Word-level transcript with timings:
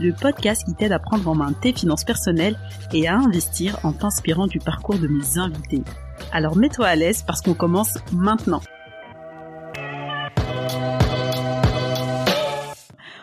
le 0.00 0.12
podcast 0.12 0.64
qui 0.64 0.74
t'aide 0.74 0.92
à 0.92 0.98
prendre 0.98 1.28
en 1.28 1.34
main 1.34 1.52
tes 1.52 1.72
finances 1.72 2.04
personnelles 2.04 2.58
et 2.92 3.06
à 3.06 3.16
investir 3.16 3.78
en 3.84 3.92
t'inspirant 3.92 4.46
du 4.46 4.58
parcours 4.58 4.98
de 4.98 5.08
mes 5.08 5.38
invités. 5.38 5.82
Alors 6.32 6.56
mets-toi 6.56 6.86
à 6.86 6.96
l'aise 6.96 7.22
parce 7.26 7.42
qu'on 7.42 7.54
commence 7.54 7.98
maintenant. 8.12 8.62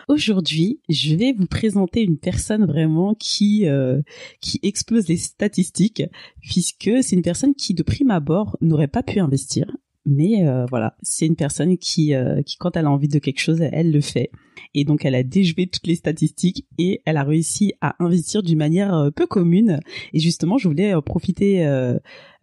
Aujourd'hui, 0.08 0.80
je 0.88 1.14
vais 1.14 1.32
vous 1.32 1.46
présenter 1.46 2.00
une 2.02 2.16
personne 2.16 2.64
vraiment 2.64 3.14
qui 3.14 3.68
euh, 3.68 4.00
qui 4.40 4.58
explose 4.62 5.06
les 5.06 5.18
statistiques 5.18 6.02
puisque 6.40 6.90
c'est 7.02 7.14
une 7.14 7.22
personne 7.22 7.54
qui 7.54 7.74
de 7.74 7.82
prime 7.82 8.10
abord 8.10 8.56
n'aurait 8.62 8.88
pas 8.88 9.02
pu 9.02 9.20
investir 9.20 9.66
mais 10.08 10.48
euh, 10.48 10.64
voilà, 10.70 10.96
c'est 11.02 11.26
une 11.26 11.36
personne 11.36 11.76
qui, 11.76 12.14
euh, 12.14 12.40
qui, 12.42 12.56
quand 12.56 12.78
elle 12.78 12.86
a 12.86 12.90
envie 12.90 13.08
de 13.08 13.18
quelque 13.18 13.40
chose, 13.40 13.60
elle 13.60 13.92
le 13.92 14.00
fait. 14.00 14.30
Et 14.74 14.84
donc, 14.84 15.04
elle 15.04 15.14
a 15.14 15.22
déjoué 15.22 15.66
toutes 15.66 15.86
les 15.86 15.96
statistiques 15.96 16.66
et 16.78 17.02
elle 17.04 17.18
a 17.18 17.24
réussi 17.24 17.74
à 17.82 17.94
investir 18.02 18.42
d'une 18.42 18.56
manière 18.56 18.94
euh, 18.94 19.10
peu 19.10 19.26
commune. 19.26 19.80
Et 20.14 20.18
justement, 20.18 20.56
je 20.56 20.66
voulais 20.66 20.94
profiter 21.02 21.64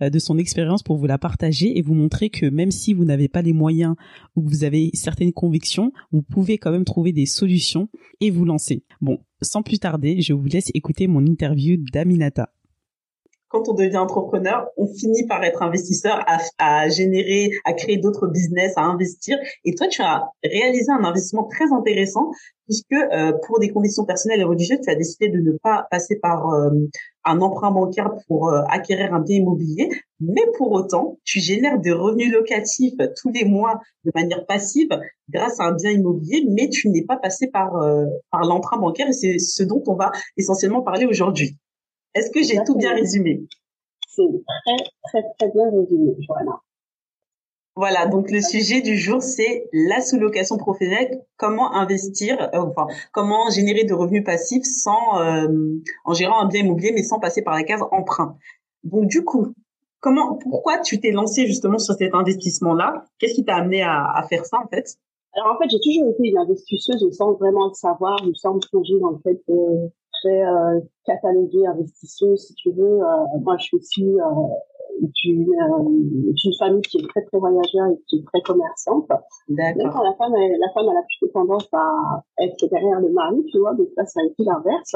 de 0.01 0.19
son 0.19 0.37
expérience 0.37 0.83
pour 0.83 0.97
vous 0.97 1.07
la 1.07 1.17
partager 1.17 1.77
et 1.77 1.81
vous 1.81 1.95
montrer 1.95 2.29
que 2.29 2.45
même 2.45 2.71
si 2.71 2.93
vous 2.93 3.03
n'avez 3.03 3.27
pas 3.27 3.41
les 3.41 3.53
moyens 3.53 3.95
ou 4.35 4.43
que 4.43 4.49
vous 4.49 4.63
avez 4.63 4.91
certaines 4.93 5.33
convictions, 5.33 5.91
vous 6.11 6.21
pouvez 6.21 6.57
quand 6.57 6.71
même 6.71 6.85
trouver 6.85 7.11
des 7.13 7.25
solutions 7.25 7.89
et 8.21 8.29
vous 8.29 8.45
lancer. 8.45 8.83
Bon, 9.01 9.19
sans 9.41 9.63
plus 9.63 9.79
tarder, 9.79 10.21
je 10.21 10.33
vous 10.33 10.45
laisse 10.45 10.71
écouter 10.73 11.07
mon 11.07 11.25
interview 11.25 11.77
d'Aminata 11.91 12.51
quand 13.55 13.69
on 13.69 13.73
devient 13.73 13.97
entrepreneur, 13.97 14.67
on 14.75 14.85
finit 14.85 15.25
par 15.27 15.41
être 15.45 15.63
investisseur, 15.63 16.19
à, 16.27 16.39
à 16.57 16.89
générer, 16.89 17.51
à 17.63 17.71
créer 17.71 17.95
d'autres 17.95 18.27
business, 18.27 18.73
à 18.75 18.81
investir. 18.81 19.37
Et 19.63 19.75
toi, 19.75 19.87
tu 19.87 20.01
as 20.01 20.29
réalisé 20.43 20.91
un 20.91 21.05
investissement 21.05 21.45
très 21.45 21.71
intéressant 21.71 22.31
puisque 22.65 22.91
euh, 22.91 23.31
pour 23.47 23.59
des 23.59 23.69
conditions 23.69 24.03
personnelles 24.03 24.41
et 24.41 24.43
religieuses, 24.43 24.81
tu 24.83 24.89
as 24.89 24.95
décidé 24.95 25.29
de 25.29 25.39
ne 25.39 25.51
pas 25.51 25.87
passer 25.89 26.17
par 26.17 26.49
euh, 26.49 26.69
un 27.23 27.39
emprunt 27.39 27.71
bancaire 27.71 28.09
pour 28.27 28.49
euh, 28.49 28.63
acquérir 28.67 29.13
un 29.13 29.21
bien 29.21 29.37
immobilier, 29.37 29.87
mais 30.19 30.43
pour 30.57 30.73
autant, 30.73 31.17
tu 31.23 31.39
génères 31.39 31.79
des 31.79 31.93
revenus 31.93 32.33
locatifs 32.33 32.95
tous 33.21 33.29
les 33.29 33.45
mois 33.45 33.79
de 34.03 34.11
manière 34.15 34.45
passive 34.45 34.89
grâce 35.29 35.61
à 35.61 35.65
un 35.65 35.75
bien 35.75 35.91
immobilier, 35.91 36.45
mais 36.49 36.67
tu 36.67 36.89
n'es 36.89 37.03
pas 37.03 37.17
passé 37.17 37.47
par 37.47 37.71
par 38.31 38.41
l'emprunt 38.41 38.77
bancaire 38.77 39.07
et 39.09 39.13
c'est 39.13 39.37
ce 39.39 39.63
dont 39.63 39.83
on 39.87 39.95
va 39.95 40.11
essentiellement 40.37 40.81
parler 40.81 41.05
aujourd'hui. 41.05 41.57
Est-ce 42.15 42.31
que 42.31 42.41
j'ai 42.41 42.63
tout 42.65 42.75
bien 42.75 42.93
résumé? 42.95 43.43
C'est 44.07 44.23
très, 44.65 44.77
très, 45.03 45.21
très 45.37 45.51
bien 45.51 45.65
résumé, 45.69 46.15
Joanna. 46.25 46.61
Voilà, 47.77 48.05
donc 48.05 48.31
le 48.31 48.39
sujet 48.39 48.79
du 48.79 48.95
jour, 48.95 49.21
c'est 49.21 49.67
la 49.73 49.99
sous-location 49.99 50.55
professionnelle. 50.55 51.21
Comment 51.35 51.73
investir, 51.73 52.41
euh, 52.41 52.59
enfin, 52.59 52.87
comment 53.11 53.49
générer 53.49 53.83
de 53.83 53.93
revenus 53.93 54.23
passifs 54.23 54.63
sans, 54.63 55.19
euh, 55.19 55.49
en 56.05 56.13
gérant 56.13 56.39
un 56.39 56.47
bien 56.47 56.61
immobilier, 56.61 56.93
mais 56.93 57.03
sans 57.03 57.19
passer 57.19 57.41
par 57.41 57.53
la 57.53 57.63
case 57.63 57.81
emprunt. 57.91 58.37
Donc 58.85 59.07
du 59.07 59.25
coup, 59.25 59.47
comment, 59.99 60.37
pourquoi 60.37 60.79
tu 60.79 61.01
t'es 61.01 61.11
lancé 61.11 61.47
justement 61.47 61.77
sur 61.77 61.95
cet 61.95 62.15
investissement-là? 62.15 63.03
Qu'est-ce 63.19 63.33
qui 63.33 63.43
t'a 63.43 63.57
amené 63.57 63.81
à, 63.81 64.09
à, 64.09 64.23
faire 64.23 64.45
ça 64.45 64.57
en 64.63 64.67
fait? 64.69 64.95
Alors 65.33 65.53
en 65.53 65.57
fait, 65.57 65.69
j'ai 65.69 65.79
toujours 65.83 66.09
été 66.11 66.29
une 66.29 66.37
investisseuse 66.37 67.05
sans 67.11 67.33
vraiment 67.33 67.67
le 67.67 67.73
savoir, 67.73 68.17
sans 68.35 68.53
me 68.53 68.59
plonger 68.69 68.97
dans 69.01 69.09
le 69.09 69.17
fait 69.17 69.41
de 69.49 69.91
très 71.05 71.23
euh, 71.23 71.71
investisseuse, 71.71 72.47
si 72.47 72.53
tu 72.55 72.71
veux. 72.71 73.01
Euh, 73.01 73.39
moi, 73.41 73.57
je 73.57 73.65
suis 73.65 73.77
issue 73.77 74.19
euh, 74.21 75.01
d'une 75.01 76.53
famille 76.59 76.81
qui 76.81 76.97
est 76.97 77.07
très 77.07 77.23
très 77.25 77.37
voyageur 77.37 77.87
et 77.91 77.99
qui 78.07 78.17
est 78.17 78.25
très 78.25 78.41
commerçante. 78.41 79.07
D'accord. 79.49 79.91
Quand 79.93 80.03
la 80.03 80.13
femme, 80.15 80.33
la 80.33 80.69
femme, 80.73 80.85
elle 80.89 80.97
a 80.97 81.03
plutôt 81.03 81.33
tendance 81.33 81.67
à 81.73 82.23
être 82.39 82.67
derrière 82.69 82.99
le 83.01 83.09
mari, 83.09 83.43
tu 83.51 83.59
vois. 83.59 83.73
Donc 83.73 83.89
là, 83.97 84.05
ça 84.05 84.21
a 84.21 84.25
été 84.25 84.43
l'inverse. 84.43 84.95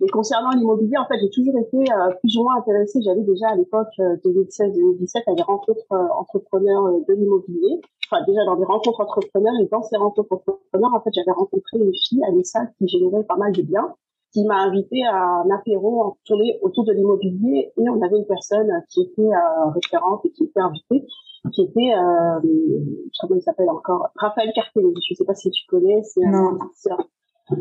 Mais 0.00 0.08
concernant 0.08 0.50
l'immobilier, 0.50 0.96
en 0.96 1.06
fait, 1.06 1.18
j'ai 1.20 1.30
toujours 1.30 1.58
été 1.58 1.84
plus 2.20 2.36
ou 2.38 2.44
moins 2.44 2.56
intéressée. 2.58 3.00
J'avais 3.04 3.22
déjà 3.22 3.48
à 3.48 3.56
l'époque 3.56 3.92
2016-2017 3.98 5.22
à 5.26 5.34
des 5.34 5.42
rencontres 5.42 5.86
entrepreneurs 5.90 7.00
de 7.06 7.14
l'immobilier. 7.14 7.80
Enfin, 8.10 8.24
déjà 8.26 8.44
dans 8.44 8.56
des 8.56 8.64
rencontres 8.64 9.00
entrepreneurs 9.00 9.54
et 9.60 9.66
dans 9.66 9.82
ces 9.82 9.96
rencontres 9.96 10.32
entrepreneurs, 10.32 10.94
en 10.94 11.00
fait, 11.00 11.10
j'avais 11.14 11.32
rencontré 11.32 11.78
une 11.78 11.92
fille, 11.94 12.24
Anissa, 12.24 12.60
qui 12.78 12.88
générait 12.88 13.24
pas 13.24 13.36
mal 13.36 13.52
de 13.52 13.62
biens 13.62 13.94
qui 14.32 14.44
m'a 14.44 14.62
invité 14.62 15.04
à 15.04 15.14
un 15.14 15.50
apéro 15.50 16.16
tourné 16.24 16.58
autour 16.62 16.84
de 16.84 16.92
l'immobilier. 16.92 17.72
Et 17.76 17.88
on 17.88 18.00
avait 18.02 18.16
une 18.16 18.26
personne 18.26 18.70
qui 18.88 19.02
était 19.02 19.22
euh, 19.22 19.70
référente 19.74 20.22
et 20.24 20.30
qui 20.30 20.44
était 20.44 20.60
invitée 20.60 21.06
qui 21.50 21.62
était 21.62 21.92
euh, 21.94 22.40
comment 23.20 23.34
il 23.36 23.42
s'appelle 23.42 23.70
encore? 23.70 24.08
Raphaël 24.16 24.52
Cartelli 24.54 24.94
je 25.08 25.14
sais 25.14 25.24
pas 25.24 25.34
si 25.34 25.50
tu 25.50 25.66
connais 25.66 26.00
c'est 26.02 26.24
un 26.24 26.58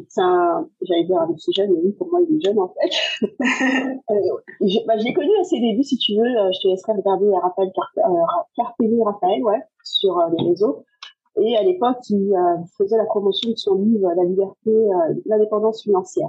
c'est 0.07 0.21
un 0.21 0.67
j'allais 0.83 1.05
dire 1.05 1.19
un 1.19 1.27
aussi 1.29 1.51
jeune 1.53 1.71
mais 1.71 1.79
oui 1.83 1.91
pour 1.93 2.07
moi 2.11 2.19
il 2.21 2.35
est 2.35 2.45
jeune 2.45 2.59
en 2.59 2.69
fait. 2.69 3.27
Euh, 4.11 4.15
je, 4.61 4.85
bah, 4.85 4.97
je 4.97 5.03
l'ai 5.05 5.13
connu 5.13 5.29
à 5.39 5.43
ses 5.43 5.59
débuts 5.59 5.83
si 5.83 5.97
tu 5.97 6.13
veux. 6.15 6.27
Euh, 6.27 6.51
je 6.53 6.61
te 6.61 6.67
laisserai 6.67 6.93
regarder 6.93 7.31
Raphaël 7.41 7.71
Cartelli 8.55 9.03
Raphaël 9.03 9.43
ouais 9.43 9.61
sur 9.83 10.19
les 10.37 10.49
réseaux. 10.49 10.83
Et 11.41 11.55
à 11.55 11.63
l'époque, 11.63 11.97
il 12.09 12.33
faisait 12.77 12.97
la 12.97 13.05
promotion 13.05 13.51
de 13.51 13.55
son 13.55 13.75
livre 13.75 14.11
La 14.15 14.23
liberté, 14.25 14.71
l'indépendance 15.25 15.81
financière. 15.81 16.27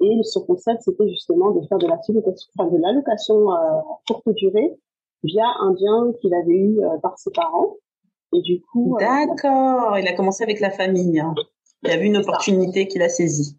Et 0.00 0.22
son 0.22 0.44
concept, 0.44 0.82
c'était 0.82 1.08
justement 1.08 1.50
de 1.50 1.66
faire 1.66 1.78
de 1.78 1.86
la 1.86 1.96
enfin, 1.96 2.70
de 2.70 2.78
l'allocation 2.78 3.52
euh, 3.52 3.80
courte 4.06 4.28
durée 4.34 4.78
via 5.22 5.44
un 5.60 5.72
bien 5.72 6.12
qu'il 6.20 6.34
avait 6.34 6.56
eu 6.56 6.80
euh, 6.80 6.98
par 7.02 7.18
ses 7.18 7.30
parents. 7.30 7.76
Et 8.32 8.40
du 8.42 8.60
coup. 8.62 8.96
Euh, 8.96 9.00
D'accord. 9.00 9.98
il 9.98 10.06
a 10.08 10.14
commencé 10.14 10.42
avec 10.42 10.60
la 10.60 10.70
famille. 10.70 11.20
Hein. 11.20 11.34
Il 11.82 11.90
a 11.90 11.96
vu 11.96 12.06
une 12.06 12.16
opportunité 12.16 12.86
qu'il 12.88 13.02
a 13.02 13.08
saisie. 13.08 13.56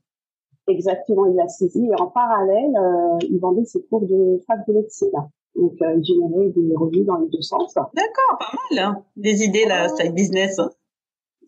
Exactement, 0.68 1.26
il 1.26 1.36
l'a 1.36 1.48
saisi. 1.48 1.86
Et 1.86 2.02
en 2.02 2.08
parallèle, 2.08 2.76
euh, 2.78 3.18
il 3.30 3.40
vendait 3.40 3.66
ses 3.66 3.84
cours 3.84 4.02
de 4.02 4.42
fac 4.48 4.60
de 4.68 4.74
médecine. 4.74 5.10
Donc, 5.56 5.74
euh, 5.82 5.96
il 5.98 6.06
générait 6.06 6.50
des 6.50 6.76
revenus 6.76 7.06
dans 7.06 7.18
les 7.18 7.28
deux 7.30 7.42
sens. 7.42 7.74
D'accord, 7.74 8.38
pas 8.40 8.52
mal. 8.76 8.86
Hein. 8.86 9.04
Des 9.18 9.44
idées, 9.44 9.66
là, 9.66 9.90
side 9.90 10.14
business. 10.14 10.60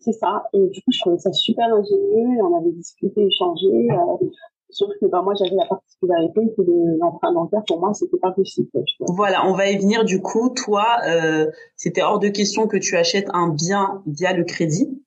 C'est 0.00 0.12
ça. 0.12 0.44
Et 0.52 0.66
du 0.66 0.80
coup, 0.82 0.90
je 0.92 1.00
trouvais 1.00 1.18
ça 1.18 1.32
super 1.32 1.66
ingénieux. 1.72 2.42
On 2.42 2.58
avait 2.58 2.72
discuté, 2.72 3.24
échangé. 3.24 3.88
Euh, 3.90 4.26
Sauf 4.70 4.90
que 5.00 5.06
bah, 5.06 5.22
moi, 5.22 5.34
j'avais 5.38 5.54
la 5.54 5.66
particularité 5.66 6.40
que 6.56 6.62
l'emprunt 6.98 7.32
bancaire, 7.32 7.62
pour 7.66 7.80
moi, 7.80 7.92
c'était 7.94 8.18
pas 8.18 8.32
possible. 8.32 8.68
Voilà, 9.00 9.46
on 9.46 9.54
va 9.54 9.70
y 9.70 9.78
venir 9.78 10.04
du 10.04 10.20
coup. 10.20 10.50
Toi, 10.50 10.84
euh, 11.06 11.50
c'était 11.76 12.02
hors 12.02 12.18
de 12.18 12.28
question 12.28 12.66
que 12.66 12.76
tu 12.76 12.96
achètes 12.96 13.28
un 13.32 13.48
bien 13.48 14.02
via 14.06 14.32
le 14.32 14.44
crédit. 14.44 15.00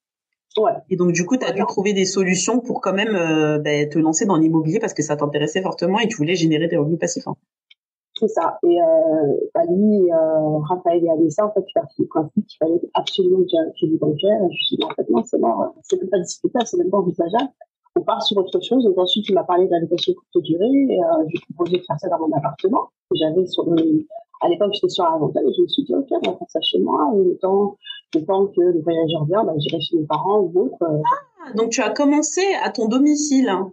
Ouais. 0.57 0.71
Et 0.89 0.95
donc, 0.95 1.11
du 1.11 1.25
coup, 1.25 1.37
tu 1.37 1.45
as 1.45 1.51
dû 1.51 1.61
trouver 1.67 1.93
des 1.93 2.05
solutions 2.05 2.59
pour 2.59 2.81
quand 2.81 2.93
même 2.93 3.15
euh, 3.15 3.59
bah, 3.59 3.85
te 3.85 3.99
lancer 3.99 4.25
dans 4.25 4.37
l'immobilier 4.37 4.79
parce 4.79 4.93
que 4.93 5.03
ça 5.03 5.15
t'intéressait 5.15 5.61
fortement 5.61 5.99
et 5.99 6.07
tu 6.07 6.17
voulais 6.17 6.35
générer 6.35 6.67
des 6.67 6.77
revenus 6.77 6.99
passifs. 6.99 7.27
Hein. 7.27 7.35
C'est 8.19 8.29
ça. 8.29 8.57
Et 8.63 8.67
euh, 8.81 9.33
bah, 9.53 9.61
lui, 9.69 10.11
euh, 10.11 10.57
Raphaël 10.69 11.03
et 11.03 11.09
Anissa, 11.09 11.45
en 11.45 11.51
fait, 11.51 11.63
as 11.75 11.81
fait 11.81 12.03
le 12.03 12.07
principe 12.07 12.47
qu'il 12.47 12.57
fallait 12.57 12.81
absolument 12.93 13.39
que 13.39 13.49
j'ai 13.51 13.57
un 13.57 13.71
crédit 13.71 13.97
bancaire. 13.97 14.37
Et 14.37 14.47
je 14.47 14.57
me 14.57 14.65
suis 14.65 14.77
dit, 14.77 14.83
en 14.83 14.89
fait, 14.95 15.09
non, 15.09 15.23
c'est 15.23 15.37
mort. 15.37 15.75
C'est 15.83 15.99
même 15.99 16.09
pas 16.09 16.19
discutable, 16.19 16.65
c'est 16.65 16.77
même 16.77 16.89
pas 16.89 16.97
envisageable 16.97 17.49
on 17.97 18.01
part 18.01 18.21
sur 18.21 18.37
autre 18.37 18.59
chose. 18.61 18.83
Donc 18.83 18.97
ensuite, 18.97 19.27
il 19.29 19.33
m'a 19.33 19.43
parlé 19.43 19.67
d'allocation 19.67 20.13
courte 20.13 20.43
durée. 20.43 20.63
Euh, 20.63 21.25
j'ai 21.27 21.39
proposé 21.53 21.77
de 21.77 21.83
faire 21.83 21.99
ça 21.99 22.09
dans 22.09 22.19
mon 22.19 22.35
appartement. 22.35 22.89
J'avais 23.13 23.45
sur 23.45 23.65
à 24.41 24.49
l'époque, 24.49 24.71
j'étais 24.73 24.89
sur 24.89 25.03
la 25.03 25.17
et 25.17 25.53
je 25.53 25.61
me 25.61 25.67
suis 25.67 25.83
dit, 25.83 25.95
OK, 25.95 26.07
on 26.11 26.31
va 26.31 26.37
faire 26.37 26.49
ça 26.49 26.61
chez 26.61 26.79
moi. 26.79 27.11
Et 27.15 27.23
le 27.23 27.37
le 28.15 28.25
temps 28.25 28.45
que 28.47 28.61
le 28.61 28.81
voyageur 28.81 29.25
vient, 29.25 29.43
bah, 29.43 29.53
j'irai 29.57 29.81
chez 29.81 29.97
mes 29.97 30.05
parents 30.05 30.41
ou 30.41 30.49
d'autres. 30.49 30.83
Euh. 30.83 31.01
Ah, 31.43 31.53
donc 31.55 31.71
tu 31.71 31.81
as 31.81 31.89
commencé 31.89 32.41
à 32.63 32.69
ton 32.69 32.87
domicile. 32.87 33.49
Hein. 33.49 33.71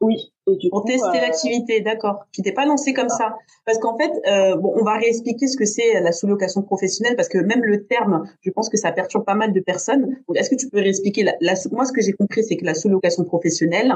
Oui. 0.00 0.32
Et 0.46 0.56
du 0.56 0.70
pour 0.70 0.84
tester 0.84 1.08
euh, 1.08 1.20
l'activité, 1.20 1.80
d'accord. 1.80 2.24
Tu 2.32 2.42
t'es 2.42 2.52
pas 2.52 2.64
lancé 2.64 2.92
comme 2.92 3.08
ça, 3.08 3.36
parce 3.66 3.78
qu'en 3.78 3.98
fait, 3.98 4.12
euh, 4.26 4.56
bon, 4.56 4.72
on 4.76 4.84
va 4.84 4.96
réexpliquer 4.96 5.46
ce 5.48 5.56
que 5.56 5.64
c'est 5.64 6.00
la 6.00 6.12
sous-location 6.12 6.62
professionnelle, 6.62 7.16
parce 7.16 7.28
que 7.28 7.38
même 7.38 7.64
le 7.64 7.84
terme, 7.86 8.24
je 8.42 8.50
pense 8.50 8.68
que 8.68 8.76
ça 8.76 8.92
perturbe 8.92 9.24
pas 9.24 9.34
mal 9.34 9.52
de 9.52 9.60
personnes. 9.60 10.16
Donc, 10.28 10.36
est-ce 10.36 10.50
que 10.50 10.54
tu 10.54 10.68
peux 10.68 10.78
réexpliquer 10.78 11.24
la, 11.24 11.34
la, 11.40 11.54
Moi, 11.72 11.84
ce 11.84 11.92
que 11.92 12.00
j'ai 12.00 12.12
compris, 12.12 12.44
c'est 12.44 12.56
que 12.56 12.64
la 12.64 12.74
sous-location 12.74 13.24
professionnelle, 13.24 13.92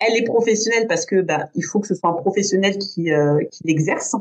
elle 0.00 0.16
est 0.16 0.24
professionnelle 0.24 0.86
parce 0.88 1.06
que 1.06 1.20
bah, 1.20 1.48
il 1.54 1.62
faut 1.62 1.80
que 1.80 1.86
ce 1.86 1.94
soit 1.94 2.10
un 2.10 2.14
professionnel 2.14 2.78
qui 2.78 3.12
euh, 3.12 3.38
qui 3.50 3.64
l'exerce. 3.64 4.16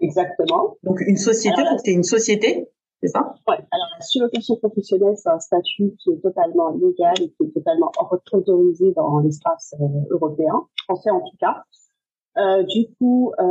Exactement. 0.00 0.76
Donc 0.82 1.00
une 1.00 1.16
société, 1.16 1.62
c'est 1.84 1.92
une 1.92 2.04
société 2.04 2.68
c'est 3.04 3.12
ça? 3.12 3.34
Ouais. 3.46 3.56
Alors 3.70 3.86
la 3.98 4.00
sous-location 4.00 4.56
professionnelle, 4.56 5.14
c'est 5.16 5.28
un 5.28 5.38
statut 5.38 5.94
qui 5.98 6.10
est 6.10 6.20
totalement 6.22 6.70
légal 6.70 7.14
et 7.20 7.28
qui 7.28 7.44
est 7.44 7.52
totalement 7.52 7.92
autorisé 8.32 8.92
dans 8.92 9.18
l'espace 9.18 9.74
euh, 9.80 9.84
européen, 10.10 10.54
français 10.84 11.10
en 11.10 11.20
tout 11.20 11.36
cas. 11.38 11.62
Euh, 12.36 12.64
du 12.64 12.86
coup, 12.98 13.32
euh, 13.38 13.44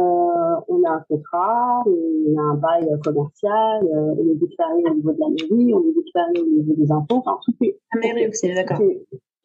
on 0.68 0.84
a 0.84 0.92
un 0.92 1.06
contrat, 1.08 1.84
on 1.86 2.38
a 2.38 2.42
un 2.42 2.56
bail 2.56 2.90
commercial, 3.04 3.84
euh, 3.84 4.16
on 4.18 4.30
est 4.30 4.36
déclaré 4.36 4.84
au 4.92 4.96
niveau 4.96 5.14
de 5.14 5.20
la 5.20 5.30
mairie, 5.30 5.74
on 5.74 5.82
est 5.82 5.94
déclaré 5.96 6.42
au 6.42 6.46
niveau 6.46 6.74
des 6.76 6.92
impôts, 6.92 7.18
enfin 7.26 7.40
tout 7.46 7.54
est. 7.62 7.80
La 7.94 8.02
mairie 8.02 8.28
aussi, 8.28 8.54
d'accord. 8.54 8.80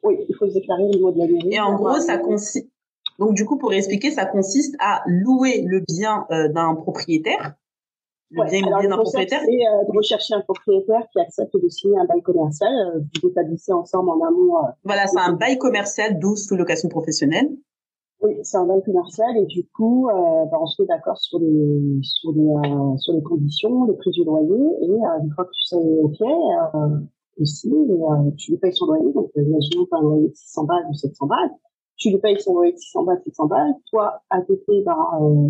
Oui, 0.03 0.17
il 0.29 0.35
faut 0.37 0.49
se 0.49 0.55
déclarer 0.55 0.85
au 0.85 0.91
niveau 0.91 1.13
de 1.13 1.19
la 1.19 1.27
mairie. 1.27 1.53
Et 1.53 1.61
en 1.61 1.75
gros, 1.75 2.01
ça 2.01 2.19
consiste. 2.19 2.69
Donc 3.19 3.35
du 3.35 3.45
coup, 3.45 3.59
pour 3.59 3.73
expliquer, 3.73 4.11
ça 4.11 4.27
consiste 4.27 4.75
à 4.81 5.03
louer 5.07 5.63
le 5.67 5.81
bien 5.87 6.27
euh, 6.31 6.49
d'un 6.49 6.75
propriétaire. 6.75 7.55
Le 8.31 8.45
bien 8.45 8.59
immobilier 8.59 8.89
d'un 8.89 8.97
propriétaire? 8.97 9.41
C'est 9.45 9.67
euh, 9.67 9.85
de 9.91 9.97
rechercher 9.97 10.35
un 10.35 10.43
propriétaire 10.43 11.07
qui 11.13 11.21
accepte 11.21 11.55
de 11.55 11.69
signer 11.69 11.99
un 11.99 12.05
bail 12.05 12.23
commercial. 12.23 12.73
Euh, 12.73 13.01
vous 13.23 13.31
établissez 13.31 13.73
ensemble 13.73 14.11
en 14.11 14.21
amont. 14.27 14.55
voilà, 14.85 15.07
c'est 15.07 15.21
un 15.21 15.33
bail 15.33 15.59
commercial, 15.59 16.19
d'où 16.19 16.37
sous 16.37 16.57
location 16.57 16.89
professionnelle. 16.89 17.49
Oui, 18.21 18.37
c'est 18.43 18.57
un 18.57 18.67
bail 18.67 18.83
commercial 18.83 19.37
et 19.37 19.47
du 19.47 19.65
coup, 19.69 20.09
euh, 20.09 20.45
bah, 20.47 20.59
on 20.61 20.67
se 20.67 20.83
met 20.83 20.89
d'accord 20.89 21.19
sur 21.19 21.39
les 21.39 22.01
sur 22.03 22.33
les 22.33 22.49
euh, 22.49 22.97
sur 22.97 23.15
les 23.15 23.23
conditions, 23.23 23.85
les 23.85 23.95
prix 23.95 24.11
du 24.11 24.25
loyer 24.25 24.59
et 24.83 24.91
euh, 24.91 25.23
une 25.23 25.31
fois 25.31 25.45
que 25.45 25.53
tu 25.53 25.63
sais 25.63 25.77
ok, 25.77 26.21
euh, 26.21 26.99
aussi, 27.41 27.71
euh, 27.71 28.31
tu 28.37 28.53
lui 28.53 28.59
payes 28.59 28.75
son 28.75 28.87
loyer. 28.87 29.13
Donc, 29.13 29.31
imaginons 29.37 29.87
un 29.93 30.03
loyer 30.03 30.29
de 30.29 30.35
600 30.35 30.65
balles 30.65 30.87
ou 30.91 30.95
700 30.95 31.27
balles, 31.27 31.51
tu 31.99 32.11
lui 32.11 32.19
payes 32.19 32.41
son 32.41 32.55
loyer 32.55 32.73
de 32.73 32.79
600 32.79 33.03
balles, 33.05 33.21
700 33.25 33.47
balles. 33.47 33.75
Toi, 33.91 34.23
à 34.31 34.41
côté, 34.41 34.83
bah, 34.85 34.97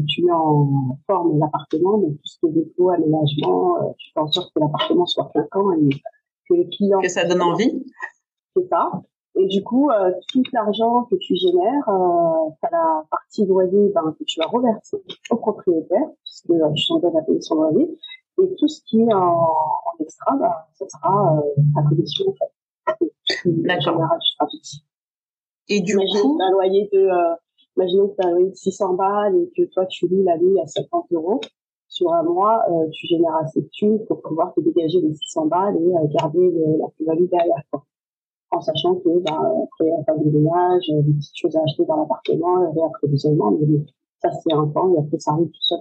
tu 0.09 0.25
mets 0.25 0.33
en 0.33 0.99
forme 1.07 1.39
l'appartement, 1.39 1.99
donc 1.99 2.13
tout 2.13 2.27
ce 2.27 2.39
qui 2.41 2.47
est 2.47 2.51
dépôt, 2.51 2.91
aménagement, 2.91 3.95
tu 3.99 4.11
fais 4.13 4.21
en 4.21 4.27
sorte 4.29 4.53
que 4.55 4.61
l'appartement 4.61 5.07
soit 5.07 5.31
clinquant 5.33 5.73
et 5.73 5.91
que 6.49 6.55
les 6.55 6.69
clients 6.69 7.01
que 7.01 7.09
ça 7.09 7.25
donne 7.25 7.43
envie. 7.43 7.85
C'est 8.57 8.67
ça. 8.69 8.91
Et 9.39 9.47
du 9.47 9.63
coup, 9.63 9.89
euh, 9.91 10.11
tout 10.33 10.43
l'argent 10.53 11.05
que 11.05 11.15
tu 11.17 11.37
génères, 11.37 11.89
euh, 11.89 12.51
as 12.63 12.71
la 12.73 13.05
partie 13.09 13.47
loyer 13.47 13.93
ben, 13.95 14.15
que 14.19 14.25
tu 14.25 14.41
vas 14.41 14.47
reverser 14.47 14.97
au 15.31 15.37
propriétaire, 15.37 16.09
puisque 16.25 16.51
euh, 16.51 16.73
tu 16.75 16.89
t'engages 16.89 17.15
à 17.17 17.23
payer 17.23 17.41
son 17.41 17.55
loyer. 17.55 17.89
Et 18.43 18.55
tout 18.57 18.69
ce 18.69 18.83
qui 18.85 19.01
est 19.01 19.15
en, 19.15 19.45
en 19.45 20.03
extra, 20.03 20.35
ben, 20.37 20.53
ça 20.75 20.89
sera 20.89 21.37
euh, 21.37 21.63
ta 21.75 21.83
commission 21.83 22.25
en 22.29 22.35
fait. 22.35 23.13
D'accord. 23.45 24.01
Et 25.69 25.81
du 25.81 25.93
Imagine 25.93 26.21
coup, 26.21 26.39
un 26.41 26.51
loyer 26.51 26.89
de, 26.93 26.99
euh, 26.99 27.35
imaginons 27.77 28.09
que 28.09 28.15
tu 28.15 28.27
as 28.27 28.29
un 28.29 28.33
loyer 28.33 28.51
de 28.51 28.55
600 28.55 28.95
balles 28.95 29.37
et 29.37 29.51
que 29.57 29.69
toi 29.71 29.87
tu 29.87 30.09
loues 30.09 30.23
la 30.25 30.39
nuit 30.39 30.59
à 30.61 30.67
50 30.67 31.07
euros. 31.13 31.41
Sur 31.89 32.13
un 32.13 32.23
mois, 32.23 32.63
euh, 32.71 32.89
tu 32.93 33.07
génères 33.07 33.37
assez 33.37 33.63
de 33.63 33.69
thunes 33.73 34.05
pour 34.07 34.21
pouvoir 34.21 34.53
te 34.55 34.61
dégager 34.61 35.01
les 35.01 35.15
600 35.15 35.47
balles 35.47 35.77
et 35.77 35.97
euh, 35.97 36.07
garder 36.19 36.51
le, 36.51 36.79
la 36.79 36.89
plus-value 36.97 37.29
derrière. 37.29 37.63
Quoi 37.71 37.85
en 38.51 38.61
sachant 38.61 38.97
que 38.97 39.09
bah, 39.21 39.41
après 39.41 39.85
il 39.85 40.05
y 40.07 40.11
a 40.11 40.17
des 40.17 40.31
ménages, 40.31 40.89
des 40.89 41.13
petites 41.13 41.37
choses 41.37 41.57
à 41.57 41.63
acheter 41.63 41.85
dans 41.85 41.97
l'appartement, 41.97 42.57
le 42.57 42.69
réapprovisionnement, 42.69 43.53
mais 43.53 43.67
ça 44.23 44.31
c'est 44.33 44.53
un 44.53 44.67
temps 44.69 44.95
et 44.95 44.99
après 44.99 45.19
ça 45.19 45.33
arrive 45.33 45.49
tout 45.49 45.63
seul. 45.63 45.81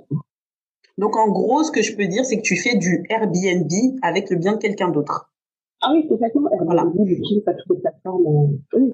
Donc 0.98 1.16
en 1.16 1.30
gros, 1.30 1.64
ce 1.64 1.72
que 1.72 1.82
je 1.82 1.96
peux 1.96 2.08
dire, 2.08 2.26
c'est 2.26 2.38
que 2.38 2.44
tu 2.44 2.58
fais 2.58 2.76
du 2.76 3.06
Airbnb 3.10 3.72
avec 4.02 4.30
le 4.30 4.38
bien 4.38 4.54
de 4.54 4.58
quelqu'un 4.58 4.90
d'autre. 4.90 5.32
Ah 5.88 5.94
oui, 5.94 6.06
exactement. 6.12 6.50
Airbnb, 6.52 6.66
voilà. 6.66 6.84
pas 7.46 7.54
toutes 7.54 7.78
les 7.78 7.82
plateformes. 7.82 8.58
Oui. 8.74 8.94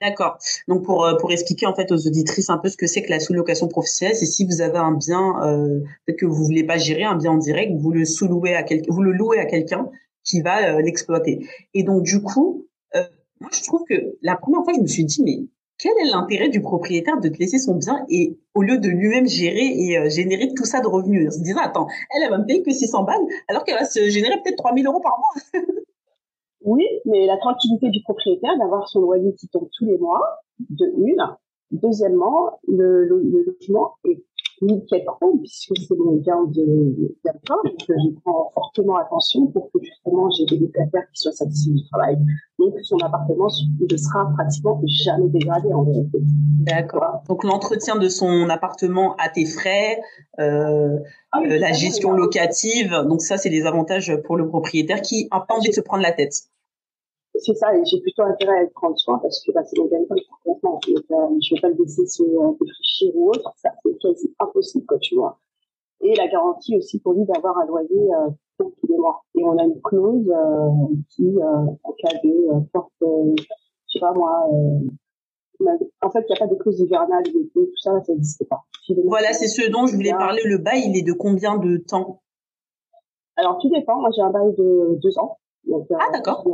D'accord. 0.00 0.38
Donc 0.66 0.84
pour 0.84 1.04
euh, 1.04 1.14
pour 1.16 1.30
expliquer 1.30 1.66
en 1.66 1.74
fait 1.74 1.92
aux 1.92 2.06
auditrices 2.06 2.48
un 2.48 2.58
peu 2.58 2.68
ce 2.68 2.76
que 2.76 2.86
c'est 2.86 3.02
que 3.02 3.10
la 3.10 3.20
sous-location 3.20 3.68
professionnelle, 3.68 4.16
c'est 4.16 4.26
si 4.26 4.46
vous 4.46 4.62
avez 4.62 4.78
un 4.78 4.92
bien 4.92 5.42
euh, 5.42 5.80
peut-être 6.06 6.18
que 6.18 6.26
vous 6.26 6.44
voulez 6.44 6.64
pas 6.64 6.78
gérer 6.78 7.04
un 7.04 7.16
bien 7.16 7.32
en 7.32 7.38
direct, 7.38 7.72
vous 7.78 7.90
le 7.90 8.04
sous-louez 8.04 8.54
à 8.54 8.62
quelqu'un, 8.62 8.92
vous 8.92 9.02
le 9.02 9.12
louez 9.12 9.38
à 9.38 9.44
quelqu'un 9.44 9.90
qui 10.24 10.40
va 10.40 10.76
euh, 10.76 10.80
l'exploiter. 10.80 11.46
Et 11.74 11.82
donc 11.82 12.02
du 12.02 12.22
coup, 12.22 12.66
moi, 13.42 13.50
je 13.52 13.62
trouve 13.64 13.82
que 13.88 14.16
la 14.22 14.36
première 14.36 14.62
fois, 14.62 14.72
je 14.72 14.80
me 14.80 14.86
suis 14.86 15.04
dit, 15.04 15.20
mais 15.24 15.40
quel 15.76 15.92
est 16.00 16.10
l'intérêt 16.10 16.48
du 16.48 16.60
propriétaire 16.60 17.18
de 17.18 17.28
te 17.28 17.38
laisser 17.38 17.58
son 17.58 17.74
bien 17.74 18.06
et 18.08 18.38
au 18.54 18.62
lieu 18.62 18.78
de 18.78 18.88
lui-même 18.88 19.26
gérer 19.26 19.66
et 19.66 19.98
euh, 19.98 20.08
générer 20.08 20.54
tout 20.54 20.64
ça 20.64 20.80
de 20.80 20.86
revenus, 20.86 21.28
en 21.28 21.30
se 21.32 21.42
disant, 21.42 21.60
attends, 21.60 21.88
elle, 22.14 22.22
elle 22.22 22.30
va 22.30 22.38
me 22.38 22.46
payer 22.46 22.62
que 22.62 22.70
600 22.70 23.02
balles 23.02 23.20
alors 23.48 23.64
qu'elle 23.64 23.78
va 23.78 23.84
se 23.84 24.08
générer 24.08 24.36
peut-être 24.44 24.58
3000 24.58 24.86
euros 24.86 25.00
par 25.00 25.18
mois. 25.18 25.62
oui, 26.64 26.86
mais 27.04 27.26
la 27.26 27.36
tranquillité 27.38 27.90
du 27.90 28.02
propriétaire 28.02 28.56
d'avoir 28.58 28.88
son 28.88 29.00
loyer 29.00 29.34
qui 29.34 29.48
tombe 29.48 29.68
tous 29.76 29.84
les 29.84 29.98
mois, 29.98 30.20
de 30.70 30.86
une. 30.96 31.36
Deuxièmement, 31.70 32.58
le, 32.68 33.04
le, 33.04 33.22
le 33.22 33.44
logement 33.44 33.94
est 34.04 34.22
nickel 34.62 35.04
puisque 35.38 35.72
c'est 35.76 35.96
mon 35.96 36.16
bien 36.16 36.44
de 36.44 37.14
d'emploi, 37.24 37.56
donc 37.64 37.98
j'y 37.98 38.12
prends 38.24 38.50
fortement 38.54 38.96
attention 38.96 39.46
pour 39.48 39.70
que 39.72 39.80
justement 39.82 40.30
j'ai 40.30 40.44
des 40.46 40.58
locataires 40.58 41.02
qui 41.12 41.20
soient 41.20 41.32
satisfaits 41.32 41.72
du 41.72 41.84
travail. 41.90 42.16
Donc 42.58 42.74
son 42.84 42.96
appartement 42.98 43.48
ne 43.80 43.96
sera 43.96 44.30
pratiquement 44.34 44.80
jamais 44.86 45.28
dégradé 45.28 45.72
en 45.72 45.82
vérité. 45.82 46.18
D'accord. 46.60 47.22
Donc 47.28 47.44
l'entretien 47.44 47.96
de 47.96 48.08
son 48.08 48.48
appartement 48.48 49.16
à 49.16 49.28
tes 49.28 49.46
frais, 49.46 50.00
euh, 50.38 50.98
ah 51.32 51.40
euh, 51.40 51.58
la 51.58 51.72
gestion 51.72 52.12
locative, 52.12 52.94
donc 53.08 53.20
ça 53.20 53.36
c'est 53.36 53.50
des 53.50 53.66
avantages 53.66 54.16
pour 54.24 54.36
le 54.36 54.48
propriétaire 54.48 55.02
qui 55.02 55.28
n'a 55.32 55.40
pas 55.40 55.54
envie 55.54 55.70
de 55.70 55.74
se 55.74 55.80
prendre 55.80 56.02
la 56.02 56.12
tête 56.12 56.34
c'est 57.38 57.54
ça, 57.54 57.74
et 57.76 57.84
j'ai 57.84 58.00
plutôt 58.00 58.22
intérêt 58.22 58.64
à 58.64 58.66
prendre 58.74 58.98
soin 58.98 59.18
parce 59.18 59.42
que 59.44 59.52
bah, 59.52 59.64
c'est 59.64 59.78
mon 59.78 59.86
gagne-pain 59.86 60.16
complètement. 60.44 60.80
Donc, 60.86 61.04
euh, 61.10 61.38
je 61.40 61.54
vais 61.54 61.60
pas 61.60 61.68
le 61.68 61.76
laisser 61.78 62.06
se 62.06 62.22
euh, 62.22 62.52
défricher 62.60 63.12
ou 63.14 63.30
autre, 63.30 63.52
ça 63.56 63.70
c'est 63.82 63.98
quasi 63.98 64.34
impossible, 64.38 64.86
quoi, 64.86 64.98
tu 64.98 65.14
vois. 65.14 65.38
Et 66.00 66.14
la 66.16 66.28
garantie 66.28 66.76
aussi 66.76 67.00
pour 67.00 67.14
lui 67.14 67.24
d'avoir 67.24 67.56
un 67.58 67.66
loyer 67.66 68.12
euh, 68.14 68.30
tous 68.58 68.86
les 68.88 68.96
mois. 68.96 69.22
Et 69.36 69.44
on 69.44 69.56
a 69.56 69.64
une 69.64 69.80
clause 69.82 70.28
euh, 70.28 70.94
qui, 71.10 71.26
euh, 71.26 71.66
en 71.84 71.92
cas 71.92 72.16
de 72.24 72.28
euh, 72.28 72.60
forte, 72.72 72.92
euh, 73.02 73.34
je 73.36 73.92
sais 73.92 74.00
pas 74.00 74.12
moi, 74.12 74.48
en 76.00 76.10
fait, 76.10 76.24
il 76.28 76.32
n'y 76.32 76.36
a 76.36 76.38
pas 76.38 76.46
de 76.46 76.56
clause 76.56 76.80
hivernale, 76.80 77.22
tout 77.54 77.68
ça, 77.80 78.02
ça 78.02 78.12
n'existe 78.12 78.48
pas. 78.48 78.64
Voilà, 79.04 79.32
c'est 79.32 79.46
ce 79.46 79.70
dont 79.70 79.86
je 79.86 79.94
voulais 79.94 80.10
parler. 80.10 80.42
Le 80.44 80.58
bail, 80.58 80.82
il 80.86 80.98
est 80.98 81.06
de 81.06 81.12
combien 81.12 81.56
de 81.56 81.76
temps? 81.76 82.20
Alors, 83.36 83.58
tout 83.58 83.68
dépend. 83.70 84.00
Moi, 84.00 84.10
j'ai 84.14 84.22
un 84.22 84.30
bail 84.30 84.52
de 84.56 84.98
deux 85.00 85.18
ans. 85.18 85.38
Donc, 85.64 85.86
ah, 85.92 86.10
d'accord 86.12 86.44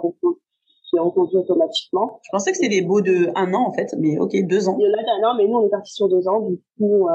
qui 0.88 0.96
est 0.96 1.00
reconduit 1.00 1.37
automatiquement. 1.37 2.20
Je 2.23 2.31
pensais 2.32 2.50
que 2.50 2.56
c'était 2.56 2.81
des 2.81 2.82
baux 2.82 3.00
de 3.00 3.31
un 3.35 3.52
an 3.55 3.67
en 3.67 3.73
fait, 3.73 3.94
mais 3.99 4.19
ok, 4.19 4.35
deux 4.46 4.69
ans. 4.69 4.76
Il 4.79 4.87
y 4.87 4.90
en 4.90 4.99
a 4.99 5.02
d'un 5.02 5.29
an, 5.29 5.35
mais 5.37 5.46
nous 5.46 5.58
on 5.58 5.67
est 5.67 5.70
parti 5.70 5.93
sur 5.93 6.08
deux 6.08 6.26
ans, 6.29 6.40
du 6.40 6.56
coup 6.79 7.08
euh, 7.08 7.12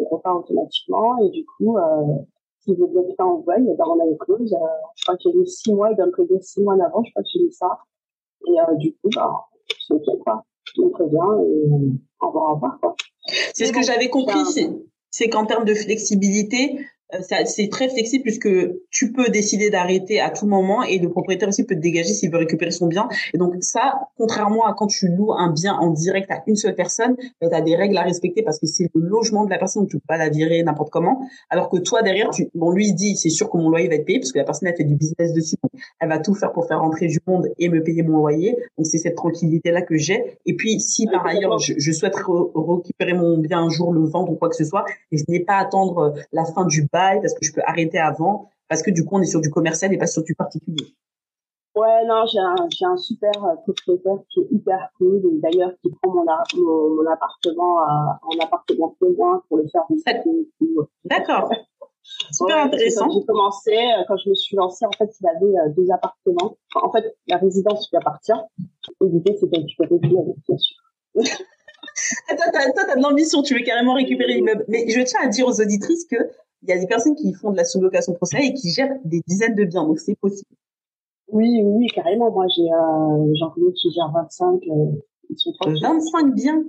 on 0.00 0.14
repart 0.14 0.36
automatiquement 0.38 1.18
et 1.18 1.30
du 1.30 1.44
coup 1.44 1.78
euh, 1.78 1.82
s'il 2.60 2.76
veut 2.76 2.86
bien 2.86 3.02
faire 3.16 3.26
en 3.26 3.40
voile, 3.40 3.64
ben, 3.64 3.84
on 3.86 4.00
a 4.00 4.06
une 4.06 4.18
clause. 4.18 4.52
Euh, 4.52 4.66
je 4.96 5.04
crois 5.04 5.16
que 5.16 5.22
j'ai 5.24 5.32
mis 5.32 5.46
six 5.46 5.72
mois, 5.72 5.90
il 5.90 5.96
doit 5.96 6.06
me 6.06 6.12
prévenir 6.12 6.42
six 6.42 6.60
mois 6.60 6.74
en 6.74 6.80
avant, 6.80 7.02
je 7.04 7.10
crois 7.10 7.22
que 7.22 7.28
j'ai 7.32 7.40
mis 7.40 7.52
ça. 7.52 7.78
Et 8.46 8.60
euh, 8.60 8.74
du 8.76 8.92
coup, 8.92 9.08
bah, 9.14 9.32
c'est 9.86 9.94
ok 9.94 10.22
quoi. 10.22 10.44
Je 10.74 10.82
me 10.82 10.90
préviens 10.90 11.40
et 11.40 11.98
on 12.22 12.30
va 12.30 12.40
en 12.40 12.56
voir 12.56 12.78
quoi. 12.80 12.94
C'est 13.54 13.66
ce 13.66 13.72
que 13.72 13.82
j'avais 13.82 14.08
compris, 14.08 14.40
c'est 15.10 15.28
qu'en 15.28 15.46
termes 15.46 15.64
de 15.64 15.74
flexibilité, 15.74 16.78
c'est 17.20 17.68
très 17.68 17.88
flexible 17.88 18.22
puisque 18.22 18.48
tu 18.90 19.12
peux 19.12 19.28
décider 19.28 19.70
d'arrêter 19.70 20.20
à 20.20 20.30
tout 20.30 20.46
moment 20.46 20.82
et 20.82 20.98
le 20.98 21.10
propriétaire 21.10 21.48
aussi 21.48 21.64
peut 21.64 21.74
te 21.74 21.80
dégager 21.80 22.12
s'il 22.12 22.30
veut 22.30 22.38
récupérer 22.38 22.70
son 22.70 22.86
bien. 22.86 23.08
Et 23.32 23.38
donc 23.38 23.54
ça, 23.60 24.08
contrairement 24.16 24.66
à 24.66 24.74
quand 24.74 24.86
tu 24.86 25.08
loues 25.08 25.32
un 25.32 25.52
bien 25.52 25.74
en 25.74 25.90
direct 25.90 26.30
à 26.30 26.42
une 26.46 26.56
seule 26.56 26.74
personne, 26.74 27.16
ben, 27.40 27.50
tu 27.50 27.54
as 27.54 27.60
des 27.60 27.76
règles 27.76 27.96
à 27.96 28.02
respecter 28.02 28.42
parce 28.42 28.58
que 28.58 28.66
c'est 28.66 28.88
le 28.94 29.00
logement 29.02 29.44
de 29.44 29.50
la 29.50 29.58
personne, 29.58 29.86
tu 29.86 29.98
peux 29.98 30.04
pas 30.08 30.16
la 30.16 30.28
virer 30.28 30.62
n'importe 30.62 30.90
comment. 30.90 31.20
Alors 31.50 31.68
que 31.68 31.76
toi 31.78 32.02
derrière, 32.02 32.30
tu, 32.30 32.48
bon 32.54 32.70
lui 32.72 32.88
il 32.88 32.94
dit 32.94 33.16
c'est 33.16 33.28
sûr 33.28 33.50
que 33.50 33.56
mon 33.56 33.68
loyer 33.68 33.88
va 33.88 33.94
être 33.96 34.06
payé 34.06 34.18
parce 34.18 34.32
que 34.32 34.38
la 34.38 34.44
personne 34.44 34.68
a 34.68 34.74
fait 34.74 34.84
du 34.84 34.94
business 34.94 35.32
dessus, 35.32 35.56
elle 36.00 36.08
va 36.08 36.18
tout 36.18 36.34
faire 36.34 36.52
pour 36.52 36.66
faire 36.66 36.80
rentrer 36.80 37.06
du 37.06 37.18
monde 37.26 37.48
et 37.58 37.68
me 37.68 37.82
payer 37.82 38.02
mon 38.02 38.18
loyer. 38.18 38.56
Donc 38.78 38.86
c'est 38.86 38.98
cette 38.98 39.16
tranquillité 39.16 39.70
là 39.70 39.82
que 39.82 39.96
j'ai. 39.96 40.38
Et 40.46 40.54
puis 40.56 40.80
si 40.80 41.06
par 41.06 41.26
ailleurs 41.26 41.58
je, 41.58 41.74
je 41.76 41.92
souhaite 41.92 42.14
récupérer 42.16 43.12
mon 43.12 43.38
bien 43.38 43.60
un 43.60 43.68
jour, 43.68 43.92
le 43.92 44.04
vendre 44.04 44.32
ou 44.32 44.36
quoi 44.36 44.48
que 44.48 44.56
ce 44.56 44.64
soit, 44.64 44.84
et 45.12 45.18
je 45.18 45.24
n'ai 45.28 45.40
pas 45.40 45.54
à 45.54 45.60
attendre 45.60 46.14
la 46.32 46.44
fin 46.44 46.64
du 46.64 46.86
bail 46.94 47.20
parce 47.20 47.34
que 47.34 47.44
je 47.44 47.52
peux 47.52 47.62
arrêter 47.66 47.98
avant 47.98 48.48
parce 48.68 48.82
que 48.82 48.90
du 48.90 49.04
coup 49.04 49.16
on 49.16 49.22
est 49.22 49.32
sur 49.34 49.40
du 49.40 49.50
commercial 49.50 49.92
et 49.92 49.98
pas 49.98 50.06
sur 50.06 50.22
du 50.22 50.34
particulier. 50.34 50.94
Ouais, 51.76 52.06
non, 52.06 52.24
j'ai 52.26 52.38
un, 52.38 52.54
j'ai 52.70 52.84
un 52.84 52.96
super 52.96 53.32
euh, 53.44 53.56
propriétaire 53.64 54.18
qui 54.30 54.40
est 54.40 54.46
hyper 54.52 54.90
cool 54.96 55.20
et 55.26 55.40
d'ailleurs 55.40 55.72
qui 55.82 55.90
prend 55.90 56.14
mon, 56.14 56.24
mon, 56.24 56.94
mon 56.96 57.10
appartement 57.10 57.80
à, 57.80 58.20
en 58.22 58.44
appartement 58.44 58.96
loin 59.00 59.42
pour 59.48 59.56
le 59.56 59.66
faire 59.66 59.82
visiter. 59.90 60.22
D'accord. 61.04 61.50
Super 62.32 62.64
intéressant. 62.64 63.10
J'ai 63.10 63.24
commencé, 63.26 63.72
euh, 63.72 64.04
quand 64.06 64.16
je 64.18 64.28
me 64.28 64.34
suis 64.34 64.56
lancée, 64.56 64.84
en 64.84 64.92
fait, 64.92 65.10
il 65.20 65.26
avait 65.26 65.58
euh, 65.58 65.72
deux 65.76 65.90
appartements. 65.90 66.56
en 66.74 66.92
fait, 66.92 67.16
la 67.26 67.38
résidence 67.38 67.88
lui 67.90 67.98
appartient. 67.98 68.32
Et 69.00 69.06
l'idée, 69.06 69.36
c'était 69.40 69.58
de 69.58 69.64
récupérer 69.80 70.20
avec 70.20 70.36
bien 70.46 70.58
sûr. 70.58 70.76
toi, 71.14 72.46
t'as, 72.52 72.92
as 72.92 72.96
de 72.96 73.02
l'ambition, 73.02 73.42
tu 73.42 73.54
veux 73.54 73.64
carrément 73.64 73.94
récupérer 73.94 74.34
l'immeuble. 74.34 74.64
Mais 74.68 74.88
je 74.88 75.00
tiens 75.00 75.20
à 75.22 75.28
dire 75.28 75.46
aux 75.46 75.60
auditrices 75.60 76.04
que 76.04 76.16
il 76.64 76.70
y 76.70 76.72
a 76.72 76.78
des 76.78 76.86
personnes 76.86 77.14
qui 77.14 77.32
font 77.34 77.52
de 77.52 77.56
la 77.56 77.64
sous-location 77.64 78.14
professionnelle 78.14 78.50
et 78.50 78.54
qui 78.54 78.70
gèrent 78.70 78.96
des 79.04 79.20
dizaines 79.26 79.54
de 79.54 79.64
biens, 79.64 79.84
donc 79.84 79.98
c'est 79.98 80.18
possible. 80.18 80.50
Oui, 81.28 81.62
oui, 81.62 81.86
carrément. 81.94 82.30
Moi, 82.30 82.46
j'ai 82.54 82.62
euh, 82.62 83.32
j'en 83.38 83.50
connais 83.50 83.72
qui 83.72 83.90
gèrent 83.92 84.12
25. 84.12 84.62
Euh, 84.68 85.00
ils 85.30 85.38
sont 85.38 85.52
25 85.60 86.34
biens? 86.34 86.64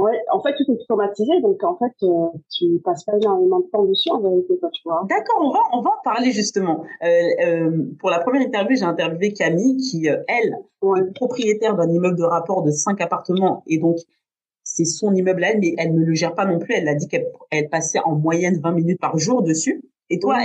Ouais, 0.00 0.18
en 0.32 0.40
fait, 0.40 0.54
tout 0.56 0.72
est 0.72 0.80
automatisé, 0.80 1.40
donc 1.42 1.62
en 1.62 1.76
fait, 1.76 1.92
euh, 2.04 2.28
tu 2.50 2.80
passes 2.82 3.04
pas 3.04 3.16
énormément 3.16 3.60
de 3.60 3.66
temps 3.66 3.84
dessus 3.84 4.10
en 4.10 4.20
vérité, 4.20 4.58
quoi, 4.58 4.70
tu 4.72 4.80
vois. 4.86 5.04
D'accord, 5.10 5.42
on 5.42 5.50
va, 5.50 5.60
on 5.74 5.82
va 5.82 5.90
en 5.90 6.02
parler 6.02 6.30
justement. 6.30 6.84
Euh, 7.02 7.06
euh, 7.44 7.84
pour 7.98 8.08
la 8.08 8.20
première 8.20 8.40
interview, 8.40 8.76
j'ai 8.76 8.84
interviewé 8.84 9.34
Camille 9.34 9.76
qui, 9.76 10.08
euh, 10.08 10.16
elle, 10.26 10.56
est 11.02 11.14
propriétaire 11.14 11.76
d'un 11.76 11.90
immeuble 11.90 12.16
de 12.16 12.24
rapport 12.24 12.62
de 12.62 12.70
5 12.70 12.98
appartements 13.02 13.62
et 13.66 13.78
donc 13.78 13.98
c'est 14.64 14.84
son 14.84 15.14
immeuble 15.14 15.44
à 15.44 15.50
elle, 15.50 15.60
mais 15.60 15.74
elle 15.78 15.94
ne 15.94 16.04
le 16.04 16.14
gère 16.14 16.34
pas 16.34 16.44
non 16.44 16.58
plus. 16.58 16.74
Elle 16.74 16.88
a 16.88 16.94
dit 16.94 17.08
qu'elle 17.08 17.68
passait 17.70 18.00
en 18.04 18.14
moyenne 18.14 18.60
20 18.62 18.72
minutes 18.72 19.00
par 19.00 19.18
jour 19.18 19.42
dessus. 19.42 19.82
Et 20.12 20.18
toi, 20.18 20.38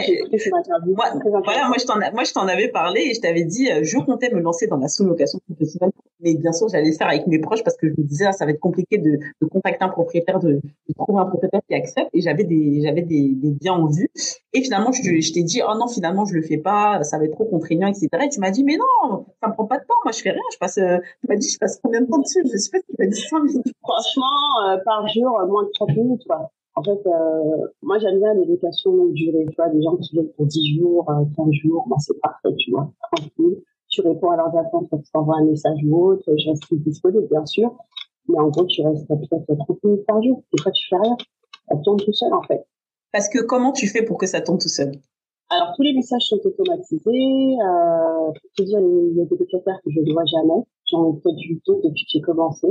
moi, 0.86 1.06
voilà, 1.44 1.68
moi 1.68 1.78
je 1.80 1.86
t'en, 1.86 1.96
moi 2.14 2.24
je 2.24 2.34
t'en 2.34 2.48
avais 2.48 2.68
parlé 2.68 3.02
et 3.02 3.14
je 3.16 3.20
t'avais 3.20 3.44
dit, 3.44 3.72
euh, 3.72 3.80
je 3.82 3.98
comptais 3.98 4.30
me 4.30 4.40
lancer 4.40 4.68
dans 4.68 4.78
la 4.78 4.88
sous-location 4.88 5.40
professionnelle, 5.50 5.92
mais 6.20 6.36
bien 6.36 6.52
sûr 6.52 6.68
j'allais 6.70 6.92
le 6.92 6.96
faire 6.96 7.08
avec 7.08 7.26
mes 7.26 7.40
proches 7.40 7.64
parce 7.64 7.76
que 7.76 7.88
je 7.88 7.94
me 7.98 8.06
disais, 8.06 8.26
ah, 8.28 8.32
ça 8.32 8.46
va 8.46 8.52
être 8.52 8.60
compliqué 8.60 9.00
de, 9.00 9.18
de 9.42 9.48
contacter 9.48 9.84
un 9.84 9.90
propriétaire, 9.90 10.40
de, 10.40 10.54
de, 10.54 10.94
trouver 10.96 11.20
un 11.20 11.26
propriétaire 11.26 11.62
qui 11.68 11.74
accepte. 11.74 12.10
Et 12.14 12.22
j'avais 12.22 12.44
des, 12.44 12.82
j'avais 12.84 13.02
des, 13.02 13.30
des 13.34 13.52
biens 13.54 13.74
en 13.74 13.88
vue. 13.88 14.08
Et 14.54 14.62
finalement, 14.62 14.92
je, 14.92 15.02
je 15.02 15.34
t'ai 15.34 15.42
dit, 15.42 15.62
oh 15.68 15.76
non, 15.76 15.88
finalement 15.88 16.26
je 16.26 16.36
le 16.36 16.44
fais 16.44 16.58
pas, 16.60 17.02
ça 17.02 17.18
va 17.18 17.26
être 17.26 17.34
trop 17.34 17.46
contraignant, 17.46 17.88
etc. 17.88 18.10
Et 18.24 18.30
tu 18.30 18.40
m'as 18.40 18.52
dit, 18.52 18.64
mais 18.64 18.78
non, 18.78 19.25
ça 19.46 19.50
me 19.50 19.54
prend 19.54 19.66
pas 19.66 19.78
de 19.78 19.86
temps, 19.86 19.94
moi 20.04 20.12
je 20.12 20.22
fais 20.22 20.32
rien, 20.32 20.42
je 20.52 20.58
passe, 20.58 20.78
euh, 20.78 20.98
tu 21.22 21.28
m'as 21.30 21.36
dit, 21.36 21.50
je 21.50 21.58
passe 21.58 21.80
combien 21.82 22.02
de 22.02 22.08
temps 22.08 22.18
dessus? 22.18 22.42
Je 22.52 22.58
sais 22.58 22.72
pas, 22.72 22.80
tu 22.80 22.96
m'as 22.98 23.08
dit 23.08 23.22
5 23.22 23.44
minutes. 23.44 23.74
Franchement, 23.82 24.70
euh, 24.70 24.78
par 24.84 25.08
jour, 25.08 25.40
moins 25.48 25.64
de 25.64 25.70
30 25.74 25.96
minutes, 25.96 26.24
quoi. 26.28 26.52
En 26.76 26.84
fait, 26.84 27.00
euh, 27.06 27.68
moi, 27.82 28.00
j'aime 28.00 28.20
bien 28.20 28.34
l'éducation 28.34 28.92
longue 28.92 29.14
durée. 29.14 29.46
Tu 29.48 29.56
vois, 29.56 29.70
des 29.70 29.82
gens 29.82 29.96
qui 29.96 30.12
viennent 30.14 30.32
pour 30.36 30.46
10 30.46 30.78
jours, 30.78 31.06
15 31.06 31.48
euh, 31.48 31.52
jours, 31.64 31.86
ben, 31.90 31.98
c'est 32.00 32.20
parfait, 32.20 32.54
tu 32.58 32.72
vois, 32.72 32.92
tranquille. 33.12 33.62
Tu 33.88 34.02
réponds 34.02 34.32
à 34.32 34.36
leurs 34.36 34.58
attentes, 34.58 34.90
tu 34.92 35.12
t'envoies 35.14 35.38
un 35.38 35.46
message 35.46 35.78
ou 35.86 36.06
autre. 36.06 36.24
Je 36.28 36.50
reste 36.50 36.74
disponible, 36.74 37.28
bien 37.30 37.46
sûr. 37.46 37.74
Mais 38.28 38.40
en 38.40 38.50
gros, 38.50 38.66
tu 38.66 38.82
restes 38.82 39.08
peut-être 39.08 39.46
30 39.46 39.84
minutes 39.84 40.06
par 40.06 40.22
jour. 40.22 40.44
Des 40.52 40.62
fois, 40.62 40.72
tu 40.72 40.86
fais 40.90 40.98
rien. 40.98 41.16
Ça 41.70 41.78
tourne 41.78 41.98
tout 41.98 42.14
seul, 42.14 42.34
en 42.34 42.42
fait. 42.42 42.66
Parce 43.14 43.30
que 43.30 43.40
comment 43.40 43.72
tu 43.72 43.88
fais 43.88 44.02
pour 44.02 44.18
que 44.18 44.26
ça 44.26 44.42
tourne 44.42 44.58
tout 44.58 44.68
seul? 44.68 44.92
Alors, 45.50 45.74
tous 45.76 45.84
les 45.84 45.94
messages 45.94 46.24
sont 46.24 46.40
automatisés. 46.44 47.58
Euh, 47.62 48.32
pour 48.32 48.52
te 48.58 48.64
dire, 48.64 48.80
il 48.80 49.18
y 49.18 49.22
a 49.22 49.26
des 49.26 49.38
locataires 49.38 49.80
que 49.84 49.92
je 49.92 50.00
ne 50.00 50.12
vois 50.12 50.26
jamais. 50.26 50.64
J'en 50.92 51.10
ai 51.10 51.20
peut-être 51.20 51.38
vu 51.38 51.62
deux 51.68 51.76
depuis 51.84 52.04
que 52.06 52.12
j'ai 52.14 52.22
commencé. 52.22 52.68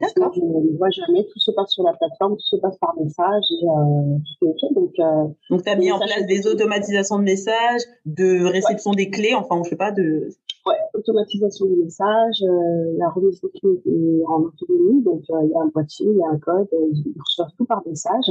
D'accord. 0.00 0.32
Je 0.34 0.40
ne 0.40 0.76
vois 0.78 0.90
jamais. 0.90 1.24
Tout 1.26 1.38
se 1.38 1.50
passe 1.50 1.70
sur 1.70 1.84
la 1.84 1.92
plateforme, 1.92 2.34
tout 2.34 2.46
se 2.46 2.56
passe 2.56 2.76
par 2.78 2.94
message 2.98 3.44
et 3.50 3.66
euh, 3.66 4.18
tout 4.40 4.46
est 4.46 4.50
OK. 4.50 4.74
Donc, 4.74 4.92
euh, 4.98 5.28
donc 5.50 5.62
tu 5.62 5.70
as 5.70 5.76
mis 5.76 5.92
en 5.92 5.98
place 5.98 6.26
des 6.26 6.46
automatisations 6.46 7.18
de 7.18 7.24
messages, 7.24 7.82
de 8.06 8.44
réception 8.46 8.92
des 8.92 9.10
clés, 9.10 9.34
enfin, 9.34 9.60
je 9.64 9.70
sais 9.70 9.76
pas, 9.76 9.92
de... 9.92 10.28
Ouais, 10.64 10.76
automatisation 10.94 11.66
des 11.66 11.76
messages, 11.76 12.42
euh, 12.42 12.96
la 12.98 13.10
remise 13.10 13.40
des 13.40 13.50
clés 13.50 13.82
est 13.84 14.24
en 14.26 14.42
autonomie. 14.42 15.02
Donc, 15.02 15.22
euh, 15.30 15.44
il 15.44 15.50
y 15.50 15.54
a 15.54 15.60
un 15.60 15.68
boîtier, 15.68 16.06
il 16.08 16.16
y 16.16 16.22
a 16.22 16.28
un 16.28 16.38
code, 16.38 16.68
euh, 16.72 16.88
ils 16.92 17.14
reçoivent 17.18 17.52
tout 17.58 17.66
par 17.66 17.82
message. 17.86 18.30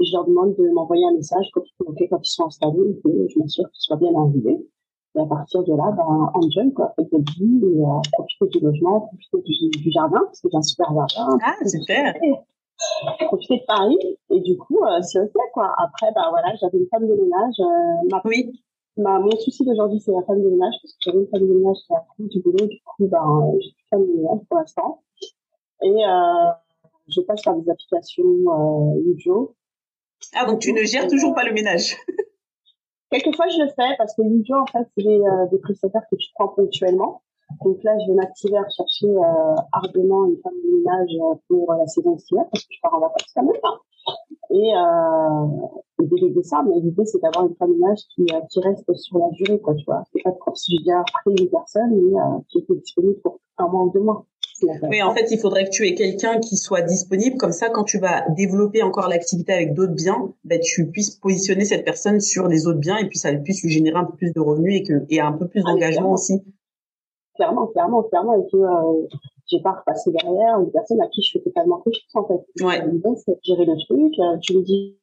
Et 0.00 0.04
je 0.04 0.12
leur 0.12 0.24
demande 0.24 0.54
de 0.56 0.68
m'envoyer 0.72 1.04
un 1.06 1.14
message 1.14 1.46
quand, 1.52 1.62
quand 1.78 1.94
ils 1.98 2.08
sont 2.22 2.46
installés 2.46 2.90
et 2.90 3.00
que 3.02 3.28
je 3.28 3.38
m'assure 3.38 3.70
qu'ils 3.70 3.80
soient 3.80 3.96
bien 3.96 4.14
arrivés. 4.14 4.66
Et 5.14 5.20
à 5.20 5.26
partir 5.26 5.62
de 5.62 5.74
là, 5.74 5.92
ben, 5.92 6.30
enjoy, 6.34 6.72
quoi, 6.72 6.92
faites 6.96 7.10
votre 7.12 7.32
vie 7.34 7.60
et 7.62 7.84
euh, 7.84 8.00
profitez 8.12 8.58
du 8.58 8.64
logement, 8.64 9.00
profitez 9.00 9.42
du, 9.42 9.82
du, 9.82 9.90
jardin, 9.90 10.20
parce 10.24 10.40
que 10.40 10.48
j'ai 10.50 10.56
un 10.56 10.62
super 10.62 10.86
jardin. 10.94 11.38
Ah, 11.44 11.68
super! 11.68 12.14
Profitez 13.26 13.58
de 13.58 13.64
Paris, 13.66 13.98
et 14.30 14.40
du 14.40 14.56
coup, 14.56 14.82
euh, 14.82 15.00
c'est 15.02 15.20
ok, 15.20 15.34
quoi. 15.52 15.72
Après, 15.78 16.10
ben 16.14 16.22
voilà, 16.30 16.52
j'avais 16.60 16.78
une 16.78 16.88
femme 16.88 17.06
de 17.06 17.14
ménage. 17.14 17.54
Euh, 17.60 18.08
ma, 18.10 18.20
oui. 18.24 18.50
Ma, 18.96 19.18
mon 19.20 19.30
souci 19.36 19.64
d'aujourd'hui, 19.64 20.00
c'est 20.00 20.10
la 20.10 20.22
femme 20.22 20.42
de 20.42 20.48
ménage, 20.48 20.74
parce 20.82 20.94
que 20.94 20.98
j'avais 21.00 21.18
une 21.18 21.28
femme 21.28 21.46
de 21.46 21.54
ménage 21.54 21.76
qui 21.86 21.94
a 21.94 22.00
pris 22.00 22.24
du 22.26 22.40
boulot, 22.40 22.66
du 22.66 22.80
coup, 22.84 23.06
ben, 23.06 23.52
j'ai 23.60 23.70
plus 23.70 23.82
de 23.82 23.88
femme 23.90 24.06
de 24.06 24.12
ménage 24.16 24.40
pour 24.48 24.58
l'instant. 24.58 25.02
Et 25.82 26.06
euh, 26.06 26.52
je 27.08 27.20
passe 27.20 27.42
par 27.42 27.56
des 27.56 27.70
applications 27.70 28.24
euh, 28.24 29.12
Ujo. 29.14 29.54
Ah, 30.34 30.46
donc 30.46 30.60
tu 30.60 30.72
ne 30.72 30.82
gères 30.82 31.06
toujours 31.06 31.34
pas 31.34 31.44
le 31.44 31.52
ménage 31.52 31.96
Quelquefois, 33.10 33.46
je 33.48 33.62
le 33.62 33.68
fais 33.68 33.94
parce 33.98 34.14
que 34.14 34.22
l'idée, 34.22 34.54
en 34.54 34.66
fait, 34.66 34.88
c'est 34.96 35.06
euh, 35.06 35.46
des 35.50 35.58
prestataires 35.58 36.02
que 36.10 36.16
tu 36.16 36.30
prends 36.34 36.48
ponctuellement. 36.48 37.22
Donc 37.64 37.82
là, 37.84 37.92
je 37.98 38.10
vais 38.10 38.16
m'activer 38.16 38.56
à 38.56 38.62
rechercher 38.62 39.08
euh, 39.08 39.54
ardemment 39.72 40.26
une 40.26 40.38
femme 40.42 40.54
de 40.64 40.76
ménage 40.78 41.10
euh, 41.20 41.34
pour 41.48 41.72
la 41.74 41.86
saison 41.86 42.16
estière 42.16 42.44
parce 42.50 42.64
que 42.64 42.74
je 42.74 42.80
pars 42.80 42.94
en 42.94 43.00
vacances 43.00 43.32
quand 43.34 43.42
même. 43.42 43.60
Hein. 43.62 43.78
Et, 44.50 44.74
euh, 44.74 46.02
et 46.02 46.06
déléguer 46.06 46.42
ça, 46.42 46.62
mais 46.66 46.80
l'idée, 46.80 47.04
c'est 47.04 47.20
d'avoir 47.20 47.46
une 47.46 47.54
femme 47.56 47.72
de 47.72 47.78
ménage 47.78 48.00
qui, 48.14 48.22
euh, 48.32 48.40
qui 48.50 48.60
reste 48.60 48.92
sur 48.94 49.18
la 49.18 49.28
durée, 49.30 49.60
quoi, 49.60 49.74
tu 49.74 49.84
vois. 49.84 50.02
C'est 50.12 50.22
pas 50.22 50.32
comme 50.32 50.54
si 50.54 50.76
j'ai 50.76 50.84
déjà 50.84 51.02
pris 51.12 51.34
une 51.38 51.48
personne, 51.48 51.90
mais 51.94 52.42
qui 52.48 52.58
était 52.58 52.74
disponible 52.74 53.20
pour 53.22 53.40
un 53.58 53.68
mois 53.68 53.84
ou 53.84 53.90
deux 53.90 54.00
mois. 54.00 54.24
Oui, 54.88 55.02
en 55.02 55.14
fait, 55.14 55.30
il 55.30 55.38
faudrait 55.38 55.64
que 55.64 55.70
tu 55.70 55.86
aies 55.86 55.94
quelqu'un 55.94 56.38
qui 56.40 56.56
soit 56.56 56.82
disponible. 56.82 57.36
Comme 57.36 57.52
ça, 57.52 57.70
quand 57.70 57.84
tu 57.84 57.98
vas 57.98 58.28
développer 58.30 58.82
encore 58.82 59.08
l'activité 59.08 59.52
avec 59.52 59.74
d'autres 59.74 59.94
biens, 59.94 60.32
ben, 60.44 60.60
tu 60.60 60.90
puisses 60.90 61.16
positionner 61.16 61.64
cette 61.64 61.84
personne 61.84 62.20
sur 62.20 62.48
les 62.48 62.66
autres 62.66 62.78
biens 62.78 62.96
et 62.96 63.08
puis 63.08 63.18
ça 63.18 63.32
puisse 63.34 63.62
lui 63.62 63.70
générer 63.70 63.96
un 63.96 64.04
peu 64.04 64.16
plus 64.16 64.32
de 64.32 64.40
revenus 64.40 64.80
et 64.80 64.82
que 64.82 65.04
et 65.10 65.20
un 65.20 65.32
peu 65.32 65.48
plus 65.48 65.62
ah, 65.66 65.70
d'engagement 65.70 66.12
aussi. 66.12 66.42
Clairement, 67.34 67.66
clairement, 67.68 68.02
clairement. 68.04 68.34
Et 68.34 68.46
que 68.50 68.56
euh, 68.56 69.06
j'ai 69.52 69.60
pas 69.60 69.72
repassé 69.72 70.10
derrière 70.12 70.60
une 70.60 70.70
personne 70.70 71.00
à 71.00 71.08
qui 71.08 71.22
je 71.22 71.32
fais 71.32 71.44
totalement 71.44 71.78
confiance 71.78 72.14
en 72.14 72.26
fait. 72.26 72.64
Ouais. 72.64 72.80
C'est 73.24 73.38
gérer 73.42 73.64
le 73.64 73.76
truc. 73.86 74.18
Euh, 74.18 74.38
tu 74.40 74.56
me 74.56 74.62
dis 74.62 74.98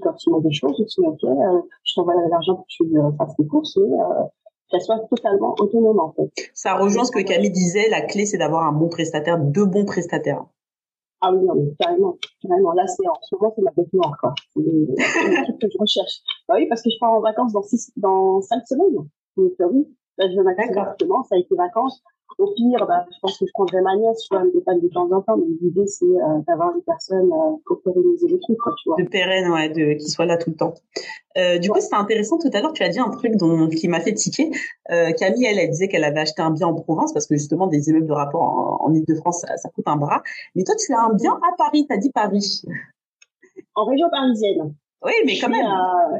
quand 0.00 0.14
tu 0.14 0.30
m'as 0.30 0.40
des 0.40 0.52
choses, 0.52 0.76
tu 0.76 1.00
dis 1.00 1.06
ok, 1.06 1.24
euh, 1.24 1.60
je 1.84 1.94
t'envoie 1.94 2.14
l'argent 2.28 2.54
pour 2.54 2.64
que 2.64 2.70
tu 2.70 2.98
euh, 2.98 3.10
fasses 3.18 3.34
tes 3.36 3.46
courses 3.46 3.76
et 3.76 3.80
qu'elle 4.70 4.80
soit 4.80 5.00
totalement 5.10 5.54
autonome 5.58 6.00
en 6.00 6.12
fait. 6.12 6.30
Ça 6.54 6.74
rejoint 6.74 7.04
ce 7.04 7.10
que 7.10 7.20
Camille 7.20 7.50
disait, 7.50 7.88
la 7.88 8.02
clé 8.02 8.26
c'est 8.26 8.38
d'avoir 8.38 8.66
un 8.66 8.72
bon 8.72 8.88
prestataire, 8.88 9.38
deux 9.38 9.66
bons 9.66 9.84
prestataires. 9.84 10.44
Ah 11.22 11.32
oui, 11.32 11.44
non, 11.44 11.54
carrément, 11.78 12.16
carrément. 12.40 12.72
Là, 12.72 12.86
c'est 12.86 13.06
en 13.06 13.12
ce 13.20 13.34
moment, 13.34 13.52
c'est 13.54 13.60
ma 13.60 13.70
bête 13.72 13.92
noire, 13.92 14.16
quoi. 14.18 14.34
C'est 14.54 14.60
le 14.62 15.44
truc 15.44 15.58
que 15.60 15.66
je 15.70 15.78
recherche. 15.78 16.22
Bah 16.48 16.54
oui, 16.56 16.66
parce 16.66 16.80
que 16.80 16.88
je 16.88 16.98
pars 16.98 17.12
en 17.12 17.20
vacances 17.20 17.52
dans 17.52 17.62
six, 17.62 17.92
dans 17.96 18.40
cinq 18.40 18.66
semaines. 18.66 19.06
Donc 19.36 19.52
euh, 19.60 19.68
oui, 19.70 19.86
là, 20.16 20.30
je 20.30 20.36
vais 20.36 20.42
m'activer 20.42 20.72
directement, 20.72 21.22
ça 21.24 21.36
a 21.36 21.38
été 21.38 21.54
vacances. 21.54 22.02
Au 22.38 22.52
pire, 22.54 22.86
bah, 22.86 23.04
je 23.12 23.18
pense 23.20 23.38
que 23.38 23.46
je 23.46 23.52
prendrai 23.52 23.80
ma 23.82 23.96
nièce, 23.96 24.22
tu 24.22 24.34
vois, 24.34 24.44
de 24.44 24.88
temps 24.88 25.10
en 25.12 25.20
temps, 25.20 25.36
mais 25.36 25.46
l'idée, 25.60 25.86
c'est 25.86 26.04
euh, 26.04 26.40
d'avoir 26.46 26.74
une 26.74 26.82
personne 26.82 27.30
euh, 27.30 27.56
pour 27.66 27.82
pérenniser 27.82 28.28
le 28.28 28.38
truc, 28.38 28.56
quoi, 28.58 28.72
tu 28.82 28.88
vois. 28.88 28.96
De 28.98 29.08
pérenne, 29.08 29.50
ouais, 29.50 29.68
de, 29.68 29.94
qui 29.94 30.08
soit 30.08 30.26
là 30.26 30.36
tout 30.36 30.50
le 30.50 30.56
temps. 30.56 30.74
Euh, 31.36 31.58
du 31.58 31.70
coup, 31.70 31.80
c'était 31.80 31.96
intéressant. 31.96 32.38
Tout 32.38 32.50
à 32.52 32.60
l'heure, 32.60 32.72
tu 32.72 32.82
as 32.82 32.88
dit 32.88 32.98
un 32.98 33.10
truc 33.10 33.36
dont, 33.36 33.68
qui 33.68 33.88
m'a 33.88 34.00
fait 34.00 34.14
tiquer. 34.14 34.50
Euh, 34.90 35.12
Camille, 35.12 35.44
elle, 35.44 35.58
elle 35.58 35.70
disait 35.70 35.88
qu'elle 35.88 36.04
avait 36.04 36.20
acheté 36.20 36.40
un 36.42 36.50
bien 36.50 36.66
en 36.66 36.74
Provence 36.74 37.12
parce 37.12 37.26
que 37.26 37.36
justement, 37.36 37.66
des 37.66 37.88
immeubles 37.88 38.06
de 38.06 38.12
rapport 38.12 38.42
en, 38.42 38.78
en 38.86 38.94
Ile-de-France, 38.94 39.42
ça, 39.42 39.56
ça, 39.56 39.68
coûte 39.68 39.86
un 39.86 39.96
bras. 39.96 40.22
Mais 40.54 40.64
toi, 40.64 40.74
tu 40.76 40.92
as 40.92 41.00
un 41.00 41.12
bien 41.14 41.32
à 41.34 41.56
Paris. 41.56 41.86
Tu 41.88 41.94
as 41.94 41.98
dit 41.98 42.10
Paris. 42.10 42.62
En 43.74 43.84
région 43.84 44.08
parisienne. 44.10 44.74
Oui, 45.04 45.12
mais 45.24 45.38
quand 45.38 45.48
même. 45.48 45.66
À 45.66 46.10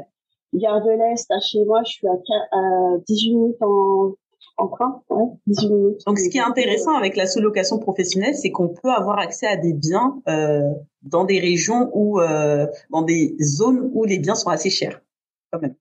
Gare 0.53 0.83
de 0.83 0.91
l'Est, 0.91 1.31
à 1.31 1.39
chez 1.41 1.65
moi, 1.65 1.83
je 1.85 1.93
suis 1.93 2.07
à, 2.09 2.13
à 2.13 2.99
18 3.07 3.35
minutes 3.37 3.63
en 3.63 4.13
en 4.57 4.69
train, 4.69 5.03
ouais, 5.11 5.27
18 5.47 5.69
minutes. 5.71 6.01
Donc, 6.07 6.19
ce 6.19 6.29
qui 6.29 6.39
est 6.39 6.43
intéressant 6.43 6.95
avec 6.95 7.17
la 7.17 7.27
sous-location 7.27 7.79
professionnelle, 7.79 8.35
c'est 8.35 8.51
qu'on 8.51 8.69
peut 8.69 8.91
avoir 8.91 9.19
accès 9.19 9.47
à 9.47 9.57
des 9.57 9.73
biens 9.73 10.21
euh, 10.29 10.63
dans 11.03 11.25
des 11.25 11.41
régions 11.41 11.91
ou 11.95 12.21
euh, 12.21 12.67
dans 12.91 13.03
des 13.03 13.37
zones 13.41 13.91
où 13.93 14.05
les 14.05 14.19
biens 14.19 14.35
sont 14.35 14.51
assez 14.51 14.71
chers, 14.71 15.01
quand 15.53 15.61
même. 15.61 15.75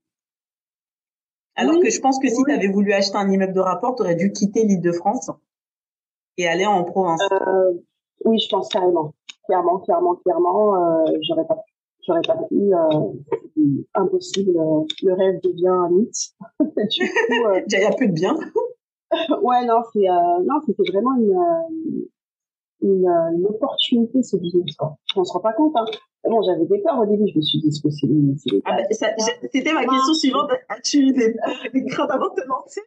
Alors 1.55 1.79
que 1.81 1.89
je 1.89 1.99
pense 1.99 2.19
que 2.19 2.29
si 2.29 2.41
tu 2.43 2.53
avais 2.53 2.69
voulu 2.69 2.93
acheter 2.93 3.17
un 3.17 3.29
immeuble 3.29 3.53
de 3.53 3.59
rapport, 3.59 3.95
tu 3.95 4.03
aurais 4.03 4.15
dû 4.15 4.31
quitter 4.31 4.63
l'île 4.63 4.81
de 4.81 4.93
France 4.93 5.29
et 6.37 6.47
aller 6.47 6.65
en 6.65 6.85
province. 6.85 7.21
Euh, 7.31 7.73
oui, 8.23 8.39
je 8.39 8.47
pense 8.49 8.69
carrément. 8.69 9.13
Clairement, 9.45 9.79
clairement, 9.79 10.15
clairement, 10.15 10.75
euh, 10.75 11.17
j'aurais 11.27 11.45
pas 11.45 11.57
j'aurais 12.09 12.21
pas 12.27 12.37
pu 12.49 12.73
euh, 12.73 13.83
impossible 13.93 14.51
le 15.03 15.13
rêve 15.13 15.39
devient 15.43 15.67
un 15.67 15.89
mythe 15.89 16.33
euh, 16.61 17.61
il 17.67 17.79
y 17.79 17.83
a 17.85 17.91
plus 17.91 18.07
de 18.07 18.13
bien 18.13 18.35
ouais, 19.41 19.65
non, 19.65 19.81
c'est 19.93 20.07
euh, 20.07 20.43
non, 20.45 20.59
c'était 20.65 20.91
vraiment 20.91 21.15
une, 21.15 21.31
euh, 21.31 22.05
une, 22.81 23.07
euh, 23.07 23.37
une 23.37 23.45
opportunité 23.47 24.21
ce 24.23 24.37
business. 24.37 24.75
Quoi. 24.77 24.97
On 25.15 25.23
se 25.23 25.33
rend 25.33 25.39
pas 25.39 25.53
compte. 25.53 25.73
Hein. 25.75 25.85
Bon, 26.25 26.41
j'avais 26.43 26.65
des 26.65 26.79
peurs 26.79 26.99
au 26.99 27.05
début. 27.05 27.27
Je 27.27 27.37
me 27.37 27.41
suis 27.41 27.59
dit, 27.59 27.69
que 27.69 27.89
c'est 27.89 28.07
ah 28.65 28.77
ben, 28.77 28.85
C'était 29.51 29.73
ma 29.73 29.85
question 29.85 30.13
suivante. 30.13 30.51
As-tu 30.69 30.97
eu 30.99 31.13
des, 31.13 31.35
des 31.73 31.85
craintes 31.85 32.11
avant 32.11 32.29
de 32.29 32.41
te 32.41 32.47
lancer? 32.47 32.81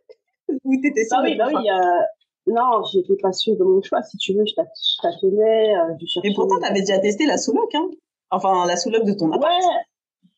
Ou 0.64 0.81
t'étais 0.81 1.05
sûre 1.05 1.19
Ah 1.19 1.23
oui, 1.25 1.37
bah 1.37 1.49
oui. 1.49 1.69
Euh, 1.71 2.52
non, 2.52 2.83
j'étais 2.93 3.17
pas 3.21 3.33
sûre 3.33 3.57
de 3.57 3.64
mon 3.64 3.81
choix. 3.83 4.02
Si 4.02 4.17
tu 4.19 4.35
veux, 4.35 4.45
je 4.45 4.55
tâtonnais. 5.02 5.75
Euh, 5.75 5.95
je 6.00 6.07
cherchais. 6.07 6.29
Mais 6.29 6.35
pourtant, 6.35 6.59
t'avais 6.61 6.81
déjà 6.81 6.99
testé 6.99 7.26
la 7.26 7.38
sous-loc, 7.38 7.75
hein 7.75 7.88
Enfin, 8.33 8.67
la 8.67 8.77
sous-loc 8.77 9.05
de 9.05 9.12
ton 9.12 9.31
appart. 9.31 9.45
Ouais. 9.45 9.69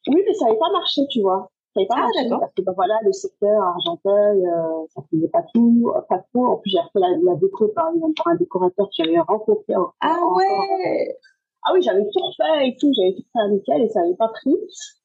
Oui, 0.09 0.23
mais 0.27 0.35
ça 0.35 0.47
n'avait 0.47 0.59
pas 0.59 0.71
marché, 0.73 1.03
tu 1.11 1.23
vois. 1.23 1.49
Ça 1.75 1.81
n'avait 1.81 1.89
pas 1.89 1.95
ah, 1.97 2.01
marché 2.03 2.29
parce 2.29 2.55
que 2.55 2.63
ben 2.63 2.73
voilà 2.77 2.95
le 3.03 3.13
secteur 3.13 3.61
Argenteuil 3.61 4.47
euh, 4.47 4.87
ça 4.95 5.03
faisait 5.11 5.29
pas 5.29 5.43
tout 5.53 5.93
pas 6.09 6.19
trop. 6.33 6.47
En 6.47 6.57
plus 6.59 6.71
j'ai 6.71 6.79
fait 6.93 7.01
la, 7.01 7.09
la 7.21 7.35
déco 7.35 7.67
par, 7.69 7.91
par 8.17 8.29
un 8.33 8.37
décorateur 8.37 8.87
que 8.87 8.93
j'avais 8.97 9.19
rencontré 9.19 9.75
ah 10.01 10.19
ouais. 10.37 11.19
ah 11.65 11.73
oui 11.75 11.83
j'avais 11.83 12.05
tout 12.05 12.21
refait 12.21 12.69
et 12.69 12.77
tout 12.77 12.93
j'avais 12.95 13.15
tout 13.15 13.25
fait 13.33 13.49
nickel 13.51 13.83
et 13.83 13.89
ça 13.89 14.03
n'avait 14.03 14.15
pas 14.15 14.29
pris. 14.29 14.55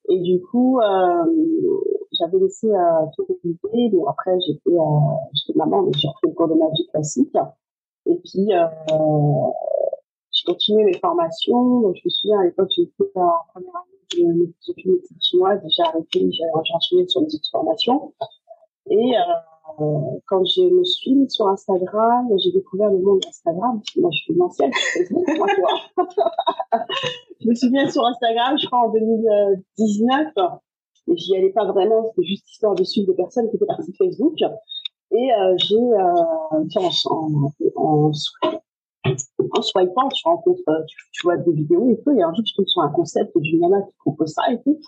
Et 0.10 0.20
du 0.20 0.42
coup 0.42 0.80
euh, 0.80 1.26
j'avais 2.20 2.38
laissé 2.38 2.68
euh, 2.68 3.06
tout 3.16 3.26
écouter 3.44 3.90
bon 3.92 4.06
après 4.06 4.40
j'étais 4.46 4.70
euh, 4.70 5.16
j'étais 5.34 5.58
maman 5.58 5.82
mais 5.82 5.92
j'ai 5.98 6.08
repris 6.08 6.28
le 6.28 6.34
cours 6.36 6.50
de 6.50 6.54
magie 6.54 6.88
classique. 6.92 7.36
Et 8.06 8.16
puis 8.24 8.54
euh, 8.54 8.68
mes 10.70 10.98
formations 11.00 11.82
donc 11.82 11.96
je 11.96 12.02
me 12.06 12.10
souviens 12.10 12.40
à 12.40 12.44
l'époque 12.46 12.70
j'étais 12.72 12.92
en 13.16 13.32
première 13.54 13.76
année 13.76 14.00
je 14.14 14.24
m'occupais 14.24 15.02
chinoise, 15.22 15.60
j'ai 15.68 15.84
arrêté, 15.84 16.32
j'ai 16.32 16.44
enchaîné 16.74 17.08
sur 17.08 17.22
une 17.22 17.28
petite 17.28 17.48
formation. 17.52 18.14
Et, 18.90 19.14
euh, 19.18 19.22
quand 20.28 20.44
je 20.46 20.62
me 20.64 20.84
suis 20.84 21.14
mise 21.14 21.32
sur 21.32 21.48
Instagram, 21.48 22.28
j'ai 22.44 22.52
découvert 22.52 22.90
le 22.90 22.98
monde 23.00 23.20
d'Instagram. 23.20 23.80
Moi, 23.98 24.10
je 24.12 24.18
suis 24.18 24.34
une 24.34 24.42
ancienne. 24.42 24.72
je 27.40 27.48
me 27.48 27.54
suis 27.54 27.70
mise 27.70 27.94
sur 27.94 28.04
Instagram, 28.04 28.58
je 28.60 28.66
crois, 28.66 28.88
en 28.88 28.90
2019. 28.90 30.34
Mais 31.08 31.18
j'y 31.18 31.36
allais 31.36 31.52
pas 31.52 31.66
vraiment, 31.66 32.04
c'était 32.08 32.28
juste 32.28 32.50
histoire 32.50 32.76
de 32.76 32.84
suivre 32.84 33.08
des 33.08 33.16
personnes 33.16 33.50
qui 33.50 33.56
étaient 33.56 33.66
parties 33.66 33.92
de 33.92 33.98
Facebook. 33.98 34.38
Et 35.12 35.32
euh, 35.34 35.56
j'ai, 35.58 35.76
euh, 35.76 36.14
en 37.76 38.12
swipant, 39.62 40.10
tu 40.10 40.22
rencontres, 40.26 40.62
tu, 40.88 40.96
tu, 41.12 41.22
vois 41.24 41.38
des 41.38 41.52
vidéos 41.52 41.90
et 41.92 42.00
tout, 42.02 42.12
et 42.12 42.22
un 42.22 42.34
jour, 42.34 42.44
je 42.46 42.56
tombe 42.56 42.68
sur 42.68 42.82
un 42.82 42.90
concept 42.90 43.38
d'une 43.38 43.62
nana 43.62 43.82
qui 43.82 43.94
propose 44.00 44.34
ça 44.34 44.44
et 44.52 44.62
tout. 44.62 44.80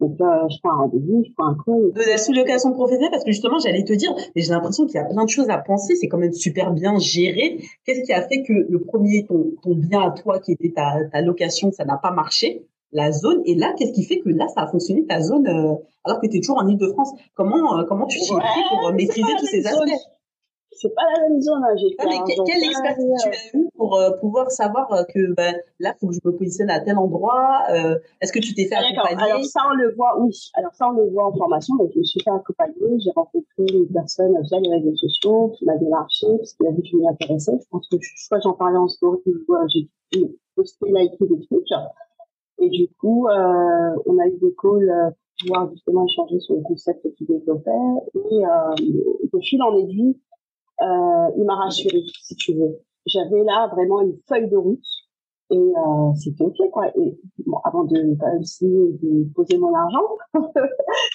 Donc 0.00 0.18
là, 0.18 0.46
je 0.50 0.56
prends 0.62 0.72
un 0.72 0.76
rendez-vous, 0.76 1.22
je 1.24 1.32
prends 1.36 1.48
un 1.48 1.56
call. 1.64 1.92
De 1.92 2.10
la 2.10 2.18
sous-location 2.18 2.72
professionnelle, 2.72 3.10
parce 3.10 3.24
que 3.24 3.30
justement, 3.30 3.58
j'allais 3.58 3.84
te 3.84 3.92
dire, 3.92 4.12
mais 4.34 4.42
j'ai 4.42 4.50
l'impression 4.50 4.86
qu'il 4.86 4.96
y 4.96 4.98
a 4.98 5.04
plein 5.04 5.24
de 5.24 5.30
choses 5.30 5.48
à 5.50 5.58
penser, 5.58 5.94
c'est 5.94 6.08
quand 6.08 6.18
même 6.18 6.32
super 6.32 6.72
bien 6.72 6.98
géré. 6.98 7.60
Qu'est-ce 7.86 8.02
qui 8.02 8.12
a 8.12 8.22
fait 8.26 8.42
que 8.42 8.52
le 8.52 8.80
premier, 8.80 9.24
ton, 9.24 9.52
ton 9.62 9.74
bien 9.74 10.00
à 10.00 10.10
toi, 10.10 10.40
qui 10.40 10.52
était 10.52 10.72
ta, 10.72 10.96
ta 11.12 11.20
location, 11.20 11.70
ça 11.72 11.84
n'a 11.84 11.96
pas 11.96 12.10
marché? 12.10 12.66
La 12.92 13.10
zone. 13.12 13.42
Et 13.44 13.54
là, 13.54 13.72
qu'est-ce 13.76 13.92
qui 13.92 14.04
fait 14.04 14.20
que 14.20 14.28
là, 14.28 14.46
ça 14.48 14.62
a 14.62 14.66
fonctionné 14.68 15.04
ta 15.04 15.20
zone 15.20 15.48
euh, 15.48 15.74
alors 16.04 16.20
que 16.20 16.28
tu 16.28 16.36
es 16.36 16.40
toujours 16.40 16.58
en 16.58 16.68
Ile-de-France 16.68 17.12
Comment 17.34 17.78
euh, 17.78 17.84
comment 17.88 18.06
tu 18.06 18.20
t'y 18.20 18.32
pris 18.32 18.62
pour 18.68 18.92
maîtriser 18.92 19.32
tous 19.40 19.46
ces 19.46 19.66
aspects? 19.66 19.90
C'est 20.76 20.94
pas 20.94 21.02
la 21.14 21.28
même 21.28 21.40
zone. 21.40 21.62
Hein. 21.64 21.74
J'ai 21.76 21.96
mais 22.04 22.20
quelle 22.46 22.64
expertise 22.64 23.06
tu 23.22 23.28
as 23.28 23.58
eu 23.58 23.68
pour 23.76 23.96
euh, 23.96 24.10
pouvoir 24.20 24.50
savoir 24.50 24.88
que 25.12 25.32
ben, 25.34 25.54
là, 25.78 25.94
faut 26.00 26.08
que 26.08 26.14
je 26.14 26.20
me 26.24 26.36
positionne 26.36 26.70
à 26.70 26.80
tel 26.80 26.98
endroit 26.98 27.62
Est-ce 28.20 28.32
que 28.32 28.40
tu 28.40 28.54
t'es 28.54 28.66
fait 28.66 28.76
accompagner? 28.76 29.22
Alors 29.22 29.44
ça, 29.44 29.60
on 29.70 29.74
le 29.74 29.94
voit, 29.94 30.18
oui. 30.20 30.32
Alors 30.54 30.74
ça, 30.74 30.88
on 30.88 30.92
le 30.92 31.10
voit 31.10 31.26
en 31.26 31.32
formation. 31.32 31.76
Donc, 31.76 31.90
je 31.94 31.98
me 31.98 32.04
suis 32.04 32.20
fait 32.20 32.30
accompagner. 32.30 32.98
J'ai 32.98 33.10
rencontré 33.14 33.64
une 33.72 33.88
personne 33.92 34.34
via 34.42 34.60
les 34.60 34.70
réseaux 34.76 34.96
sociaux 34.96 35.52
qui 35.58 35.64
m'a 35.64 35.76
démarché 35.76 36.26
parce 36.38 36.54
qu'il 36.54 36.66
a 36.66 36.70
vu 36.70 36.82
que 36.82 36.88
je 36.88 36.96
m'y 36.96 37.08
intéressais. 37.08 37.52
Je 37.60 37.68
pense 37.70 37.88
que 37.88 37.96
soit 38.16 38.40
j'en 38.40 38.52
parlais 38.52 38.78
en 38.78 38.88
story, 38.88 39.20
soit 39.46 39.66
j'ai 39.68 39.88
posté, 40.54 40.86
liké 40.86 41.26
des 41.26 41.46
trucs. 41.46 41.68
Et 42.58 42.68
du 42.70 42.88
coup, 43.00 43.28
euh, 43.28 43.96
on 44.06 44.18
a 44.18 44.26
eu 44.26 44.38
des 44.40 44.54
calls 44.60 44.88
euh, 44.88 45.10
pour 45.10 45.46
pouvoir 45.46 45.70
justement 45.72 46.06
échanger 46.06 46.40
sur 46.40 46.54
le 46.54 46.62
concept 46.62 47.06
qu'il 47.16 47.26
développait. 47.26 47.70
Et 48.30 48.46
euh, 48.46 48.74
de 49.32 49.40
fil 49.40 49.62
en 49.62 49.76
aiguille, 49.76 50.16
euh, 50.82 51.30
il 51.36 51.44
m'a 51.44 51.56
rassuré, 51.56 52.02
si 52.22 52.36
tu 52.36 52.54
veux. 52.54 52.80
J'avais 53.06 53.44
là 53.44 53.68
vraiment 53.68 54.00
une 54.00 54.16
feuille 54.28 54.48
de 54.48 54.56
route 54.56 54.84
et 55.50 55.56
euh, 55.56 56.14
c'était 56.16 56.44
ok 56.44 56.70
quoi. 56.72 56.88
Et 56.96 57.18
bon, 57.46 57.58
avant 57.64 57.84
de 57.84 57.96
de 57.96 59.34
poser 59.34 59.58
mon 59.58 59.74
argent, 59.74 60.16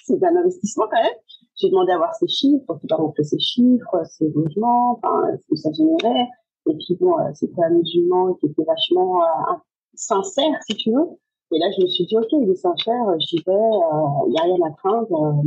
c'est 0.05 0.23
un 0.23 0.35
investissement 0.35 0.85
quand 0.89 1.01
même. 1.01 1.17
J'ai 1.55 1.69
demandé 1.69 1.91
à 1.91 1.97
voir 1.97 2.13
ses 2.15 2.27
chiffres, 2.27 2.79
il 2.83 2.87
m'a 2.89 2.97
montré 2.97 3.23
ses 3.23 3.39
chiffres, 3.39 4.03
ses 4.05 4.29
logements, 4.29 4.99
enfin 5.01 5.35
ce 5.41 5.47
que 5.47 5.55
ça 5.55 5.71
générait. 5.71 6.27
Et 6.69 6.75
puis 6.75 6.95
bon, 6.99 7.19
euh, 7.19 7.31
c'était 7.33 7.63
un 7.63 7.69
musulman 7.69 8.33
qui 8.35 8.47
était 8.47 8.63
vachement 8.63 9.23
euh, 9.23 9.55
sincère, 9.95 10.59
si 10.67 10.75
tu 10.75 10.91
veux. 10.91 11.07
Et 11.51 11.57
là, 11.57 11.65
je 11.75 11.81
me 11.81 11.87
suis 11.87 12.05
dit, 12.05 12.15
ok, 12.15 12.27
il 12.31 12.49
est 12.49 12.55
sincère, 12.55 13.19
j'y 13.19 13.37
vais, 13.37 13.43
il 13.47 13.55
euh, 13.55 14.29
n'y 14.29 14.39
a 14.39 14.43
rien 14.43 14.67
à 14.67 14.71
craindre. 14.71 15.43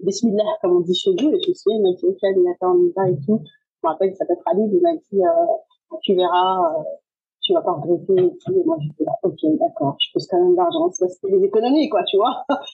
Euh, 0.00 0.06
bismillah, 0.06 0.44
comme 0.60 0.76
on 0.76 0.80
dit 0.80 0.94
chez 0.94 1.10
nous. 1.10 1.30
Et 1.30 1.40
je 1.40 1.52
suis 1.52 1.70
il 1.72 1.82
m'a 1.82 1.92
dit, 1.92 2.04
ok, 2.04 2.18
d'accord, 2.22 2.76
on 2.76 3.06
y 3.06 3.12
et 3.12 3.16
tout. 3.26 3.42
Je 3.44 3.86
me 3.86 3.88
rappelle, 3.88 4.12
peut 4.12 4.32
être 4.32 4.42
Ali, 4.46 4.62
il 4.72 4.80
m'a 4.80 4.94
dit, 4.94 5.24
euh, 5.24 5.98
tu 6.02 6.14
verras, 6.14 6.74
euh, 6.78 6.82
tu 7.42 7.52
vas 7.54 7.62
pas 7.62 7.72
regretter 7.72 8.26
et 8.26 8.38
tout. 8.44 8.52
Et 8.52 8.64
moi, 8.64 8.76
j'étais 8.80 9.04
là, 9.04 9.12
ok, 9.22 9.38
d'accord, 9.58 9.96
je 10.00 10.12
pose 10.12 10.26
quand 10.30 10.38
même 10.38 10.54
d'argent, 10.54 10.90
c'est 10.92 11.08
c'était 11.08 11.30
des 11.36 11.44
économies, 11.44 11.88
quoi, 11.88 12.02
tu 12.04 12.16
vois. 12.16 12.44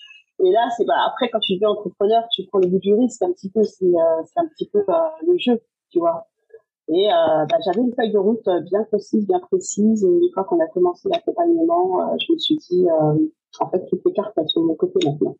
Et 0.44 0.50
là, 0.52 0.68
c'est 0.76 0.84
bah, 0.84 0.94
après, 1.08 1.30
quand 1.30 1.38
tu 1.40 1.54
deviens 1.54 1.70
entrepreneur, 1.70 2.22
tu 2.30 2.44
prends 2.46 2.58
le 2.58 2.68
bout 2.68 2.78
du 2.78 2.92
risque, 2.94 3.22
un 3.22 3.32
petit 3.32 3.50
peu, 3.50 3.62
c'est, 3.64 3.86
euh, 3.86 4.22
c'est 4.26 4.38
un 4.38 4.46
petit 4.48 4.68
peu 4.68 4.84
le 5.26 5.38
jeu, 5.38 5.62
tu 5.90 5.98
vois. 5.98 6.26
Et 6.88 7.08
euh, 7.08 7.46
bah, 7.50 7.56
j'avais 7.64 7.80
une 7.80 7.92
feuille 7.94 8.12
de 8.12 8.18
route 8.18 8.46
euh, 8.46 8.60
bien 8.60 8.84
précise, 8.84 9.26
bien 9.26 9.40
précise. 9.40 10.04
Et 10.04 10.08
une 10.08 10.30
fois 10.32 10.44
qu'on 10.44 10.60
a 10.60 10.66
commencé 10.68 11.08
l'accompagnement, 11.08 12.00
euh, 12.00 12.16
je 12.20 12.32
me 12.32 12.38
suis 12.38 12.56
dit, 12.56 12.86
euh, 12.88 13.14
en 13.60 13.70
fait, 13.70 13.84
toutes 13.88 14.02
les 14.04 14.12
cartes 14.12 14.34
sont 14.46 14.60
de 14.60 14.66
mon 14.66 14.74
côté 14.76 14.98
maintenant. 15.04 15.36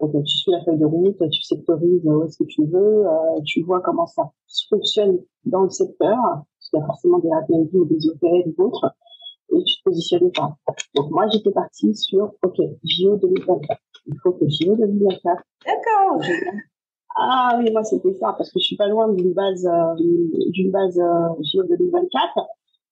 Donc 0.00 0.12
tu 0.24 0.36
suis 0.36 0.52
la 0.52 0.62
feuille 0.64 0.78
de 0.78 0.84
route, 0.84 1.18
tu 1.30 1.42
sectorises 1.42 2.02
où 2.04 2.24
est-ce 2.24 2.38
que 2.38 2.44
tu 2.44 2.64
veux, 2.66 3.04
tu 3.44 3.62
vois 3.62 3.80
comment 3.80 4.06
ça 4.06 4.30
fonctionne 4.68 5.18
dans 5.44 5.62
le 5.62 5.70
secteur, 5.70 6.16
parce 6.18 6.70
qu'il 6.70 6.78
y 6.78 6.82
a 6.82 6.86
forcément 6.86 7.18
des 7.18 7.28
Airbnb 7.28 7.74
ou 7.74 7.84
des 7.84 8.08
hôtels 8.08 8.44
ou 8.46 8.54
d'autres, 8.56 8.94
et 9.50 9.64
tu 9.64 9.78
te 9.78 9.82
positionnes 9.84 10.30
pas. 10.32 10.56
Donc 10.94 11.10
moi 11.10 11.26
j'étais 11.32 11.50
partie 11.50 11.94
sur, 11.94 12.32
ok, 12.42 12.56
JO 12.84 13.16
2024. 13.16 13.80
Il 14.06 14.14
faut 14.22 14.32
que 14.32 14.44
JO 14.48 14.76
2024. 14.76 15.42
D'accord. 15.66 16.20
Ah 17.20 17.58
oui, 17.58 17.70
moi 17.72 17.82
c'était 17.82 18.14
ça, 18.14 18.34
parce 18.38 18.50
que 18.52 18.60
je 18.60 18.64
suis 18.64 18.76
pas 18.76 18.86
loin 18.86 19.12
d'une 19.12 19.32
base, 19.32 19.66
euh, 19.66 19.94
d'une 20.50 20.70
base 20.70 20.98
euh, 20.98 21.42
JO 21.42 21.64
2024, 21.64 22.46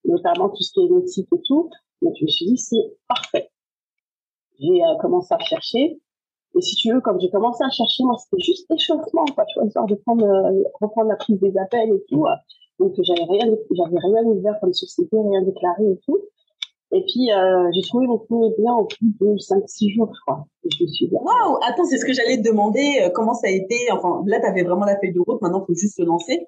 notamment 0.05 0.49
tout 0.49 0.63
ce 0.63 0.73
qui 0.73 0.81
est 0.81 0.89
nautique 0.89 1.29
et 1.33 1.43
tout. 1.47 1.71
Donc 2.03 2.15
je 2.19 2.25
me 2.25 2.29
suis 2.29 2.47
dit 2.47 2.59
c'est 2.59 2.97
parfait. 3.07 3.51
J'ai 4.59 4.83
euh, 4.83 4.97
commencé 5.01 5.33
à 5.33 5.39
chercher. 5.39 6.01
Et 6.57 6.63
si 6.63 6.75
tu 6.77 6.93
veux, 6.93 7.01
comme 7.01 7.21
j'ai 7.21 7.31
commencé 7.31 7.63
à 7.65 7.71
chercher, 7.71 8.05
moi 8.05 8.17
c'était 8.19 8.43
juste 8.43 8.71
échauffement, 8.71 9.25
quoi, 9.35 9.45
tu 9.45 9.59
vois, 9.59 9.67
histoire 9.67 9.87
de 9.87 9.95
prendre, 9.97 10.25
euh, 10.25 10.63
reprendre 10.81 11.11
la 11.11 11.17
prise 11.17 11.39
des 11.39 11.57
appels 11.59 11.91
et 11.91 12.03
tout. 12.09 12.25
Donc 12.79 12.95
j'avais 13.03 13.25
rien, 13.25 13.55
j'avais 13.71 13.99
rien 13.99 14.25
ouvert 14.25 14.59
comme 14.61 14.73
société, 14.73 15.17
rien 15.17 15.43
déclaré 15.43 15.85
et 15.85 15.99
tout. 16.07 16.21
Et 16.93 17.03
puis, 17.03 17.33
euh, 17.33 17.69
j'ai 17.75 17.83
trouvé 17.83 18.07
mon 18.07 18.19
premier 18.19 18.51
bien 18.59 18.73
en 18.73 18.85
plus 18.85 19.09
de 19.21 19.37
5-6 19.39 19.93
jours, 19.93 20.11
je 20.15 20.21
crois. 20.21 20.47
Et 20.65 20.69
je 20.71 20.85
me 20.85 20.89
suis 20.89 21.09
dit, 21.09 21.15
waouh, 21.15 21.59
attends, 21.63 21.85
c'est 21.85 21.99
ce 21.99 22.05
que 22.05 22.13
j'allais 22.13 22.39
te 22.39 22.49
demander, 22.49 23.01
euh, 23.03 23.11
comment 23.13 23.35
ça 23.35 23.49
a 23.49 23.51
été, 23.51 23.91
enfin, 23.91 24.23
là, 24.27 24.39
tu 24.41 24.47
avais 24.47 24.63
vraiment 24.63 24.85
la 24.85 24.99
feuille 24.99 25.13
de 25.13 25.21
route, 25.21 25.43
maintenant, 25.43 25.63
il 25.63 25.67
faut 25.67 25.79
juste 25.79 25.97
se 25.97 26.03
lancer. 26.03 26.47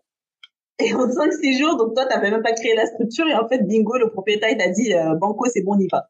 Et 0.78 0.94
en 0.94 1.08
5-6 1.08 1.58
jours, 1.58 1.76
donc 1.76 1.94
toi, 1.94 2.06
tu 2.06 2.14
n'avais 2.14 2.30
même 2.30 2.42
pas 2.42 2.52
créé 2.52 2.74
la 2.76 2.86
structure, 2.86 3.26
et 3.26 3.34
en 3.34 3.48
fait, 3.48 3.66
bingo, 3.66 3.98
le 3.98 4.10
propriétaire, 4.10 4.50
il 4.50 4.58
t'a 4.58 4.68
dit, 4.68 4.94
euh, 4.94 5.16
banco, 5.16 5.44
c'est 5.52 5.62
bon, 5.62 5.74
on 5.74 5.80
y 5.80 5.88
va. 5.90 6.08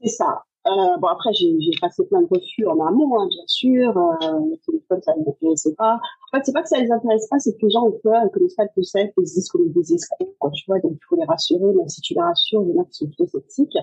C'est 0.00 0.10
ça. 0.10 0.44
Euh, 0.64 0.96
bon 1.00 1.08
après 1.08 1.32
j'ai 1.32 1.56
passé 1.80 2.06
plein 2.06 2.22
de 2.22 2.28
refus 2.30 2.64
en 2.68 2.78
amont 2.86 3.18
hein, 3.18 3.26
bien 3.28 3.42
sûr. 3.46 3.96
Euh, 3.96 4.38
le 4.48 4.56
téléphone 4.64 5.02
ça 5.02 5.12
ne 5.16 5.24
m'intéressait 5.24 5.74
pas. 5.74 5.94
En 5.96 6.36
fait 6.36 6.44
c'est 6.44 6.52
pas 6.52 6.62
que 6.62 6.68
ça 6.68 6.78
les 6.78 6.90
intéresse 6.92 7.26
pas 7.28 7.40
c'est 7.40 7.52
que 7.54 7.66
les 7.66 7.70
gens 7.70 7.82
ont 7.82 7.98
peur 8.00 8.22
ils 8.24 8.30
connaissent 8.30 8.54
pas 8.54 8.62
le 8.62 8.68
concept 8.72 9.12
ils 9.18 9.26
se 9.26 9.34
disent 9.34 9.48
qu'on 9.48 9.64
est 9.64 9.70
des 9.70 9.94
escrocs 9.94 10.36
quoi 10.38 10.50
tu 10.52 10.62
vois 10.68 10.78
donc 10.78 10.92
il 10.92 11.04
faut 11.08 11.16
les 11.16 11.24
rassurer 11.24 11.64
même 11.64 11.88
si 11.88 12.00
tu 12.00 12.14
les 12.14 12.20
rassures 12.20 12.62
il 12.62 12.76
y 12.76 12.78
en 12.78 12.82
a 12.82 12.84
qui 12.84 12.94
sont 12.94 13.06
plutôt 13.06 13.26
sceptiques. 13.26 13.76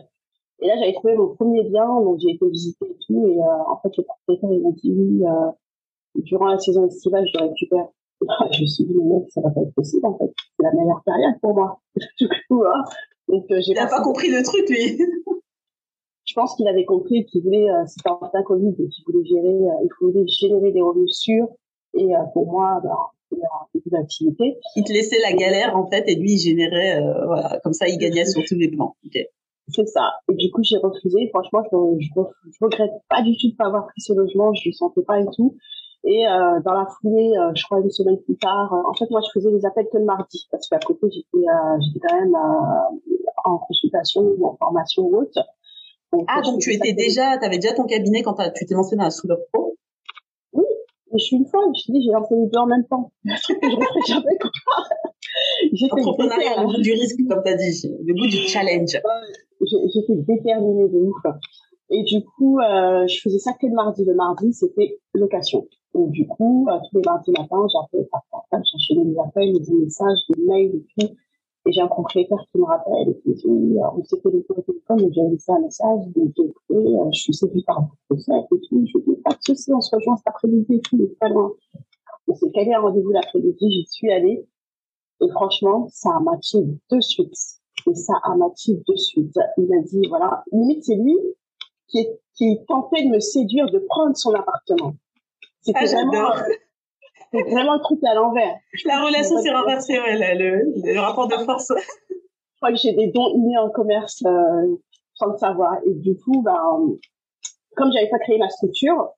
Et 0.61 0.67
là 0.67 0.75
j'avais 0.79 0.93
trouvé 0.93 1.17
mon 1.17 1.35
premier 1.35 1.63
bien 1.63 1.85
donc 1.85 2.19
j'ai 2.19 2.31
été 2.31 2.47
visiter 2.49 2.85
et 2.85 2.97
tout 3.05 3.27
et 3.27 3.39
euh, 3.39 3.63
en 3.67 3.77
fait 3.81 3.91
le 3.97 4.03
propriétaire 4.03 4.49
il 4.53 4.63
m'a 4.63 4.71
dit 4.71 4.93
oui 4.95 5.25
euh, 5.25 5.51
durant 6.15 6.47
la 6.47 6.59
saison 6.59 6.87
estivale 6.87 7.25
je 7.27 7.39
le 7.41 7.49
récupère 7.49 7.87
je 8.53 8.61
me 8.61 8.67
suis 8.67 8.85
dit 8.85 8.95
mais 9.03 9.25
ça 9.27 9.41
va 9.41 9.49
pas 9.49 9.61
être 9.61 9.73
possible 9.73 10.05
en 10.05 10.17
fait. 10.17 10.31
C'est 10.57 10.63
la 10.63 10.71
meilleure 10.71 11.03
période 11.03 11.35
pour 11.41 11.55
moi 11.55 11.81
du 12.19 12.29
coup 12.47 12.63
hein. 12.63 12.85
donc 13.27 13.51
euh, 13.51 13.59
j'ai 13.67 13.73
pas, 13.73 13.87
pas 13.87 14.01
compris 14.01 14.29
le 14.29 14.41
truc 14.43 14.69
lui 14.69 14.97
je 16.29 16.35
pense 16.35 16.55
qu'il 16.55 16.67
avait 16.67 16.85
compris 16.85 17.25
qu'il 17.25 17.41
voulait, 17.41 17.69
euh, 17.69 17.85
c'était 17.87 18.09
en 18.09 18.17
plein 18.17 18.43
Covid, 18.43 18.75
qu'il 18.75 19.03
voulait 19.05 19.25
gérer, 19.25 19.47
euh, 19.47 19.83
il 19.83 19.89
voulait 19.99 20.27
générer 20.27 20.71
des 20.71 20.81
revenus 20.81 21.17
sûrs. 21.17 21.47
Et 21.95 22.15
euh, 22.15 22.19
pour 22.33 22.51
moi, 22.51 22.79
ben, 22.83 22.95
il 23.31 23.39
y 23.39 23.41
a 23.41 23.47
beaucoup 23.73 23.89
d'activités. 23.89 24.59
Il 24.75 24.83
te 24.83 24.93
laissait 24.93 25.19
la 25.19 25.33
galère 25.33 25.75
en 25.75 25.89
fait, 25.89 26.03
et 26.07 26.15
lui 26.15 26.33
il 26.33 26.37
générait, 26.37 27.01
euh, 27.01 27.25
voilà, 27.25 27.59
comme 27.63 27.73
ça 27.73 27.87
il 27.87 27.97
gagnait 27.97 28.25
sur 28.25 28.43
tous 28.47 28.55
les 28.55 28.69
plans. 28.69 28.95
Okay. 29.07 29.29
C'est 29.69 29.87
ça. 29.87 30.13
Et 30.31 30.35
du 30.35 30.51
coup 30.51 30.61
j'ai 30.63 30.77
refusé. 30.77 31.29
Franchement, 31.29 31.63
je, 31.71 32.05
je, 32.05 32.09
je, 32.51 32.57
regrette 32.61 32.91
pas 33.09 33.23
du 33.23 33.35
tout 33.37 33.49
de 33.49 33.55
pas 33.55 33.65
avoir 33.65 33.87
pris 33.87 34.01
ce 34.01 34.13
logement. 34.13 34.53
Je 34.53 34.69
le 34.69 34.73
sentais 34.73 35.01
pas 35.01 35.19
et 35.19 35.25
tout. 35.35 35.55
Et 36.05 36.27
euh, 36.27 36.59
dans 36.63 36.73
la 36.73 36.85
foulée, 36.85 37.33
euh, 37.37 37.51
je 37.55 37.63
crois 37.65 37.79
une 37.81 37.89
semaine 37.89 38.17
plus 38.19 38.37
tard, 38.37 38.71
en 38.71 38.93
fait 38.93 39.09
moi 39.09 39.19
je 39.25 39.31
faisais 39.33 39.51
des 39.51 39.65
appels 39.65 39.87
que 39.91 39.97
le 39.97 40.05
mardi 40.05 40.47
parce 40.49 40.69
qu'à 40.69 40.79
côté 40.79 41.07
j'étais 41.11 41.45
j'étais 41.81 42.07
quand 42.07 42.15
même 42.15 42.35
en 43.43 43.57
consultation 43.57 44.21
ou 44.21 44.45
en 44.45 44.55
formation 44.55 45.03
ou 45.03 45.17
autre 45.17 45.39
ah, 46.27 46.41
donc 46.41 46.59
tu 46.59 46.73
étais 46.73 46.93
déjà, 46.93 47.37
tu 47.37 47.45
avais 47.45 47.57
déjà 47.57 47.73
ton 47.73 47.85
cabinet 47.85 48.21
quand 48.23 48.35
tu 48.55 48.65
t'es 48.65 48.73
lancé 48.73 48.95
dans 48.95 49.03
la 49.03 49.11
Souleur 49.11 49.37
Pro? 49.51 49.75
Oui, 50.53 50.65
mais 51.11 51.19
je 51.19 51.23
suis 51.23 51.37
une 51.37 51.45
folle. 51.45 51.69
Je 51.75 51.81
suis 51.81 51.93
dit, 51.93 52.01
j'ai 52.03 52.11
lancé 52.11 52.35
les 52.35 52.47
deux 52.47 52.59
en 52.59 52.67
même 52.67 52.85
temps. 52.85 53.11
Un 53.27 53.35
truc 53.35 53.59
que 53.59 53.69
je 53.69 53.75
ne 53.75 54.05
jamais 54.07 54.37
quoi? 54.39 54.51
J'ai 55.73 55.87
fait 55.87 56.01
le 56.01 56.65
goût 56.65 56.81
du 56.81 56.91
risque, 56.93 57.17
comme 57.29 57.43
tu 57.43 57.51
as 57.51 57.55
dit, 57.55 57.95
le 58.05 58.13
goût 58.13 58.27
du 58.27 58.47
challenge. 58.47 58.99
J'étais 59.61 60.15
déterminée 60.15 60.89
de 60.89 60.97
ouf. 60.97 61.21
Et 61.91 62.03
du 62.03 62.23
coup, 62.23 62.59
euh, 62.59 63.07
je 63.07 63.19
faisais 63.21 63.39
ça 63.39 63.53
que 63.53 63.65
le 63.65 63.73
mardi. 63.73 64.05
Le 64.05 64.15
mardi, 64.15 64.53
c'était 64.53 64.99
location. 65.13 65.67
Donc 65.93 66.11
du 66.11 66.27
coup, 66.27 66.67
euh, 66.69 66.77
tous 66.89 66.97
les 66.97 67.03
mardis 67.05 67.31
matin, 67.31 67.65
j'appelais 67.73 68.07
par 68.11 68.23
portable, 68.29 68.63
cherchais 68.63 69.03
des 69.03 69.17
appels, 69.17 69.53
des 69.53 69.73
messages, 69.73 70.19
des 70.29 70.41
mails 70.43 70.75
et 70.75 70.85
tout 70.99 71.15
et 71.65 71.71
j'ai 71.71 71.81
un 71.81 71.87
propriétaire 71.87 72.39
qui 72.51 72.57
me 72.57 72.65
rappelle 72.65 73.09
et 73.09 73.19
qui 73.21 73.29
me 73.29 73.35
dit, 73.35 73.43
oui, 73.45 73.77
on 73.95 74.03
s'est 74.03 74.19
fait 74.21 74.29
le 74.31 74.43
téléphone 74.43 75.01
et 75.01 75.13
j'ai 75.13 75.21
laissé 75.29 75.51
un 75.51 75.59
message, 75.59 75.99
j'ai 76.15 76.21
écouté, 76.21 76.53
euh, 76.71 77.09
je 77.11 77.19
suis 77.19 77.33
séduit 77.33 77.63
par 77.63 77.81
le 77.81 77.87
procès 78.07 78.31
et 78.31 78.59
tout. 78.67 78.85
Je 78.85 78.99
dis, 78.99 79.21
pas 79.21 79.31
de 79.31 79.41
souci, 79.45 79.73
on 79.73 79.81
se 79.81 79.95
rejoint 79.95 80.15
cet 80.17 80.27
après-midi 80.27 80.75
et 80.75 80.79
tout, 80.79 80.97
mais 80.97 81.07
pas 81.19 81.29
loin. 81.29 81.51
On 82.27 82.35
s'est 82.35 82.49
calé 82.51 82.73
un 82.73 82.81
rendez-vous 82.81 83.11
l'après-midi, 83.11 83.71
j'y 83.71 83.85
suis 83.87 84.11
allée. 84.11 84.45
Et 85.21 85.29
franchement, 85.31 85.87
ça 85.91 86.11
a 86.15 86.19
matché 86.21 86.59
de 86.61 87.01
suite. 87.01 87.33
Et 87.87 87.95
ça 87.95 88.13
a 88.23 88.35
matché 88.35 88.73
de 88.87 88.95
suite. 88.95 89.35
Il 89.57 89.67
m'a 89.67 89.81
dit, 89.81 90.01
voilà, 90.07 90.43
limite, 90.51 90.83
c'est 90.83 90.95
lui 90.95 91.17
qui, 91.87 91.99
est, 91.99 92.19
qui 92.35 92.57
tentait 92.67 93.03
de 93.03 93.09
me 93.09 93.19
séduire 93.19 93.69
de 93.69 93.79
prendre 93.79 94.15
son 94.15 94.33
appartement. 94.33 94.93
C'était 95.61 95.79
ah, 95.81 95.85
vraiment, 95.85 96.31
c'est 96.35 96.68
vraiment 97.31 97.75
le 97.75 97.81
truc 97.81 97.99
à 98.03 98.13
l'envers. 98.13 98.55
La 98.85 99.03
relation 99.03 99.37
s'est 99.41 99.51
renversée, 99.51 99.99
ouais, 99.99 100.35
le, 100.35 100.93
le, 100.93 100.99
rapport 100.99 101.27
de 101.27 101.35
force. 101.45 101.71
Je 102.09 102.57
crois 102.57 102.71
que 102.71 102.77
j'ai 102.77 102.93
des 102.93 103.07
dons 103.07 103.29
innés 103.35 103.57
en 103.57 103.69
commerce 103.69 104.21
euh, 104.25 104.75
sans 105.15 105.27
le 105.27 105.37
savoir. 105.37 105.77
Et 105.85 105.93
du 105.93 106.17
coup, 106.17 106.41
ben, 106.41 106.57
comme 107.75 107.91
j'avais 107.93 108.09
pas 108.09 108.19
créé 108.19 108.37
ma 108.37 108.49
structure, 108.49 109.09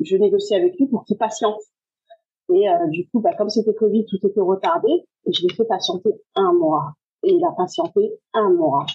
je 0.00 0.16
négociais 0.16 0.56
avec 0.56 0.74
lui 0.78 0.86
pour 0.86 1.04
qu'il 1.04 1.16
patiente. 1.16 1.60
Et 2.52 2.68
euh, 2.68 2.88
du 2.88 3.08
coup, 3.08 3.20
bah, 3.20 3.30
comme 3.38 3.48
c'était 3.48 3.74
Covid, 3.74 4.06
tout 4.06 4.18
était 4.26 4.40
retardé. 4.40 4.88
Et 5.26 5.32
je 5.32 5.42
l'ai 5.46 5.54
fait 5.54 5.64
patienter 5.64 6.10
un 6.34 6.52
mois. 6.52 6.92
Et 7.22 7.32
il 7.32 7.44
a 7.44 7.52
patienté 7.56 8.12
un 8.34 8.50
mois. 8.50 8.86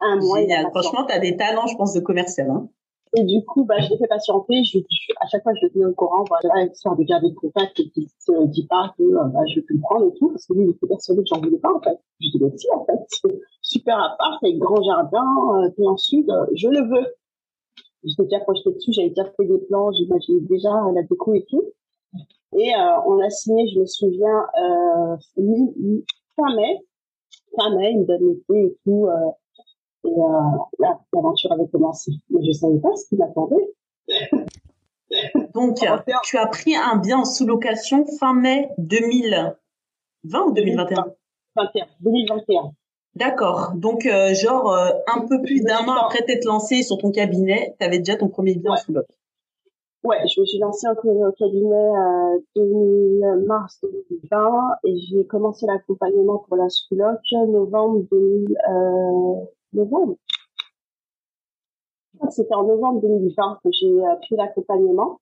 Un 0.00 0.16
mois. 0.16 0.40
Génial. 0.40 0.70
Franchement, 0.70 1.06
tu 1.06 1.12
as 1.12 1.18
des 1.18 1.36
talents, 1.36 1.66
je 1.66 1.76
pense, 1.76 1.94
de 1.94 2.00
commercial. 2.00 2.50
Hein. 2.50 2.68
Et 3.16 3.24
du 3.24 3.44
coup, 3.44 3.64
bah, 3.64 3.74
je 3.80 3.90
l'ai 3.90 3.98
fait 3.98 4.06
patienter. 4.06 4.62
Je, 4.62 4.78
à 5.20 5.26
chaque 5.26 5.42
fois, 5.42 5.52
je 5.60 5.66
le 5.66 5.72
tenais 5.72 5.84
au 5.86 5.94
courant, 5.94 6.24
voilà, 6.28 6.66
histoire 6.66 6.96
de 6.96 7.02
garder 7.02 7.28
le 7.28 7.34
contact 7.34 7.78
et 7.80 7.90
qu'il 7.90 8.06
ne 8.28 8.46
dit 8.46 8.66
pas 8.66 8.94
que 8.96 9.02
euh, 9.02 9.24
bah, 9.24 9.40
je 9.48 9.56
vais 9.56 9.62
plus 9.62 9.76
le 9.76 9.82
prendre 9.82 10.06
et 10.06 10.18
tout. 10.18 10.28
Parce 10.28 10.46
que 10.46 10.54
lui, 10.54 10.64
il 10.64 10.70
était 10.70 10.86
persuadé 10.86 11.22
que 11.22 11.26
j'en 11.26 11.40
voulais 11.40 11.58
pas, 11.58 11.74
en 11.74 11.80
fait. 11.80 11.98
Je 12.20 12.30
dis, 12.30 12.38
bah, 12.38 12.46
si, 12.56 12.68
en 12.72 12.84
fait. 12.84 13.32
Super 13.62 13.98
appart, 13.98 14.42
avec 14.42 14.58
grand 14.58 14.82
jardin, 14.82 15.26
euh, 15.54 15.70
plein 15.70 15.96
sud, 15.96 16.30
euh, 16.30 16.46
je 16.54 16.68
le 16.68 16.82
veux. 16.88 17.06
J'étais 18.04 18.24
déjà 18.24 18.40
projeté 18.40 18.72
dessus, 18.72 18.92
j'avais 18.92 19.10
déjà 19.10 19.24
fait 19.24 19.44
des 19.44 19.58
plans, 19.58 19.92
j'imaginais 19.92 20.40
déjà 20.48 20.70
la 20.94 21.02
déco 21.02 21.34
et 21.34 21.44
tout. 21.50 21.64
Et 22.56 22.74
euh, 22.74 23.00
on 23.06 23.20
a 23.20 23.30
signé, 23.30 23.68
je 23.68 23.80
me 23.80 23.86
souviens, 23.86 24.46
euh, 24.58 25.16
fin 25.36 26.54
mai. 26.56 26.78
Fin 27.56 27.76
mai, 27.76 27.90
une 27.92 28.04
bonne 28.04 28.30
été 28.30 28.66
et 28.66 28.76
tout. 28.84 29.06
Euh, 29.06 29.30
et 30.04 30.08
euh, 30.08 30.80
l'aventure 31.12 31.52
avait 31.52 31.68
commencé. 31.68 32.12
Mais 32.30 32.44
je 32.44 32.52
savais 32.52 32.78
pas 32.78 32.94
ce 32.96 33.08
qui 33.08 33.16
m'attendait. 33.16 33.74
Donc, 35.54 35.76
tu 36.24 36.38
as 36.38 36.46
pris 36.46 36.76
un 36.76 36.96
bien 36.96 37.18
en 37.18 37.24
sous-location 37.24 38.06
fin 38.18 38.34
mai 38.34 38.70
2020 38.78 40.44
ou 40.46 40.52
2021 40.52 41.04
2021. 41.56 41.86
2021. 42.00 42.72
D'accord. 43.16 43.72
Donc, 43.74 44.06
euh, 44.06 44.34
genre, 44.34 44.72
euh, 44.72 44.90
un 45.12 45.26
peu 45.26 45.42
plus 45.42 45.62
d'un 45.62 45.84
an 45.86 45.94
après 45.94 46.24
t'être 46.24 46.44
lancé 46.44 46.82
sur 46.82 46.98
ton 46.98 47.10
cabinet, 47.10 47.74
tu 47.78 47.84
avais 47.84 47.98
déjà 47.98 48.16
ton 48.16 48.28
premier 48.28 48.54
bien 48.54 48.72
en 48.72 48.76
sous-location. 48.76 49.16
Ouais, 50.02 50.16
je 50.34 50.40
me 50.40 50.46
suis 50.46 50.58
lancée 50.58 50.86
au 50.88 51.32
cabinet 51.32 51.90
euh, 52.56 53.46
mars 53.46 53.80
2020 53.82 54.70
et 54.84 54.96
j'ai 54.96 55.26
commencé 55.26 55.66
l'accompagnement 55.66 56.38
pour 56.38 56.56
la 56.56 56.70
sous-loc 56.70 57.18
novembre 57.32 58.06
2000, 58.10 58.56
euh, 59.74 59.78
novembre. 59.78 60.16
C'était 62.30 62.54
en 62.54 62.64
novembre 62.64 63.00
2020 63.00 63.60
que 63.64 63.70
j'ai 63.72 63.86
euh, 63.86 64.16
pris 64.22 64.36
l'accompagnement, 64.36 65.20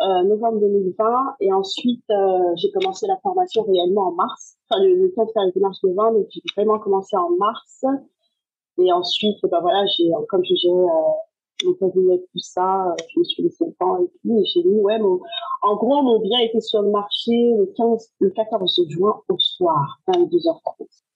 euh, 0.00 0.22
novembre 0.24 0.60
2020 0.60 1.36
et 1.40 1.52
ensuite 1.52 2.04
euh, 2.10 2.54
j'ai 2.56 2.70
commencé 2.70 3.06
la 3.06 3.16
formation 3.22 3.62
réellement 3.62 4.08
en 4.08 4.12
mars. 4.12 4.56
Enfin, 4.68 4.82
le, 4.82 5.12
temps 5.14 5.24
de 5.24 5.32
faire 5.32 5.44
les 5.44 5.52
démarches 5.52 5.80
de 5.82 5.92
vente, 5.92 6.16
j'ai 6.30 6.40
vraiment 6.56 6.78
commencé 6.78 7.16
en 7.16 7.30
mars. 7.30 7.84
Et 8.80 8.92
ensuite, 8.92 9.38
ben 9.42 9.60
voilà, 9.60 9.84
j'ai 9.86 10.08
comme 10.28 10.44
je 10.44 10.54
gérais 10.54 10.86
mon 11.64 11.74
cabinet 11.74 12.18
tout 12.18 12.38
ça, 12.38 12.86
euh, 12.86 12.94
je 13.12 13.18
me 13.18 13.24
suis 13.24 13.42
laissé 13.42 13.64
le 13.64 13.72
temps 13.74 13.96
et 14.02 14.06
tout, 14.06 14.38
et 14.38 14.44
j'ai 14.44 14.62
mis, 14.62 14.80
ouais, 14.80 14.98
mon, 14.98 15.20
en 15.62 15.76
gros, 15.76 16.02
mon 16.02 16.20
bien 16.20 16.38
était 16.40 16.60
sur 16.60 16.82
le 16.82 16.90
marché 16.90 17.32
le 17.32 17.66
15, 17.76 18.12
le 18.20 18.30
14 18.30 18.80
juin 18.88 19.20
au 19.28 19.38
soir, 19.38 20.00
22h30. 20.08 21.07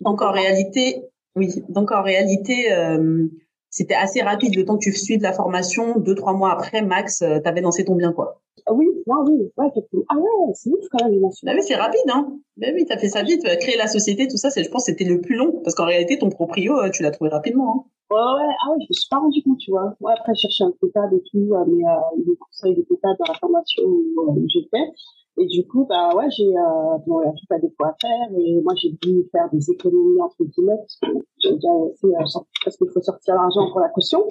Donc 0.00 0.22
en 0.22 0.32
réalité, 0.32 1.02
oui, 1.36 1.62
donc 1.68 1.92
en 1.92 2.02
réalité, 2.02 2.72
euh, 2.72 3.26
c'était 3.70 3.94
assez 3.94 4.22
rapide 4.22 4.56
le 4.56 4.64
temps 4.64 4.76
que 4.76 4.84
tu 4.84 4.92
suives 4.92 5.22
la 5.22 5.32
formation, 5.32 5.98
deux, 5.98 6.14
trois 6.14 6.32
mois 6.32 6.52
après, 6.52 6.82
max, 6.82 7.22
euh, 7.22 7.38
t'avais 7.40 7.60
lancé 7.60 7.84
ton 7.84 7.94
bien, 7.94 8.12
quoi. 8.12 8.40
Ah 8.66 8.72
oui, 8.72 8.86
non, 9.06 9.24
oui, 9.26 9.50
ouais, 9.56 9.66
ah 10.08 10.16
ouais, 10.16 10.52
c'est 10.54 10.70
ouf 10.70 10.84
quand 10.90 11.04
même. 11.04 11.20
Bah 11.20 11.52
oui, 11.54 11.62
c'est 11.62 11.76
rapide, 11.76 12.00
hein. 12.08 12.38
Bah 12.56 12.68
oui, 12.74 12.84
t'as 12.86 12.98
fait 12.98 13.08
ça 13.08 13.22
vite, 13.22 13.42
créer 13.60 13.76
la 13.76 13.86
société, 13.86 14.28
tout 14.28 14.36
ça, 14.36 14.50
c'est, 14.50 14.64
je 14.64 14.70
pense, 14.70 14.84
c'était 14.86 15.04
le 15.04 15.20
plus 15.20 15.36
long, 15.36 15.60
parce 15.62 15.74
qu'en 15.74 15.86
réalité, 15.86 16.18
ton 16.18 16.28
proprio, 16.28 16.88
tu 16.90 17.02
l'as 17.02 17.10
trouvé 17.10 17.30
rapidement. 17.30 17.86
Hein. 17.86 17.90
Ouais, 18.10 18.16
ouais, 18.16 18.54
ah 18.64 18.70
ouais, 18.70 18.78
je 18.80 18.86
me 18.88 18.92
suis 18.94 19.08
pas 19.10 19.18
rendu 19.18 19.42
compte, 19.42 19.58
tu 19.58 19.70
vois. 19.70 19.94
Ouais, 20.00 20.12
après, 20.16 20.34
je 20.34 20.40
cherchais 20.40 20.64
un 20.64 20.72
comptable 20.80 21.16
et 21.16 21.22
tout, 21.30 21.52
euh, 21.52 21.64
mais 21.66 21.84
euh, 21.84 22.24
les 22.24 22.36
conseils 22.36 22.74
de 22.74 22.80
comptable 22.82 23.16
dans 23.18 23.32
la 23.32 23.38
formation 23.38 23.82
où, 23.84 24.30
euh, 24.30 24.46
j'étais. 24.48 24.92
Et 25.36 25.46
du 25.46 25.66
coup, 25.68 25.86
bah 25.88 26.14
ouais, 26.16 26.28
j'ai 26.30 26.48
euh, 26.48 26.98
bon, 27.06 27.18
a 27.18 27.32
tout 27.32 27.54
à 27.54 27.58
des 27.58 27.70
à 27.80 27.94
faire. 28.00 28.38
Et 28.38 28.60
moi, 28.62 28.72
j'ai 28.76 28.90
dû 29.02 29.28
faire 29.30 29.48
des 29.52 29.70
économies 29.70 30.22
entre 30.22 30.42
guillemets 30.42 30.78
parce 30.78 30.96
que 30.96 31.18
j'ai 31.38 31.52
déjà 31.52 31.68
euh, 31.68 32.24
parce 32.64 32.76
qu'il 32.78 32.90
faut 32.92 33.02
sortir 33.02 33.34
l'argent 33.34 33.70
pour 33.70 33.80
la 33.80 33.90
caution. 33.90 34.26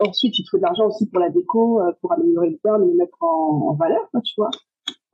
Ensuite, 0.00 0.38
il 0.38 0.44
faut 0.50 0.58
de 0.58 0.62
l'argent 0.62 0.88
aussi 0.88 1.08
pour 1.08 1.20
la 1.20 1.30
déco, 1.30 1.80
euh, 1.80 1.92
pour 2.00 2.12
améliorer 2.12 2.50
le 2.50 2.58
bien, 2.64 2.78
le 2.78 2.94
mettre 2.94 3.22
en, 3.22 3.74
valeur, 3.74 4.08
quoi, 4.10 4.20
tu 4.22 4.34
vois. 4.36 4.50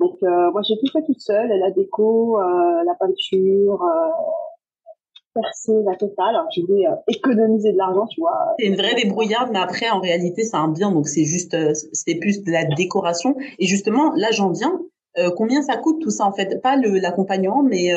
Donc, 0.00 0.20
moi, 0.22 0.62
j'ai 0.62 0.76
tout 0.78 0.90
fait 0.92 1.04
toute 1.04 1.20
seule, 1.20 1.48
la 1.48 1.70
déco, 1.70 2.38
la 2.38 2.94
peinture, 2.98 3.80
percer 5.34 5.72
la 5.84 5.96
totale. 5.96 6.34
Alors, 6.34 6.46
je 6.54 6.62
voulais 6.62 6.86
euh, 6.86 6.94
économiser 7.08 7.72
de 7.72 7.78
l'argent, 7.78 8.06
tu 8.06 8.20
vois. 8.20 8.54
C'est 8.58 8.66
une 8.66 8.76
vraie 8.76 8.94
débrouillarde, 8.94 9.50
mais 9.52 9.58
après, 9.58 9.90
en 9.90 10.00
réalité, 10.00 10.44
c'est 10.44 10.56
un 10.56 10.68
bien, 10.68 10.90
donc 10.90 11.08
c'est 11.08 11.24
juste, 11.24 11.54
euh, 11.54 11.72
c'est 11.92 12.14
plus 12.16 12.42
de 12.42 12.50
la 12.50 12.64
décoration. 12.64 13.36
Et 13.58 13.66
justement, 13.66 14.12
là, 14.14 14.30
j'en 14.30 14.50
viens. 14.50 14.80
Euh, 15.16 15.30
combien 15.36 15.62
ça 15.62 15.76
coûte 15.76 16.00
tout 16.02 16.10
ça 16.10 16.26
en 16.26 16.32
fait? 16.32 16.60
Pas 16.60 16.76
le 16.76 16.98
l'accompagnement, 16.98 17.62
mais 17.62 17.92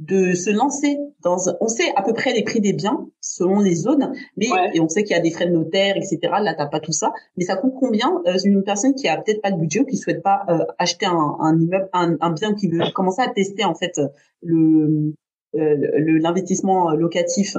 de 0.00 0.34
se 0.34 0.50
lancer 0.50 0.98
dans. 1.22 1.36
On 1.60 1.68
sait 1.68 1.92
à 1.94 2.02
peu 2.02 2.12
près 2.12 2.32
les 2.32 2.42
prix 2.42 2.60
des 2.60 2.72
biens 2.72 3.06
selon 3.20 3.60
les 3.60 3.76
zones, 3.76 4.12
mais 4.36 4.48
et 4.74 4.80
on 4.80 4.88
sait 4.88 5.04
qu'il 5.04 5.14
y 5.14 5.18
a 5.18 5.22
des 5.22 5.30
frais 5.30 5.46
de 5.46 5.52
notaire, 5.52 5.96
etc. 5.96 6.18
Là, 6.42 6.54
t'as 6.54 6.66
pas 6.66 6.80
tout 6.80 6.90
ça, 6.90 7.12
mais 7.36 7.44
ça 7.44 7.54
coûte 7.54 7.74
combien 7.78 8.20
Une 8.44 8.64
personne 8.64 8.96
qui 8.96 9.06
a 9.06 9.16
peut-être 9.18 9.40
pas 9.40 9.52
de 9.52 9.56
budget 9.56 9.82
ou 9.82 9.86
qui 9.86 9.96
souhaite 9.96 10.20
pas 10.24 10.44
acheter 10.78 11.06
un, 11.06 11.36
un 11.38 11.56
immeuble, 11.56 11.88
un, 11.92 12.16
un 12.20 12.32
bien, 12.32 12.54
qui 12.54 12.66
veut 12.66 12.80
commencer 12.92 13.22
à 13.22 13.28
tester 13.28 13.64
en 13.64 13.76
fait 13.76 14.00
le 14.42 14.56
euh, 14.56 15.14
l'investissement 15.54 16.90
locatif 16.92 17.56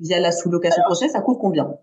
via 0.00 0.20
la 0.20 0.32
sous-location 0.32 0.82
prochaine, 0.84 1.08
ça 1.08 1.20
coûte 1.20 1.38
combien? 1.40 1.78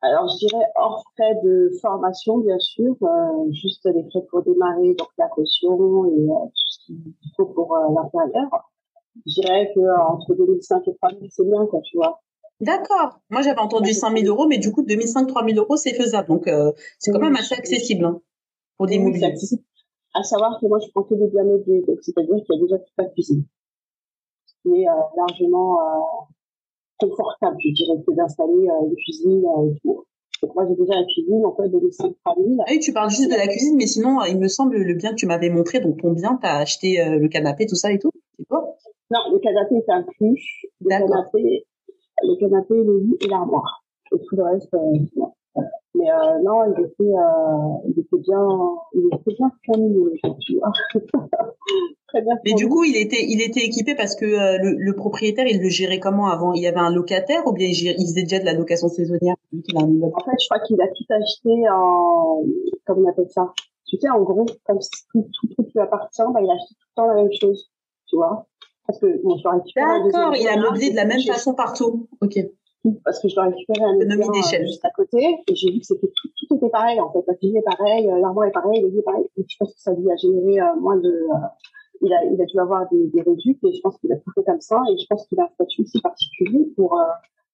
Alors, 0.00 0.28
je 0.28 0.46
dirais 0.46 0.64
hors 0.76 1.02
frais 1.16 1.34
de 1.42 1.70
formation, 1.80 2.38
bien 2.38 2.58
sûr, 2.60 2.96
euh, 3.02 3.50
juste 3.50 3.84
les 3.84 4.08
frais 4.10 4.22
pour 4.30 4.42
démarrer, 4.42 4.94
donc 4.94 5.08
la 5.18 5.26
caution 5.26 6.06
et 6.06 6.20
euh, 6.20 6.46
tout 6.46 6.66
ce 6.66 6.86
qu'il 6.86 7.14
faut 7.36 7.46
pour 7.46 7.76
euh, 7.76 7.94
l'intérieur. 7.94 8.70
Je 9.26 9.40
dirais 9.40 9.72
que 9.74 9.80
entre 10.08 10.34
2005 10.36 10.86
et 10.86 10.94
3000, 11.02 11.30
c'est 11.32 11.44
bien, 11.44 11.66
quoi, 11.66 11.80
tu 11.82 11.96
vois. 11.96 12.20
D'accord. 12.60 13.18
Moi, 13.30 13.42
j'avais 13.42 13.58
entendu 13.58 13.92
5000 13.92 14.28
euros, 14.28 14.46
mais 14.46 14.58
du 14.58 14.70
coup, 14.70 14.82
2005, 14.82 15.26
3000 15.26 15.58
euros, 15.58 15.76
c'est 15.76 15.94
faisable. 15.94 16.28
Donc, 16.28 16.48
c'est 16.98 17.10
quand 17.10 17.18
même 17.18 17.36
assez 17.36 17.54
accessible 17.54 18.04
hein, 18.04 18.20
pour 18.76 18.86
l'immobilier. 18.86 19.34
Oui, 19.34 19.58
à 20.14 20.22
savoir 20.22 20.58
que 20.60 20.66
moi, 20.66 20.78
je 20.78 20.90
prends 20.92 21.02
que 21.02 21.14
des 21.14 21.26
biens 21.26 21.44
meublés, 21.44 21.82
donc 21.86 21.98
c'est-à-dire 22.02 22.36
qu'il 22.36 22.54
y 22.54 22.58
a 22.58 22.62
déjà 22.62 22.78
toute 22.78 22.94
la 22.96 23.04
cuisine 23.06 23.44
est 24.66 24.88
euh, 24.88 24.92
largement 25.16 25.78
euh, 25.80 27.06
confortable, 27.06 27.56
je 27.60 27.72
dirais, 27.72 28.02
que 28.06 28.14
d'installer 28.14 28.68
euh, 28.68 28.86
une 28.86 28.96
cuisine 28.96 29.44
et 29.66 29.78
tout. 29.82 30.04
Donc 30.42 30.54
moi 30.54 30.66
j'ai 30.68 30.76
déjà 30.76 30.94
la 30.94 31.04
cuisine 31.04 31.44
en 31.44 31.54
fait 31.56 31.68
de 31.68 31.90
famille. 32.22 32.58
Ah 32.60 32.70
oui, 32.70 32.78
tu 32.78 32.92
parles 32.92 33.10
juste 33.10 33.30
de 33.30 33.36
la 33.36 33.48
cuisine, 33.48 33.76
mais 33.76 33.86
sinon 33.86 34.22
il 34.24 34.38
me 34.38 34.46
semble 34.46 34.76
le 34.76 34.94
bien 34.94 35.10
que 35.10 35.16
tu 35.16 35.26
m'avais 35.26 35.50
montré, 35.50 35.80
donc 35.80 36.00
ton 36.00 36.12
bien, 36.12 36.38
t'as 36.40 36.58
acheté 36.58 37.04
le 37.04 37.26
canapé, 37.28 37.66
tout 37.66 37.74
ça 37.74 37.90
et 37.90 37.98
tout, 37.98 38.12
c'est 38.38 38.46
quoi 38.46 38.76
Non, 39.10 39.18
le 39.32 39.38
canapé 39.40 39.74
est 39.74 39.90
inclus. 39.90 40.68
Le 40.80 40.88
canapé, 40.90 41.66
le 42.22 42.36
canapé, 42.38 42.74
le 42.74 43.00
lit 43.00 43.16
et 43.20 43.28
l'armoire. 43.28 43.84
Et 44.12 44.18
tout 44.18 44.36
le 44.36 44.44
reste, 44.44 44.72
euh, 44.74 45.26
mais 45.94 46.10
euh, 46.10 46.38
non, 46.44 46.64
il 46.66 46.84
était, 46.84 47.02
euh, 47.02 47.88
il 47.88 47.98
était 47.98 48.18
bien, 48.18 48.46
il 48.94 49.06
était 49.12 49.34
bien 49.36 49.50
tu 50.40 50.58
vois. 50.58 50.72
Très 52.08 52.22
bien. 52.22 52.38
Mais 52.44 52.54
du 52.54 52.68
coup, 52.68 52.84
il 52.84 52.96
était, 52.96 53.24
il 53.26 53.42
était 53.42 53.64
équipé 53.64 53.94
parce 53.94 54.14
que 54.14 54.24
euh, 54.24 54.58
le, 54.62 54.76
le, 54.78 54.94
propriétaire, 54.94 55.46
il 55.46 55.60
le 55.60 55.68
gérait 55.68 55.98
comment 55.98 56.28
avant? 56.28 56.52
Il 56.52 56.62
y 56.62 56.66
avait 56.66 56.78
un 56.78 56.92
locataire 56.92 57.46
ou 57.46 57.52
bien 57.52 57.68
il, 57.68 57.74
gérait, 57.74 57.96
il 57.98 58.06
faisait 58.06 58.22
déjà 58.22 58.38
de 58.38 58.44
la 58.44 58.54
location 58.54 58.88
saisonnière? 58.88 59.34
En 59.52 59.58
fait, 59.58 60.36
je 60.40 60.48
crois 60.48 60.60
qu'il 60.66 60.80
a 60.80 60.88
tout 60.88 61.04
acheté 61.10 61.68
en, 61.70 62.42
comment 62.86 63.02
on 63.06 63.10
appelle 63.10 63.28
ça? 63.30 63.52
Tu 63.86 63.98
sais, 63.98 64.08
en 64.08 64.22
gros, 64.22 64.46
comme 64.64 64.80
si 64.80 64.90
tout, 65.12 65.26
tout, 65.32 65.54
tout 65.54 65.66
lui 65.74 65.80
appartient, 65.80 66.22
bah, 66.32 66.40
il 66.42 66.50
a 66.50 66.54
acheté 66.54 66.74
tout 66.74 66.86
le 66.88 66.94
temps 66.94 67.06
la 67.08 67.14
même 67.22 67.32
chose, 67.32 67.70
tu 68.06 68.16
vois? 68.16 68.46
Parce 68.86 69.00
que 69.00 69.22
bon, 69.22 69.36
je 69.36 69.42
D'accord, 69.42 70.34
il 70.34 70.48
a 70.48 70.56
meublé 70.56 70.90
de 70.90 70.96
la 70.96 71.04
même 71.04 71.20
façon 71.20 71.54
partout. 71.54 72.08
Ok 72.22 72.38
parce 73.04 73.20
que 73.20 73.28
je 73.28 73.34
dois 73.34 73.44
récupérer 73.44 73.84
un 73.84 73.96
économie 73.96 74.30
d'échelle. 74.30 74.66
juste 74.66 74.84
à 74.84 74.90
côté 74.90 75.18
et 75.46 75.54
j'ai 75.54 75.72
vu 75.72 75.80
que 75.80 75.86
c'était 75.86 76.10
tout, 76.14 76.28
tout 76.36 76.56
était 76.56 76.68
pareil 76.68 77.00
en 77.00 77.10
fait. 77.12 77.24
La 77.26 77.34
cuisine 77.34 77.56
est 77.56 77.62
pareille 77.62 78.08
euh, 78.08 78.18
l'armoire 78.18 78.46
est 78.46 78.52
pareil 78.52 78.80
le 78.80 78.88
lit 78.88 78.98
est 78.98 79.02
pareil. 79.02 79.24
Et 79.36 79.44
je 79.46 79.56
pense 79.58 79.74
que 79.74 79.80
ça 79.80 79.92
lui 79.92 80.10
a 80.10 80.16
généré 80.16 80.60
euh, 80.60 80.74
moins 80.76 80.96
de 80.96 81.08
euh, 81.08 81.46
il 82.02 82.12
a 82.12 82.24
il 82.24 82.40
a 82.40 82.44
dû 82.44 82.58
avoir 82.58 82.88
des, 82.90 83.06
des 83.08 83.22
réducts 83.22 83.64
et 83.64 83.72
je 83.72 83.80
pense 83.80 83.98
qu'il 83.98 84.12
a 84.12 84.16
tout 84.16 84.30
fait 84.34 84.44
comme 84.44 84.60
ça 84.60 84.80
et 84.90 84.98
je 84.98 85.06
pense 85.08 85.26
qu'il 85.26 85.40
a 85.40 85.44
un 85.44 85.48
statut 85.48 85.82
aussi 85.82 86.00
particulier 86.00 86.66
pour 86.76 87.00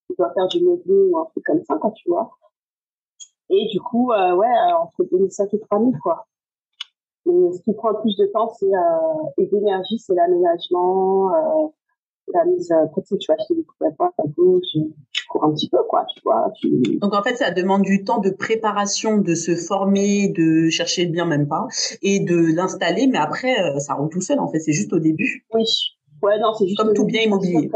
il 0.09 0.15
doit 0.15 0.31
faire 0.33 0.47
du 0.47 0.63
meublé 0.63 1.09
ou 1.09 1.17
un 1.17 1.25
truc 1.25 1.43
comme 1.43 1.63
ça 1.63 1.77
quand 1.81 1.91
tu 1.91 2.09
vois. 2.09 2.29
Et 3.49 3.67
du 3.71 3.79
coup 3.81 4.11
ouais 4.11 4.73
entre 4.79 5.03
2005 5.11 5.53
et 5.53 5.59
3000 5.59 5.97
quoi. 5.99 6.27
Mais 7.25 7.51
ce 7.53 7.61
qui 7.63 7.73
prend 7.73 7.89
le 7.89 8.01
plus 8.01 8.15
de 8.17 8.27
temps 8.27 8.49
c'est 8.49 8.69
et 9.39 9.47
d'énergie 9.47 9.97
c'est 9.97 10.13
l'aménagement 10.13 11.31
la 12.33 12.45
mise, 12.45 12.73
côté, 12.93 13.17
tu 13.17 13.27
vas 13.27 13.35
acheter 13.39 13.55
des 13.55 13.63
coups 13.63 13.81
à 13.87 13.91
droite, 13.91 14.13
à 14.17 14.27
gauche, 14.27 14.75
cours 15.27 15.43
un 15.43 15.53
petit 15.53 15.69
peu, 15.69 15.79
quoi, 15.89 16.05
tu 16.13 16.21
vois. 16.23 16.51
Donc 17.01 17.13
en 17.13 17.23
fait, 17.23 17.35
ça 17.35 17.51
demande 17.51 17.81
du 17.83 18.03
temps 18.03 18.19
de 18.19 18.29
préparation, 18.29 19.17
de 19.17 19.35
se 19.35 19.55
former, 19.55 20.29
de 20.29 20.69
chercher 20.69 21.05
le 21.05 21.11
bien 21.11 21.25
même 21.25 21.47
pas, 21.47 21.67
et 22.01 22.19
de 22.19 22.55
l'installer, 22.55 23.07
mais 23.07 23.17
après, 23.17 23.59
euh, 23.59 23.79
ça 23.79 23.93
roule 23.93 24.09
tout 24.09 24.21
seul, 24.21 24.39
en 24.39 24.47
fait, 24.47 24.59
c'est 24.59 24.73
juste 24.73 24.93
au 24.93 24.99
début. 24.99 25.45
Oui, 25.53 25.63
ouais, 26.23 26.39
non, 26.39 26.53
c'est 26.53 26.67
juste 26.67 26.77
Comme 26.77 26.93
tout 26.93 27.05
bien 27.05 27.21
immobilier. 27.21 27.69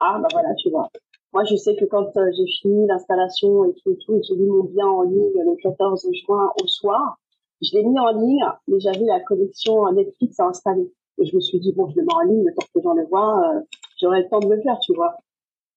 Ah, 0.00 0.18
bah 0.20 0.28
voilà, 0.32 0.48
tu 0.54 0.70
vois. 0.70 0.88
Moi, 1.32 1.44
je 1.44 1.54
sais 1.56 1.76
que 1.76 1.84
quand 1.84 2.16
euh, 2.16 2.30
j'ai 2.36 2.46
fini 2.60 2.86
l'installation 2.86 3.64
et 3.66 3.74
tout 3.74 3.92
et 3.92 3.98
tout, 4.04 4.16
et 4.16 4.22
j'ai 4.22 4.34
mis 4.34 4.48
mon 4.48 4.64
bien 4.64 4.86
en 4.86 5.02
ligne 5.02 5.30
le 5.34 5.62
14 5.62 6.08
juin 6.24 6.50
au 6.60 6.66
soir, 6.66 7.18
je 7.62 7.76
l'ai 7.76 7.84
mis 7.84 7.98
en 7.98 8.10
ligne, 8.10 8.44
mais 8.66 8.80
j'avais 8.80 9.04
la 9.04 9.20
connexion 9.20 9.92
Netflix 9.92 10.40
à 10.40 10.46
installer. 10.46 10.90
Et 11.18 11.26
je 11.26 11.36
me 11.36 11.40
suis 11.40 11.60
dit, 11.60 11.72
bon, 11.72 11.88
je 11.90 11.96
le 11.96 12.02
mets 12.02 12.14
en 12.14 12.20
ligne, 12.20 12.44
le 12.44 12.54
temps 12.54 12.66
que 12.74 12.80
j'en 12.82 12.94
le 12.94 13.06
vois, 13.06 13.54
euh, 13.54 13.60
j'aurai 14.00 14.22
le 14.22 14.28
temps 14.28 14.40
de 14.40 14.48
le 14.48 14.60
faire, 14.62 14.78
tu 14.80 14.94
vois. 14.94 15.14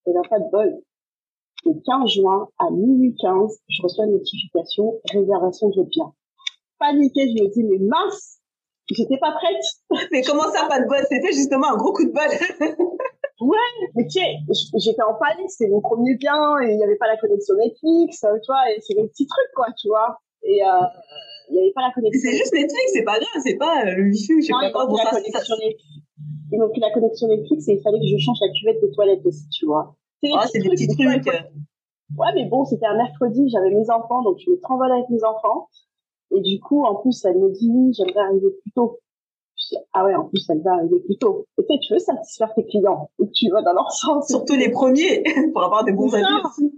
Et 0.08 0.14
là, 0.14 0.22
pas 0.30 0.40
de 0.40 0.50
bol. 0.52 0.82
Le 1.66 1.74
15 1.86 2.10
juin, 2.12 2.50
à 2.60 2.70
minuit 2.72 3.16
15, 3.22 3.58
je 3.70 3.82
reçois 3.84 4.06
une 4.06 4.14
notification, 4.14 5.00
réservation 5.12 5.70
de 5.70 5.84
bien. 5.84 6.12
Paniqué, 6.80 7.28
je 7.28 7.44
me 7.44 7.50
dis, 7.54 7.64
mais 7.64 7.80
mince, 7.80 8.40
j'étais 8.90 9.18
pas 9.18 9.32
prête. 9.32 9.64
Mais 10.12 10.22
comment 10.24 10.52
ça, 10.52 10.68
pas 10.68 10.82
de 10.82 10.88
bol? 10.88 11.00
C'était 11.10 11.32
justement 11.32 11.72
un 11.72 11.78
gros 11.78 11.94
coup 11.94 12.04
de 12.04 12.12
bol. 12.12 12.68
ouais, 13.42 13.58
mais 13.96 14.06
tu 14.08 14.20
sais, 14.20 14.36
j'étais 14.78 15.02
en 15.04 15.16
panique, 15.16 15.50
c'était 15.50 15.70
mon 15.70 15.82
premier 15.82 16.16
bien, 16.16 16.60
et 16.62 16.72
il 16.72 16.78
n'y 16.78 16.84
avait 16.84 16.98
pas 16.98 17.08
la 17.08 17.18
connexion 17.18 17.56
Netflix, 17.56 18.20
tu 18.20 18.48
vois, 18.48 18.72
et 18.72 18.80
c'est 18.82 18.96
le 18.96 19.08
petit 19.08 19.26
truc, 19.26 19.48
quoi, 19.56 19.68
tu 19.80 19.88
vois. 19.88 20.18
Et, 20.44 20.64
euh, 20.64 20.88
il 21.50 21.56
n'y 21.56 21.62
avait 21.62 21.74
pas 21.74 21.82
la 21.82 21.94
connexion. 21.94 22.22
C'est 22.24 22.38
juste 22.38 22.54
Netflix, 22.54 22.92
c'est 22.94 23.04
pas 23.04 23.20
grave, 23.20 23.42
c'est 23.44 23.56
pas 23.56 23.84
euh, 23.86 23.96
le 23.96 24.04
wifi 24.10 24.42
je 24.42 24.48
sais 24.48 24.54
pas 24.54 24.72
quoi. 24.72 24.86
Bon, 24.86 24.96
la 24.96 25.10
connexion 25.10 25.56
Netflix. 25.58 26.03
M'ont 26.52 26.70
pris 26.70 26.82
la 26.82 26.92
connexion 26.92 27.28
Netflix 27.28 27.68
et 27.68 27.74
il 27.74 27.82
fallait 27.82 28.00
que 28.00 28.06
je 28.06 28.18
change 28.18 28.38
la 28.40 28.48
cuvette 28.50 28.80
des 28.82 28.92
toilettes 28.92 29.26
aussi, 29.26 29.50
tu 29.50 29.66
vois. 29.66 29.96
Ah, 30.36 30.46
c'est 30.48 30.60
des 30.60 30.70
petits 30.70 30.88
trucs. 30.88 31.26
Ouais, 32.18 32.28
mais 32.36 32.46
bon, 32.46 32.64
c'était 32.66 32.86
un 32.86 32.96
mercredi, 32.96 33.50
j'avais 33.50 33.72
mes 33.72 33.90
enfants, 33.90 34.22
donc 34.22 34.38
je 34.38 34.52
me 34.52 34.60
travaille 34.60 34.92
avec 34.92 35.10
mes 35.10 35.24
enfants. 35.24 35.68
Et 36.36 36.42
du 36.42 36.60
coup, 36.60 36.84
en 36.84 36.96
plus, 36.96 37.26
elle 37.26 37.40
me 37.40 37.52
dit 37.52 37.70
oui, 37.72 37.94
j'aimerais 37.94 38.26
arriver 38.28 38.50
plus 38.62 38.72
tôt. 38.76 39.00
Je 39.58 39.76
dis, 39.76 39.84
ah 39.94 40.06
ouais, 40.06 40.16
en 40.16 40.26
plus, 40.26 40.46
elle 40.50 40.62
va 40.62 40.74
arriver 40.74 41.00
plus 41.06 41.18
tôt. 41.18 41.46
Et 41.58 41.64
tu 41.64 41.74
sais, 41.74 41.80
tu 41.80 41.94
veux 41.94 42.00
satisfaire 42.00 42.54
tes 42.56 42.66
clients. 42.66 43.10
Et 43.22 43.30
tu 43.32 43.50
vas 43.50 43.62
dans 43.62 43.74
leur 43.74 43.92
sens? 43.92 44.28
Surtout 44.28 44.56
les 44.56 44.70
premiers, 44.70 45.24
pour 45.54 45.64
avoir 45.64 45.84
des 45.84 45.92
bons 45.92 46.14
avis 46.14 46.26
aussi. 46.46 46.72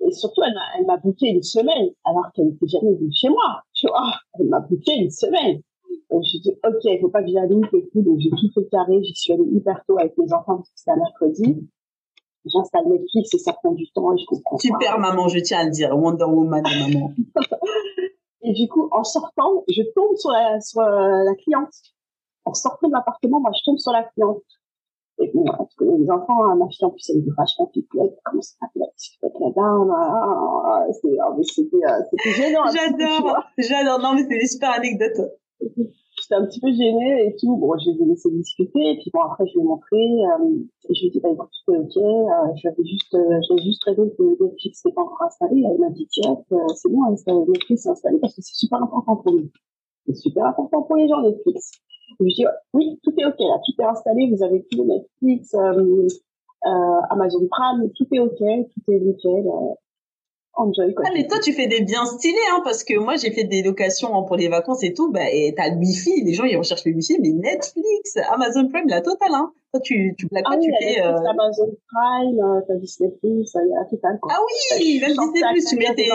Et 0.00 0.12
surtout, 0.12 0.42
elle 0.46 0.54
m'a, 0.54 0.60
elle 0.78 0.86
m'a 0.86 0.96
booké 0.96 1.28
une 1.28 1.42
semaine, 1.42 1.90
alors 2.04 2.30
qu'elle 2.34 2.46
n'était 2.46 2.66
jamais 2.66 2.94
venue 2.94 3.12
chez 3.12 3.28
moi. 3.28 3.62
Tu 3.74 3.86
vois, 3.86 4.10
elle 4.38 4.48
m'a 4.48 4.60
booké 4.60 4.94
une 4.94 5.10
semaine. 5.10 5.60
Et 6.10 6.16
je 6.22 6.38
dis, 6.40 6.50
ok, 6.64 6.84
il 6.84 7.00
faut 7.00 7.08
pas 7.08 7.22
que 7.22 7.30
j'allume 7.30 7.64
et 7.64 7.88
tout. 7.88 8.02
Donc, 8.02 8.18
j'ai 8.20 8.30
tout 8.30 8.50
fait 8.54 8.68
carré. 8.70 9.02
J'y 9.02 9.14
suis 9.14 9.32
allée 9.32 9.48
hyper 9.52 9.84
tôt 9.86 9.98
avec 9.98 10.16
mes 10.16 10.32
enfants 10.32 10.56
parce 10.56 10.70
que 10.70 10.76
c'était 10.76 10.92
un 10.92 10.96
mercredi. 10.96 11.68
J'installe 12.46 12.88
Netflix 12.88 13.34
et 13.34 13.38
ça 13.38 13.52
prend 13.52 13.72
du 13.72 13.90
temps 13.90 14.14
et 14.14 14.18
je 14.18 14.24
comprends 14.24 14.56
Super 14.56 14.98
maman, 14.98 15.28
je 15.28 15.38
tiens 15.40 15.60
à 15.60 15.64
le 15.64 15.70
dire. 15.70 15.90
Wonder 15.94 16.24
Woman, 16.24 16.62
maman. 16.62 17.12
et 18.42 18.52
du 18.52 18.68
coup, 18.68 18.88
en 18.90 19.04
sortant, 19.04 19.64
je 19.68 19.82
tombe 19.94 20.16
sur 20.16 20.30
la, 20.30 20.58
sur 20.60 20.80
la 20.80 21.34
cliente. 21.34 21.74
En 22.46 22.54
sortant 22.54 22.88
de 22.88 22.94
l'appartement, 22.94 23.40
moi, 23.40 23.50
je 23.54 23.62
tombe 23.64 23.78
sur 23.78 23.92
la 23.92 24.04
cliente. 24.04 24.42
Et 25.20 25.30
bon, 25.34 25.44
parce 25.44 25.74
que 25.74 25.84
les 25.84 26.10
enfants, 26.10 26.44
hein, 26.44 26.54
ma 26.54 26.68
fille 26.68 26.86
en 26.86 26.90
plus, 26.90 27.10
elle 27.10 27.18
était 27.18 27.30
vachement 27.36 27.66
pipelette, 27.66 28.16
comment 28.24 28.40
ça 28.40 28.54
s'appelle, 28.60 28.86
la 29.40 29.50
dame, 29.50 29.90
ah, 29.90 30.86
c'était, 30.92 31.18
euh, 31.18 32.02
c'était 32.10 32.30
gênant. 32.30 32.62
J'adore, 32.66 33.42
j'adore, 33.58 33.98
non, 33.98 34.14
mais 34.14 34.22
c'est 34.22 34.38
des 34.38 34.46
super 34.46 34.70
anecdotes. 34.70 35.20
J'étais 35.60 36.34
un 36.34 36.46
petit 36.46 36.60
peu 36.60 36.72
gênée 36.72 37.26
et 37.26 37.36
tout. 37.36 37.56
Bon, 37.56 37.76
je 37.78 37.90
les 37.90 38.02
ai 38.02 38.06
laissés 38.06 38.30
discuter. 38.30 38.90
Et 38.90 38.98
puis 38.98 39.10
bon, 39.12 39.20
après, 39.22 39.46
je 39.46 39.54
lui 39.54 39.60
ai 39.60 39.64
montré. 39.64 39.96
Euh, 39.96 40.60
et 40.88 40.94
je 40.94 41.00
lui 41.00 41.06
ai 41.08 41.10
dit, 41.10 41.20
bah 41.20 41.30
écoute, 41.30 41.48
c'est 41.64 41.76
ok. 41.76 41.96
Euh, 41.96 42.52
j'avais 42.56 42.84
juste, 42.84 43.14
euh, 43.14 43.40
j'avais 43.48 43.62
juste 43.62 43.84
rêvé 43.84 44.02
que 44.16 44.42
Netflix 44.42 44.84
n'était 44.84 44.94
pas 44.94 45.02
encore 45.02 45.22
installé. 45.22 45.62
Elle 45.64 45.78
m'a 45.78 45.90
dit, 45.90 46.06
tiens, 46.10 46.36
euh, 46.52 46.56
c'est 46.74 46.90
bon, 46.90 47.10
Netflix 47.10 47.86
est 47.86 47.90
installé 47.90 48.18
parce 48.18 48.34
que 48.34 48.42
c'est 48.42 48.56
super 48.56 48.82
important 48.82 49.16
pour 49.16 49.32
nous. 49.32 49.48
C'est 50.06 50.16
super 50.16 50.46
important 50.46 50.82
pour 50.82 50.96
les 50.96 51.08
gens, 51.08 51.22
Netflix. 51.22 51.72
Je 52.20 52.24
dis, 52.24 52.44
oui, 52.74 52.98
tout 53.02 53.12
est 53.18 53.26
OK 53.26 53.38
là, 53.38 53.60
tout 53.64 53.80
est 53.80 53.84
installé, 53.84 54.30
vous 54.34 54.42
avez 54.42 54.64
tout 54.70 54.84
Netflix, 54.84 55.54
euh, 55.54 56.08
euh, 56.66 57.00
Amazon 57.10 57.46
Prime, 57.50 57.90
tout 57.94 58.06
est 58.12 58.18
OK, 58.18 58.38
tout 58.38 58.92
est 58.92 59.00
nickel. 59.00 59.44
Euh, 60.56 60.62
enjoy, 60.62 60.94
quoi. 60.94 61.04
Ah, 61.08 61.10
mais 61.14 61.26
toi, 61.26 61.38
tu 61.38 61.52
fais 61.52 61.66
des 61.66 61.80
biens 61.80 62.04
stylés, 62.04 62.36
hein, 62.52 62.60
parce 62.64 62.84
que 62.84 62.98
moi, 62.98 63.16
j'ai 63.16 63.30
fait 63.30 63.44
des 63.44 63.62
locations 63.62 64.16
hein, 64.16 64.22
pour 64.22 64.36
les 64.36 64.48
vacances 64.48 64.82
et 64.82 64.94
tout, 64.94 65.10
bah, 65.12 65.30
et 65.30 65.54
t'as 65.56 65.70
le 65.70 65.76
Wi-Fi, 65.76 66.22
les 66.24 66.34
gens, 66.34 66.44
ils 66.44 66.56
recherchent 66.56 66.84
le 66.84 66.92
Wi-Fi, 66.92 67.18
mais 67.20 67.30
Netflix, 67.30 68.16
Amazon 68.30 68.68
Prime, 68.68 68.88
la 68.88 69.00
totale, 69.00 69.32
hein. 69.32 69.52
Toi, 69.72 69.80
tu, 69.80 70.14
tu 70.18 70.28
ah, 70.34 70.42
pas, 70.42 70.56
oui, 70.56 70.66
tu 70.66 70.72
fais, 70.80 71.02
euh... 71.02 71.16
Amazon 71.28 71.70
Prime, 71.92 72.40
euh, 72.40 72.60
t'as 72.66 72.74
Disney 72.76 73.10
Plus, 73.20 73.50
il 73.54 73.68
y 73.68 73.74
a 73.74 73.80
la 73.80 73.84
totale, 73.84 74.18
quoi. 74.20 74.32
Ah 74.34 74.40
oui, 74.78 75.00
même 75.00 75.10
Disney 75.10 75.40
Plus, 75.52 75.64
tu 75.66 75.76
mets 75.76 75.94
tes, 75.94 76.08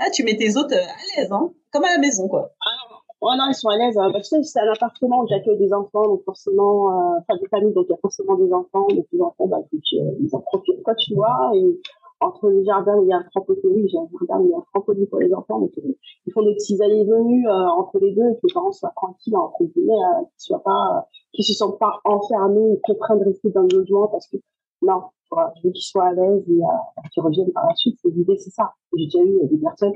ah, 0.00 0.10
tu 0.10 0.22
mets 0.22 0.36
tes 0.36 0.56
autres 0.56 0.74
euh, 0.74 0.80
à 0.80 1.20
l'aise, 1.20 1.32
hein. 1.32 1.52
Comme 1.72 1.84
à 1.84 1.90
la 1.90 1.98
maison, 1.98 2.28
quoi. 2.28 2.52
Ah, 2.64 2.88
Oh 3.20 3.34
non, 3.36 3.48
ils 3.50 3.54
sont 3.54 3.68
à 3.68 3.76
l'aise. 3.76 3.98
Hein. 3.98 4.10
Bah, 4.12 4.20
tu 4.20 4.28
sais, 4.28 4.42
c'est 4.44 4.60
un 4.60 4.72
appartement 4.72 5.22
où 5.22 5.26
j'accueille 5.26 5.58
des 5.58 5.72
enfants, 5.72 6.06
donc 6.06 6.22
forcément, 6.24 6.90
euh, 6.90 7.18
enfin 7.18 7.36
des 7.40 7.48
familles, 7.48 7.74
donc 7.74 7.86
il 7.88 7.92
y 7.92 7.94
a 7.94 7.98
forcément 8.00 8.36
des 8.36 8.52
enfants, 8.52 8.86
donc 8.86 9.06
les 9.12 9.20
enfants, 9.20 9.46
bah, 9.48 9.58
écoute, 9.58 9.82
euh, 9.94 10.14
ils 10.20 10.30
en 10.32 10.40
profitent 10.40 10.82
quoi, 10.84 10.94
tu 10.94 11.14
vois. 11.14 11.50
Et 11.54 11.80
entre 12.20 12.48
les 12.50 12.64
jardins, 12.64 13.00
il 13.02 13.08
y 13.08 13.12
a 13.12 13.16
un 13.16 13.24
trampoline, 13.30 13.88
j'ai 13.88 13.98
un 13.98 14.08
jardin, 14.26 14.44
il 14.44 14.50
y 14.50 14.54
a 14.54 14.58
un 14.58 14.64
trampoline 14.72 15.06
pour 15.06 15.20
les 15.20 15.32
enfants, 15.32 15.60
donc 15.60 15.72
euh, 15.78 15.94
ils 16.26 16.32
font 16.32 16.42
des 16.42 16.54
petits 16.54 16.80
allées 16.82 17.04
venues 17.04 17.46
euh, 17.48 17.68
entre 17.68 17.98
les 17.98 18.12
deux, 18.14 18.28
et 18.28 18.34
que 18.34 18.46
les 18.46 18.54
parents 18.54 18.72
soient 18.72 18.92
tranquilles, 18.96 19.36
entre 19.36 19.64
guillemets, 19.64 19.92
euh, 19.92 20.24
qu'ils 20.24 20.46
soient 20.46 20.62
pas, 20.62 20.96
euh, 20.96 21.00
qu'ils 21.32 21.44
se 21.44 21.54
sentent 21.54 21.78
pas 21.78 22.00
enfermés, 22.04 22.72
et 22.72 22.80
contraints 22.82 23.16
de 23.16 23.24
rester 23.24 23.50
dans 23.50 23.62
le 23.62 23.78
logement, 23.78 24.08
parce 24.08 24.26
que 24.28 24.36
non, 24.82 25.02
voilà, 25.30 25.52
je 25.56 25.68
veux 25.68 25.72
qu'ils 25.72 25.84
soient 25.84 26.06
à 26.06 26.12
l'aise 26.12 26.44
et 26.48 26.62
euh, 26.62 27.02
qu'ils 27.12 27.22
reviennent 27.22 27.52
par 27.52 27.66
la 27.66 27.74
suite. 27.74 27.98
L'idée, 28.04 28.36
c'est 28.38 28.50
ça. 28.50 28.72
J'ai 28.96 29.04
déjà 29.04 29.22
eu 29.24 29.46
des 29.48 29.58
personnes. 29.58 29.94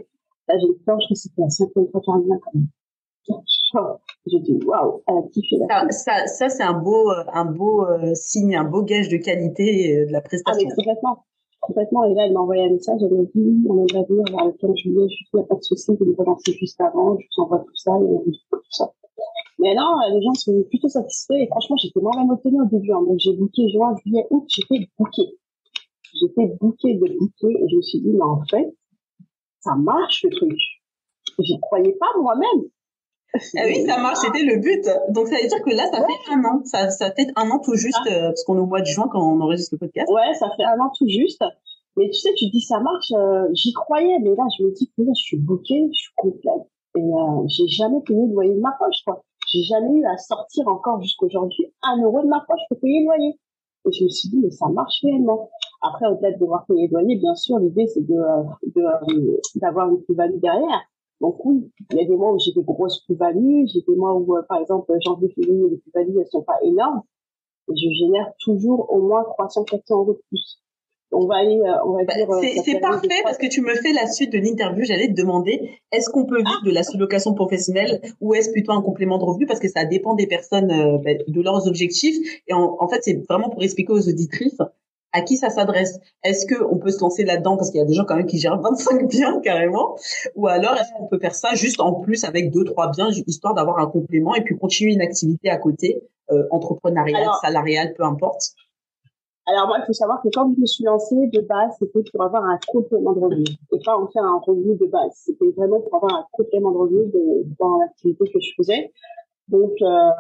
Là, 0.49 0.57
j'ai 0.59 0.67
crois 0.83 0.97
que 0.97 1.15
c'était 1.15 1.43
la 1.43 1.49
fois 1.49 2.01
qu'elle 2.01 2.15
revient 2.15 2.41
quand 2.43 2.55
même. 2.55 2.67
J'ai 4.27 4.41
dit 4.41 4.59
waouh, 4.65 5.03
elle 5.07 5.17
a 5.17 5.23
kiffé 5.33 5.57
la 5.59 5.91
ça, 5.91 5.91
ça, 5.91 6.27
ça 6.27 6.49
c'est 6.49 6.63
un 6.63 6.73
beau, 6.73 7.09
un 7.33 7.45
beau 7.45 7.87
euh, 7.87 8.15
signe, 8.15 8.57
un 8.57 8.65
beau 8.65 8.83
gage 8.83 9.09
de 9.09 9.17
qualité 9.17 9.97
euh, 9.97 10.07
de 10.07 10.13
la 10.13 10.21
prestation. 10.21 10.61
Ah, 10.61 10.69
mais 10.69 10.75
complètement, 10.75 11.25
complètement. 11.63 12.05
Et 12.05 12.15
là, 12.15 12.27
elle 12.27 12.35
m'a 12.35 12.41
envoyé 12.41 12.65
un 12.65 12.71
message, 12.71 13.01
elle 13.01 13.15
m'a 13.15 13.23
dit, 13.23 13.65
on 13.69 13.79
aimerait 13.79 14.05
venir 14.09 14.25
vers 14.31 14.47
le 14.47 14.53
15 14.53 14.77
juillet, 14.77 15.07
je 15.09 15.15
suis 15.15 15.27
il 15.33 15.37
n'y 15.37 15.43
a 15.43 15.47
pas 15.47 15.55
de 15.55 15.63
souci, 15.63 15.97
vous 15.99 16.05
nous 16.05 16.25
lancer 16.25 16.53
juste 16.53 16.81
avant, 16.81 17.17
je 17.19 17.25
vous 17.25 17.43
envoie 17.45 17.61
tout 17.61 17.77
ça, 17.77 17.93
et 17.97 18.33
tout 18.51 18.61
ça. 18.71 18.93
Mais 19.59 19.75
non, 19.75 19.95
les 20.13 20.23
gens 20.23 20.35
sont 20.35 20.63
plutôt 20.69 20.89
satisfaits, 20.89 21.35
et 21.35 21.47
franchement, 21.47 21.77
j'étais 21.77 22.01
moi-même 22.01 22.31
au 22.31 22.67
début, 22.67 22.93
hein. 22.93 23.03
donc 23.07 23.19
j'ai 23.19 23.33
booké 23.35 23.69
juin, 23.71 23.95
juillet, 24.05 24.27
août, 24.31 24.45
j'étais 24.49 24.87
booké. 24.99 25.23
J'étais 26.21 26.47
booké 26.61 26.95
de 26.95 27.19
booké, 27.19 27.47
et 27.47 27.69
je 27.71 27.77
me 27.77 27.83
suis 27.83 28.01
dit, 28.01 28.11
mais 28.13 28.23
en 28.23 28.43
fait, 28.51 28.75
ça 29.61 29.77
marche 29.77 30.25
le 30.25 30.31
truc. 30.31 30.59
J'y 31.39 31.59
croyais 31.61 31.93
pas 31.93 32.09
moi-même. 32.21 32.69
Ah 33.35 33.63
oui, 33.67 33.87
ça 33.87 33.99
marche, 33.99 34.19
c'était 34.19 34.45
le 34.45 34.59
but. 34.61 34.85
Donc 35.11 35.29
ça 35.29 35.37
veut 35.41 35.49
dire 35.49 35.63
que 35.63 35.71
là, 35.71 35.89
ça 35.91 36.01
ouais. 36.01 36.07
fait 36.07 36.33
un 36.35 36.45
an. 36.45 36.61
Ça, 36.65 36.91
ça 36.91 37.11
fait 37.13 37.29
un 37.37 37.51
an 37.51 37.59
tout 37.61 37.75
juste, 37.75 37.99
ah. 38.07 38.13
euh, 38.13 38.27
parce 38.29 38.45
qu'on 38.45 38.57
est 38.57 38.61
au 38.61 38.67
mois 38.67 38.81
de 38.81 38.87
juin 38.87 39.09
quand 39.11 39.21
on 39.21 39.41
enregistre 39.41 39.75
le 39.75 39.79
podcast. 39.79 40.11
Ouais, 40.11 40.35
ça 40.39 40.51
fait 40.57 40.65
un 40.65 40.79
an 40.81 40.91
tout 40.97 41.09
juste. 41.09 41.43
Mais 41.97 42.09
tu 42.09 42.21
sais, 42.21 42.33
tu 42.35 42.47
dis 42.51 42.61
ça 42.61 42.81
marche, 42.81 43.13
euh, 43.13 43.49
j'y 43.53 43.73
croyais, 43.73 44.19
mais 44.21 44.35
là, 44.35 44.45
je 44.59 44.65
me 44.65 44.73
dis 44.73 44.91
que 44.97 45.03
là, 45.03 45.13
je 45.17 45.23
suis 45.23 45.39
bloquée, 45.39 45.89
je 45.93 45.99
suis 45.99 46.13
complète. 46.17 46.69
Et 46.97 47.01
euh, 47.01 47.47
j'ai 47.49 47.69
jamais 47.69 48.01
payé 48.05 48.21
le 48.27 48.33
loyer 48.33 48.55
de 48.55 48.61
ma 48.61 48.73
poche, 48.79 49.03
quoi. 49.05 49.25
J'ai 49.49 49.63
jamais 49.63 49.93
eu 49.99 50.05
à 50.05 50.17
sortir 50.17 50.69
encore 50.69 51.01
jusqu'aujourd'hui 51.03 51.73
un 51.83 52.03
euro 52.03 52.23
de 52.23 52.29
ma 52.29 52.41
poche 52.47 52.61
pour 52.69 52.81
payer 52.81 53.01
le 53.01 53.07
loyer. 53.07 53.39
Et 53.87 53.93
je 53.93 54.05
me 54.05 54.09
suis 54.09 54.29
dit, 54.29 54.39
mais 54.39 54.51
ça 54.51 54.69
marche 54.69 55.01
réellement. 55.03 55.51
Après, 55.83 56.07
au-delà 56.07 56.33
de 56.33 56.39
devoir 56.39 56.65
payer 56.67 56.87
le 56.87 57.01
loyer, 57.01 57.17
bien 57.17 57.35
sûr, 57.35 57.59
l'idée, 57.59 57.87
c'est 57.89 58.07
de, 58.07 58.15
de, 58.77 59.41
d'avoir 59.57 59.89
une 59.91 60.03
plus-value 60.03 60.39
derrière. 60.39 60.83
Donc 61.23 61.37
oui, 61.45 61.71
il 61.93 61.99
y 61.99 62.01
a 62.01 62.05
des 62.05 62.17
mois 62.17 62.33
où 62.33 62.39
j'ai 62.41 62.51
des 62.53 62.65
grosses 62.65 63.05
plus-values, 63.05 63.69
j'ai 63.73 63.81
des 63.87 63.95
mois 63.95 64.13
où, 64.13 64.37
euh, 64.37 64.43
par 64.49 64.61
exemple, 64.61 64.93
janvier, 65.07 65.29
février, 65.29 65.69
les 65.71 65.77
plus-values, 65.77 66.19
elles 66.19 66.27
sont 66.27 66.43
pas 66.43 66.59
énormes. 66.65 67.03
Je 67.69 67.89
génère 67.97 68.33
toujours 68.41 68.93
au 68.93 69.01
moins 69.01 69.23
300, 69.39 69.63
400 69.65 70.01
euros 70.01 70.15
de 70.15 70.23
plus. 70.29 70.59
On 71.13 71.27
va 71.27 71.37
aller, 71.37 71.61
euh, 71.61 71.87
on 71.87 71.93
va 71.93 72.05
bah, 72.05 72.15
dire. 72.17 72.27
C'est 72.65 72.81
parfait 72.81 73.23
parce 73.23 73.39
que 73.39 73.47
tu 73.47 73.61
me 73.61 73.73
fais 73.75 73.93
la 73.93 74.09
suite 74.09 74.33
de 74.33 74.39
l'interview. 74.39 74.85
J'allais 74.85 75.07
te 75.07 75.15
demander, 75.15 75.71
est-ce 75.93 76.11
qu'on 76.11 76.25
peut 76.25 76.39
vivre 76.39 76.65
de 76.65 76.73
la 76.73 76.83
sous-location 76.83 77.35
professionnelle 77.35 78.01
ou 78.21 78.35
est-ce 78.35 78.51
plutôt 78.51 78.73
un 78.73 78.83
complément 78.83 79.19
de 79.19 79.25
revenu 79.25 79.47
parce 79.47 79.61
que 79.61 79.69
ça 79.69 79.85
dépend 79.85 80.15
des 80.15 80.27
personnes, 80.27 80.73
euh, 80.73 80.99
bah, 80.99 81.13
de 81.29 81.41
leurs 81.41 81.69
objectifs. 81.69 82.17
Et 82.49 82.53
en, 82.53 82.79
en 82.81 82.89
fait, 82.89 83.05
c'est 83.05 83.25
vraiment 83.29 83.49
pour 83.49 83.63
expliquer 83.63 83.93
aux 83.93 84.09
auditrices 84.09 84.59
à 85.13 85.23
qui 85.23 85.37
ça 85.37 85.51
s'adresse 85.51 85.99
Est-ce 86.25 86.47
que 86.47 86.63
on 86.65 86.79
peut 86.79 86.91
se 86.91 87.01
lancer 87.01 87.25
là-dedans 87.25 87.57
parce 87.57 87.71
qu'il 87.71 87.79
y 87.79 87.83
a 87.83 87.87
des 87.87 87.95
gens 87.95 88.05
quand 88.05 88.17
même 88.17 88.27
qui 88.27 88.39
gèrent 88.39 88.61
25 88.61 89.09
biens 89.09 89.41
carrément? 89.41 89.97
Ou 90.37 90.47
alors 90.49 90.75
est-ce 90.75 90.93
qu'on 90.97 91.07
peut 91.07 91.19
faire 91.19 91.35
ça 91.35 91.55
juste 91.55 91.81
en 91.81 91.95
plus 91.95 92.25
avec 92.25 92.51
deux 92.51 92.65
trois 92.65 92.91
biens 92.91 93.11
histoire 93.27 93.55
d'avoir 93.55 93.79
un 93.79 93.87
complément 93.87 94.35
et 94.35 94.43
puis 94.43 94.57
continuer 94.57 94.93
une 94.93 95.03
activité 95.03 95.51
à 95.51 95.59
côté 95.59 96.03
euh, 96.31 96.45
entrepreneuriale, 96.51 97.29
salariale, 97.43 97.95
peu 97.97 98.05
importe? 98.05 98.55
Alors 99.47 99.67
moi, 99.67 99.79
il 99.81 99.87
faut 99.87 99.93
savoir 99.93 100.23
que 100.23 100.29
quand 100.33 100.53
je 100.55 100.61
me 100.61 100.67
suis 100.67 100.85
lancée, 100.85 101.17
de 101.17 101.41
base, 101.41 101.73
c'était 101.79 102.09
pour 102.13 102.23
avoir 102.23 102.45
un 102.45 102.59
complément 102.69 103.13
de 103.13 103.21
revenu 103.21 103.45
et 103.73 103.79
pas 103.85 103.99
en 103.99 104.07
faire 104.07 104.23
un 104.23 104.39
revenu 104.39 104.77
de 104.77 104.87
base. 104.87 105.11
C'était 105.15 105.51
vraiment 105.57 105.81
pour 105.81 105.97
avoir 105.97 106.15
un 106.15 106.27
complément 106.31 106.71
de 106.71 106.77
revenu 106.77 107.07
de, 107.07 107.55
dans 107.59 107.79
l'activité 107.79 108.25
que 108.33 108.41
je 108.41 108.53
faisais. 108.57 108.93
Donc, 109.49 109.73
euh, 109.83 110.11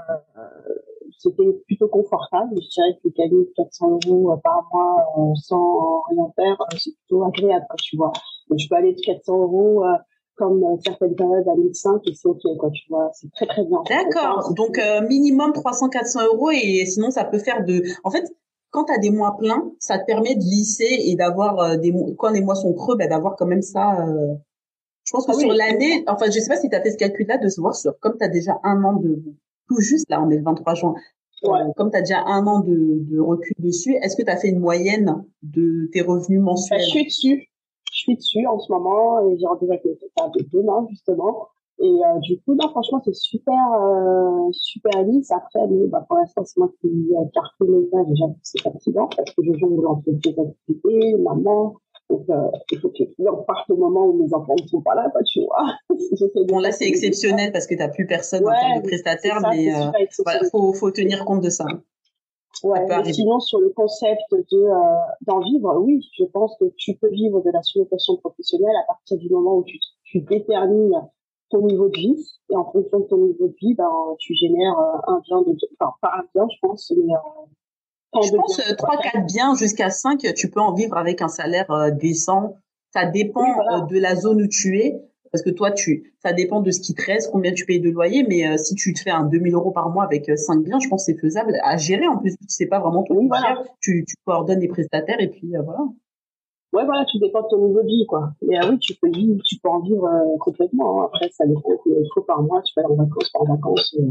c'était 1.23 1.53
plutôt 1.67 1.89
confortable. 1.89 2.51
Je 2.55 2.69
dirais 2.69 2.99
que 3.03 3.09
gagner 3.17 3.49
400 3.57 3.99
euros 4.07 4.37
par 4.43 4.69
mois 4.73 5.35
sans 5.37 6.03
rien 6.11 6.31
faire, 6.37 6.57
c'est 6.79 6.95
plutôt 6.97 7.25
agréable, 7.25 7.65
quand 7.69 7.77
tu 7.83 7.97
vois. 7.97 8.13
Donc, 8.49 8.59
je 8.59 8.69
peux 8.69 8.77
aller 8.77 8.95
de 8.95 9.01
400 9.01 9.43
euros 9.43 9.85
comme 10.37 10.65
certaines 10.85 11.15
périodes 11.15 11.47
à 11.47 11.55
1005 11.55 12.01
et 12.07 12.15
c'est 12.15 12.27
ok 12.27 12.41
quoi 12.59 12.71
tu 12.71 12.85
vois 12.89 13.11
c'est 13.13 13.31
très 13.33 13.45
très 13.47 13.65
bien 13.67 13.83
d'accord 13.87 14.55
donc 14.55 14.81
minimum 15.07 15.53
300 15.53 15.91
400 15.91 16.21
euros 16.25 16.51
et 16.51 16.87
sinon 16.87 17.11
ça 17.11 17.25
peut 17.25 17.39
faire 17.39 17.63
de 17.67 17.83
en 18.03 18.11
fait 18.11 18.25
quand 18.73 18.85
tu 18.87 18.93
as 18.93 18.99
des 18.99 19.11
mois 19.11 19.37
pleins, 19.39 19.71
ça 19.79 19.99
te 19.99 20.07
permet 20.07 20.35
de 20.35 20.41
lisser 20.41 20.89
et 20.89 21.15
d'avoir 21.15 21.61
euh, 21.61 21.77
des 21.77 21.95
quand 22.19 22.31
les 22.31 22.41
mois 22.41 22.55
sont 22.57 22.73
creux, 22.73 22.97
ben 22.97 23.09
d'avoir 23.09 23.37
quand 23.37 23.47
même 23.47 23.63
ça. 23.63 24.01
Euh... 24.01 24.35
Je 25.05 25.13
pense 25.13 25.27
que 25.27 25.33
ah 25.33 25.39
sur 25.39 25.53
l'année, 25.53 26.05
enfin 26.09 26.27
je 26.27 26.41
sais 26.41 26.49
pas 26.49 26.57
si 26.57 26.71
tu 26.71 26.75
as 26.75 26.81
fait 26.81 26.91
ce 26.91 26.97
calcul-là 26.97 27.37
de 27.37 27.49
se 27.49 27.61
voir 27.61 27.75
sur 27.75 27.99
comme 28.01 28.17
tu 28.19 28.25
as 28.25 28.29
déjà 28.29 28.59
un 28.65 28.83
an 28.83 28.95
de 28.95 29.23
tout 29.73 29.81
juste 29.81 30.11
là, 30.11 30.23
on 30.23 30.31
est 30.31 30.37
le 30.37 30.43
23 30.43 30.75
juin. 30.75 30.95
Euh, 31.45 31.49
comme 31.77 31.91
tu 31.91 31.97
as 31.97 32.03
déjà 32.03 32.23
un 32.25 32.47
an 32.47 32.61
de, 32.61 32.99
de 33.11 33.19
recul 33.19 33.55
dessus, 33.59 33.97
est-ce 34.03 34.17
que 34.17 34.23
tu 34.23 34.31
as 34.31 34.37
fait 34.37 34.49
une 34.49 34.61
moyenne 34.61 35.25
de 35.43 35.89
tes 35.93 36.03
revenus 36.03 36.41
mensuels 36.41 36.81
Je 36.81 36.89
suis 36.89 37.05
dessus. 37.05 37.49
Je 37.93 37.99
suis 37.99 38.17
dessus 38.17 38.47
en 38.47 38.59
ce 38.59 38.71
moment 38.73 39.29
et 39.29 39.37
j'ai 39.39 39.47
rendez-vous 39.47 39.73
avec 39.73 39.85
de 39.85 40.49
demain 40.53 40.87
justement. 40.91 41.49
Et 41.81 41.85
euh, 41.85 42.19
du 42.21 42.39
coup, 42.41 42.55
non, 42.55 42.69
franchement, 42.69 43.03
c'est 43.05 43.15
super, 43.15 43.55
euh, 43.73 44.49
super 44.53 45.03
lisse. 45.03 45.33
Après, 45.33 45.67
bah, 45.89 46.05
pour 46.07 46.17
l'instant, 46.19 46.45
c'est 46.45 46.59
moi 46.59 46.71
qui 46.81 46.87
euh, 46.87 47.25
cartonne 47.35 47.81
les 47.81 47.87
pages. 47.87 48.07
Déjà, 48.07 48.25
c'est 48.43 48.61
fatigant 48.63 49.09
parce 49.09 49.35
que 49.35 49.43
je 49.43 49.59
jongle 49.59 49.87
entre 49.87 50.05
deux 50.07 50.31
activités, 50.31 51.17
maman. 51.17 51.75
Donc, 52.13 52.29
euh, 52.29 52.59
il 52.71 52.79
faut 52.79 52.91
que 52.91 52.99
les 52.99 53.11
clients 53.15 53.43
partent 53.47 53.71
au 53.71 53.77
moment 53.77 54.05
où 54.05 54.23
mes 54.23 54.35
enfants 54.35 54.55
ne 54.61 54.69
sont 54.69 54.83
pas 54.83 54.95
là, 54.95 55.11
tu 55.27 55.41
vois. 55.41 55.65
bon, 56.47 56.59
là, 56.59 56.71
c'est 56.71 56.85
exceptionnel 56.85 57.53
parce 57.53 57.67
que 57.67 57.75
tu 57.75 57.81
n'as 57.81 57.89
plus 57.89 58.07
personne 58.07 58.45
ouais, 58.45 58.53
en 58.53 58.61
termes 58.61 58.83
de 58.83 58.87
prestataire, 58.87 59.41
mais 59.51 59.65
il 59.65 59.75
euh, 59.75 60.47
faut, 60.51 60.75
faut 60.75 60.91
tenir 60.91 61.25
compte 61.25 61.41
de 61.41 61.49
ça. 61.49 61.65
Ouais, 62.63 62.85
mais 62.87 63.13
sinon, 63.15 63.41
sur 63.41 63.61
le 63.61 63.71
concept 63.71 64.21
de 64.31 64.59
euh, 64.59 64.75
d'en 65.23 65.41
vivre, 65.41 65.75
oui, 65.81 66.07
je 66.19 66.25
pense 66.25 66.55
que 66.61 66.67
tu 66.77 66.95
peux 66.97 67.09
vivre 67.09 67.41
de 67.43 67.51
la 67.51 67.63
sous-location 67.63 68.19
professionnelle 68.19 68.77
à 68.83 68.87
partir 68.87 69.17
du 69.17 69.31
moment 69.31 69.57
où 69.57 69.65
tu, 69.65 69.79
tu 70.05 70.21
détermines 70.21 70.93
ton 71.49 71.67
niveau 71.67 71.89
de 71.89 71.97
vie. 71.97 72.31
Et 72.51 72.57
en 72.57 72.71
fonction 72.71 73.01
de 73.01 73.05
ton 73.05 73.17
niveau 73.17 73.49
de 73.49 73.55
vie, 73.59 73.75
ben, 73.75 73.91
tu 74.19 74.35
génères 74.35 74.79
euh, 74.79 75.13
un 75.15 75.21
bien, 75.21 75.41
de, 75.41 75.57
enfin, 75.81 75.95
pas 76.03 76.13
un 76.19 76.25
bien, 76.35 76.47
je 76.53 76.59
pense, 76.61 76.93
mais 76.95 77.15
euh, 77.15 77.19
je 78.15 78.37
pense 78.37 78.57
biens, 78.57 78.75
3 78.77 78.97
4 78.99 79.27
biens 79.27 79.55
jusqu'à 79.55 79.91
5 79.91 80.21
tu 80.35 80.51
peux 80.51 80.61
en 80.61 80.75
vivre 80.75 80.97
avec 80.97 81.23
un 81.23 81.29
salaire 81.29 81.71
euh, 81.71 81.91
décent. 81.91 82.57
Ça 82.93 83.07
dépend 83.07 83.87
de 83.87 83.99
la 83.99 84.15
zone 84.17 84.43
où 84.43 84.47
tu 84.47 84.79
es 84.79 85.01
parce 85.33 85.43
que 85.43 85.49
toi 85.49 85.71
tu 85.71 86.13
ça 86.23 86.35
dépend 86.35 86.61
de 86.61 86.71
ce 86.71 86.81
qui 86.81 86.93
te 86.93 87.03
reste 87.07 87.31
combien 87.33 87.53
tu 87.55 87.65
payes 87.65 87.81
de 87.81 87.89
loyer 87.89 88.23
mais 88.29 88.59
si 88.59 88.75
tu 88.75 88.93
te 88.93 89.01
fais 89.01 89.11
un 89.11 89.25
2000 89.25 89.55
euros 89.55 89.71
par 89.71 89.89
mois 89.89 90.05
avec 90.05 90.31
5 90.37 90.63
biens 90.63 90.79
je 90.79 90.89
pense 90.89 91.07
que 91.07 91.13
c'est 91.13 91.19
faisable 91.19 91.55
à 91.65 91.79
gérer 91.79 92.07
en 92.07 92.19
plus 92.19 92.37
tu 92.37 92.45
sais 92.49 92.67
pas 92.67 92.81
vraiment 92.81 93.03
tout 93.03 93.29
voilà. 93.29 93.63
tu 93.81 94.05
tu 94.07 94.15
coordonnes 94.27 94.61
les 94.61 94.69
prestataires 94.69 95.21
et 95.21 95.29
puis 95.29 95.49
voilà. 95.53 95.81
Ouais 96.75 96.85
voilà 96.87 97.05
tu 97.05 97.19
dépends 97.19 97.43
de 97.43 97.49
ton 97.49 97.67
niveau 97.67 97.83
de 97.83 97.87
vie 97.87 98.07
quoi. 98.07 98.33
Mais 98.43 98.57
ah 98.61 98.69
oui 98.69 98.79
tu 98.79 98.95
peux 98.95 99.11
vivre 99.11 99.41
tu 99.45 99.57
peux 99.59 99.71
en 99.71 99.81
vivre 99.81 100.05
euh, 100.05 100.39
complètement 100.39 101.03
hein. 101.03 101.11
après 101.13 101.31
ça 101.31 101.47
dépend 101.47 101.81
une 101.87 102.09
fois 102.13 102.27
par 102.27 102.43
mois 102.43 102.63
tu 102.63 102.73
vas 102.77 102.89
en 102.89 102.95
vacances 102.95 103.31
pas 103.31 103.41
en 103.41 103.45
vacances 103.45 103.95
euh, 103.99 104.05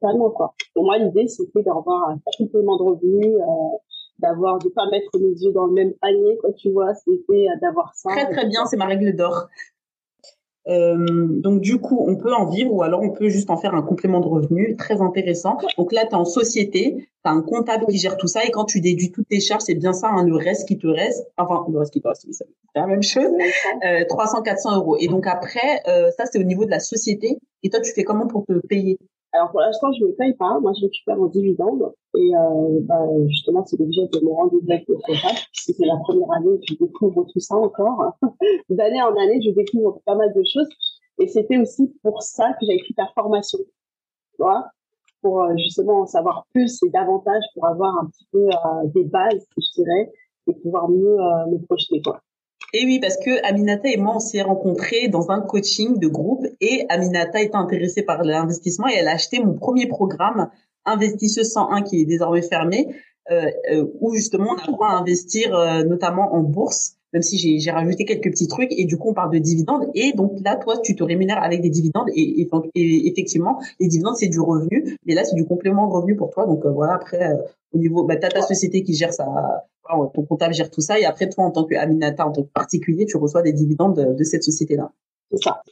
totalement 0.00 0.30
quoi. 0.30 0.54
Pour 0.74 0.84
moi 0.84 0.98
l'idée 0.98 1.26
c'était 1.28 1.62
d'avoir 1.62 2.10
un 2.10 2.18
complément 2.38 2.76
de 2.76 2.82
revenus 2.82 3.34
euh, 3.34 3.76
d'avoir 4.18 4.58
de 4.58 4.68
pas 4.68 4.88
mettre 4.90 5.10
les 5.14 5.44
yeux 5.44 5.52
dans 5.52 5.66
le 5.66 5.72
même 5.72 5.92
panier 6.00 6.36
quoi 6.40 6.52
tu 6.52 6.70
vois. 6.70 6.94
C'était 6.94 7.48
euh, 7.48 7.58
d'avoir 7.60 7.94
ça 7.94 8.10
très 8.10 8.30
très 8.30 8.46
bien 8.46 8.66
c'est 8.66 8.76
ma 8.76 8.86
règle 8.86 9.14
d'or. 9.14 9.48
Euh, 10.68 11.26
donc 11.40 11.60
du 11.60 11.78
coup, 11.78 12.04
on 12.06 12.16
peut 12.16 12.32
en 12.32 12.46
vivre 12.46 12.72
ou 12.72 12.82
alors 12.82 13.00
on 13.00 13.10
peut 13.10 13.28
juste 13.28 13.48
en 13.48 13.56
faire 13.56 13.74
un 13.74 13.82
complément 13.82 14.20
de 14.20 14.26
revenu 14.26 14.76
très 14.76 15.00
intéressant. 15.00 15.56
Donc 15.78 15.92
là, 15.92 16.04
tu 16.04 16.10
es 16.10 16.14
en 16.14 16.26
société, 16.26 16.94
tu 16.98 17.06
as 17.24 17.30
un 17.30 17.40
comptable 17.40 17.86
qui 17.86 17.96
gère 17.96 18.16
tout 18.16 18.26
ça 18.26 18.44
et 18.44 18.50
quand 18.50 18.66
tu 18.66 18.80
déduis 18.80 19.10
toutes 19.10 19.28
tes 19.28 19.40
charges, 19.40 19.62
c'est 19.62 19.74
bien 19.74 19.94
ça, 19.94 20.08
hein, 20.08 20.26
le 20.26 20.36
reste 20.36 20.68
qui 20.68 20.76
te 20.76 20.86
reste, 20.86 21.26
enfin 21.38 21.64
le 21.70 21.78
reste 21.78 21.92
qui 21.92 22.02
te 22.02 22.08
reste, 22.08 22.26
c'est 22.30 22.46
la 22.74 22.86
même 22.86 23.02
chose, 23.02 23.30
euh, 23.84 24.04
300, 24.08 24.42
400 24.42 24.76
euros. 24.76 24.96
Et 25.00 25.08
donc 25.08 25.26
après, 25.26 25.80
euh, 25.88 26.10
ça 26.16 26.26
c'est 26.26 26.38
au 26.38 26.44
niveau 26.44 26.66
de 26.66 26.70
la 26.70 26.80
société. 26.80 27.38
Et 27.62 27.70
toi, 27.70 27.80
tu 27.80 27.92
fais 27.92 28.04
comment 28.04 28.26
pour 28.26 28.44
te 28.44 28.52
payer? 28.66 28.98
Alors 29.32 29.50
pour 29.50 29.60
l'instant, 29.60 29.92
je 29.92 30.04
ne 30.04 30.12
paye 30.12 30.34
pas. 30.34 30.58
Moi, 30.60 30.72
je 30.78 30.86
récupère 30.86 31.16
mon 31.16 31.26
dividende. 31.26 31.92
Et 32.16 32.34
euh, 32.34 32.80
bah, 32.82 33.04
justement, 33.26 33.64
c'est 33.66 33.78
l'objet 33.78 34.08
de 34.12 34.20
mon 34.24 34.34
rendez-vous 34.34 34.70
avec 34.70 34.88
le 34.88 34.94
comptable. 34.94 35.38
C'est 35.52 35.74
la 35.84 35.96
première 35.96 36.32
année 36.32 36.58
que 36.58 36.66
je 36.66 36.74
découvre 36.74 37.26
tout 37.30 37.40
ça 37.40 37.54
encore. 37.54 38.16
D'année 38.70 39.02
en 39.02 39.14
année, 39.16 39.40
je 39.42 39.50
découvre 39.50 40.00
pas 40.06 40.14
mal 40.14 40.32
de 40.34 40.42
choses. 40.42 40.68
Et 41.18 41.26
c'était 41.26 41.58
aussi 41.58 41.92
pour 42.02 42.22
ça 42.22 42.52
que 42.52 42.66
j'avais 42.66 42.78
pris 42.78 42.94
ta 42.94 43.06
formation. 43.14 43.58
Tu 44.36 44.44
pour 45.20 45.42
euh, 45.42 45.56
justement 45.56 46.02
en 46.02 46.06
savoir 46.06 46.46
plus 46.52 46.80
et 46.84 46.90
davantage 46.90 47.42
pour 47.54 47.66
avoir 47.66 47.96
un 47.98 48.06
petit 48.06 48.26
peu 48.32 48.46
euh, 48.46 48.86
des 48.94 49.04
bases, 49.04 49.46
je 49.56 49.82
dirais, 49.82 50.12
et 50.46 50.54
pouvoir 50.54 50.88
mieux 50.88 51.18
euh, 51.18 51.46
me 51.46 51.58
projeter. 51.66 52.00
Quoi. 52.02 52.20
Et 52.74 52.84
oui, 52.84 53.00
parce 53.00 53.16
que 53.16 53.42
Aminata 53.48 53.88
et 53.88 53.96
moi, 53.96 54.16
on 54.16 54.20
s'est 54.20 54.42
rencontrés 54.42 55.08
dans 55.08 55.30
un 55.30 55.40
coaching 55.40 55.98
de 55.98 56.06
groupe 56.06 56.46
et 56.60 56.84
Aminata 56.90 57.40
était 57.40 57.56
intéressée 57.56 58.02
par 58.02 58.22
l'investissement 58.22 58.88
et 58.88 58.94
elle 58.94 59.08
a 59.08 59.12
acheté 59.12 59.40
mon 59.40 59.54
premier 59.54 59.86
programme 59.86 60.50
Investisseuse 60.84 61.50
101 61.50 61.82
qui 61.82 62.02
est 62.02 62.04
désormais 62.04 62.42
fermé, 62.42 62.88
euh, 63.30 63.50
euh, 63.72 63.86
où 64.00 64.14
justement 64.14 64.52
on 64.52 64.72
apprend 64.72 64.86
à 64.86 64.98
investir 64.98 65.54
euh, 65.54 65.82
notamment 65.84 66.34
en 66.34 66.40
bourse, 66.40 66.94
même 67.12 67.22
si 67.22 67.58
j'ai 67.58 67.70
rajouté 67.70 68.06
quelques 68.06 68.30
petits 68.30 68.48
trucs 68.48 68.72
et 68.72 68.84
du 68.84 68.96
coup 68.96 69.10
on 69.10 69.14
parle 69.14 69.32
de 69.32 69.38
dividendes. 69.38 69.86
Et 69.94 70.12
donc 70.12 70.32
là 70.44 70.56
toi 70.56 70.78
tu 70.78 70.96
te 70.96 71.02
rémunères 71.02 71.42
avec 71.42 71.60
des 71.60 71.68
dividendes 71.68 72.08
et, 72.14 72.48
et, 72.74 73.08
effectivement 73.08 73.60
les 73.80 73.88
dividendes 73.88 74.16
c'est 74.16 74.28
du 74.28 74.40
revenu, 74.40 74.96
mais 75.04 75.14
là 75.14 75.24
c'est 75.24 75.36
du 75.36 75.44
complément 75.44 75.88
de 75.88 75.92
revenu 75.92 76.16
pour 76.16 76.30
toi. 76.30 76.46
Donc 76.46 76.64
voilà 76.66 76.94
après 76.94 77.32
au 77.72 77.78
niveau 77.78 78.04
bah 78.04 78.16
t'as 78.16 78.28
ta 78.28 78.40
société 78.40 78.82
qui 78.82 78.94
gère 78.94 79.12
ça 79.12 79.26
ton 80.14 80.24
comptable 80.24 80.54
gère 80.54 80.70
tout 80.70 80.80
ça 80.80 80.98
et 80.98 81.04
après 81.04 81.28
toi 81.28 81.44
en 81.44 81.50
tant 81.50 81.64
que 81.64 81.74
Aminata 81.74 82.26
en 82.26 82.32
tant 82.32 82.42
que 82.42 82.50
particulier 82.50 83.06
tu 83.06 83.16
reçois 83.16 83.42
des 83.42 83.52
dividendes 83.52 84.14
de, 84.16 84.24
cette 84.24 84.44
société 84.44 84.76
là 84.76 84.92
c'est 85.30 85.42
ça 85.42 85.62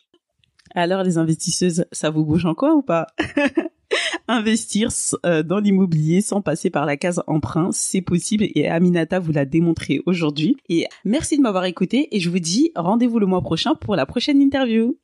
alors 0.74 1.02
les 1.02 1.18
investisseuses 1.18 1.86
ça 1.92 2.10
vous 2.10 2.24
bouge 2.24 2.46
en 2.46 2.54
quoi 2.54 2.74
ou 2.74 2.82
pas? 2.82 3.06
Investir 4.28 4.88
euh, 5.24 5.42
dans 5.44 5.58
l'immobilier 5.58 6.20
sans 6.20 6.40
passer 6.40 6.70
par 6.70 6.84
la 6.84 6.96
case 6.96 7.22
emprunt, 7.28 7.70
c'est 7.72 8.00
possible 8.00 8.46
et 8.54 8.68
Aminata 8.68 9.20
vous 9.20 9.30
l'a 9.30 9.44
démontré 9.44 10.00
aujourd'hui. 10.04 10.56
Et 10.68 10.86
merci 11.04 11.36
de 11.36 11.42
m'avoir 11.42 11.64
écouté 11.64 12.08
et 12.14 12.18
je 12.18 12.28
vous 12.28 12.40
dis 12.40 12.72
rendez-vous 12.74 13.20
le 13.20 13.26
mois 13.26 13.42
prochain 13.42 13.74
pour 13.76 13.94
la 13.94 14.04
prochaine 14.04 14.40
interview. 14.40 14.96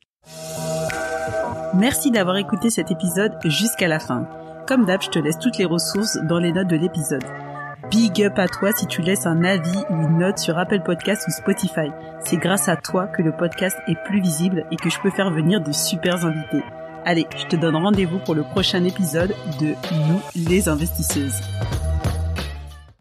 Merci 1.73 2.11
d'avoir 2.11 2.37
écouté 2.37 2.69
cet 2.69 2.91
épisode 2.91 3.33
jusqu'à 3.45 3.87
la 3.87 3.99
fin. 3.99 4.27
Comme 4.67 4.85
d'hab, 4.85 5.01
je 5.01 5.09
te 5.09 5.19
laisse 5.19 5.39
toutes 5.39 5.57
les 5.57 5.65
ressources 5.65 6.17
dans 6.29 6.39
les 6.39 6.51
notes 6.51 6.69
de 6.69 6.75
l'épisode. 6.75 7.23
Big 7.89 8.23
up 8.23 8.39
à 8.39 8.47
toi 8.47 8.71
si 8.71 8.87
tu 8.87 9.01
laisses 9.01 9.25
un 9.25 9.43
avis 9.43 9.83
ou 9.89 9.95
une 9.95 10.19
note 10.19 10.39
sur 10.39 10.57
Apple 10.57 10.81
Podcast 10.81 11.27
ou 11.27 11.31
Spotify. 11.31 11.91
C'est 12.25 12.37
grâce 12.37 12.69
à 12.69 12.75
toi 12.75 13.07
que 13.07 13.21
le 13.21 13.31
podcast 13.31 13.77
est 13.87 14.01
plus 14.05 14.21
visible 14.21 14.65
et 14.71 14.75
que 14.75 14.89
je 14.89 14.99
peux 14.99 15.11
faire 15.11 15.31
venir 15.31 15.61
de 15.61 15.71
super 15.71 16.25
invités. 16.25 16.63
Allez, 17.05 17.27
je 17.37 17.45
te 17.45 17.55
donne 17.55 17.75
rendez-vous 17.75 18.19
pour 18.19 18.35
le 18.35 18.43
prochain 18.43 18.83
épisode 18.83 19.35
de 19.59 19.75
Nous 20.07 20.21
les 20.35 20.69
investisseuses. 20.69 21.41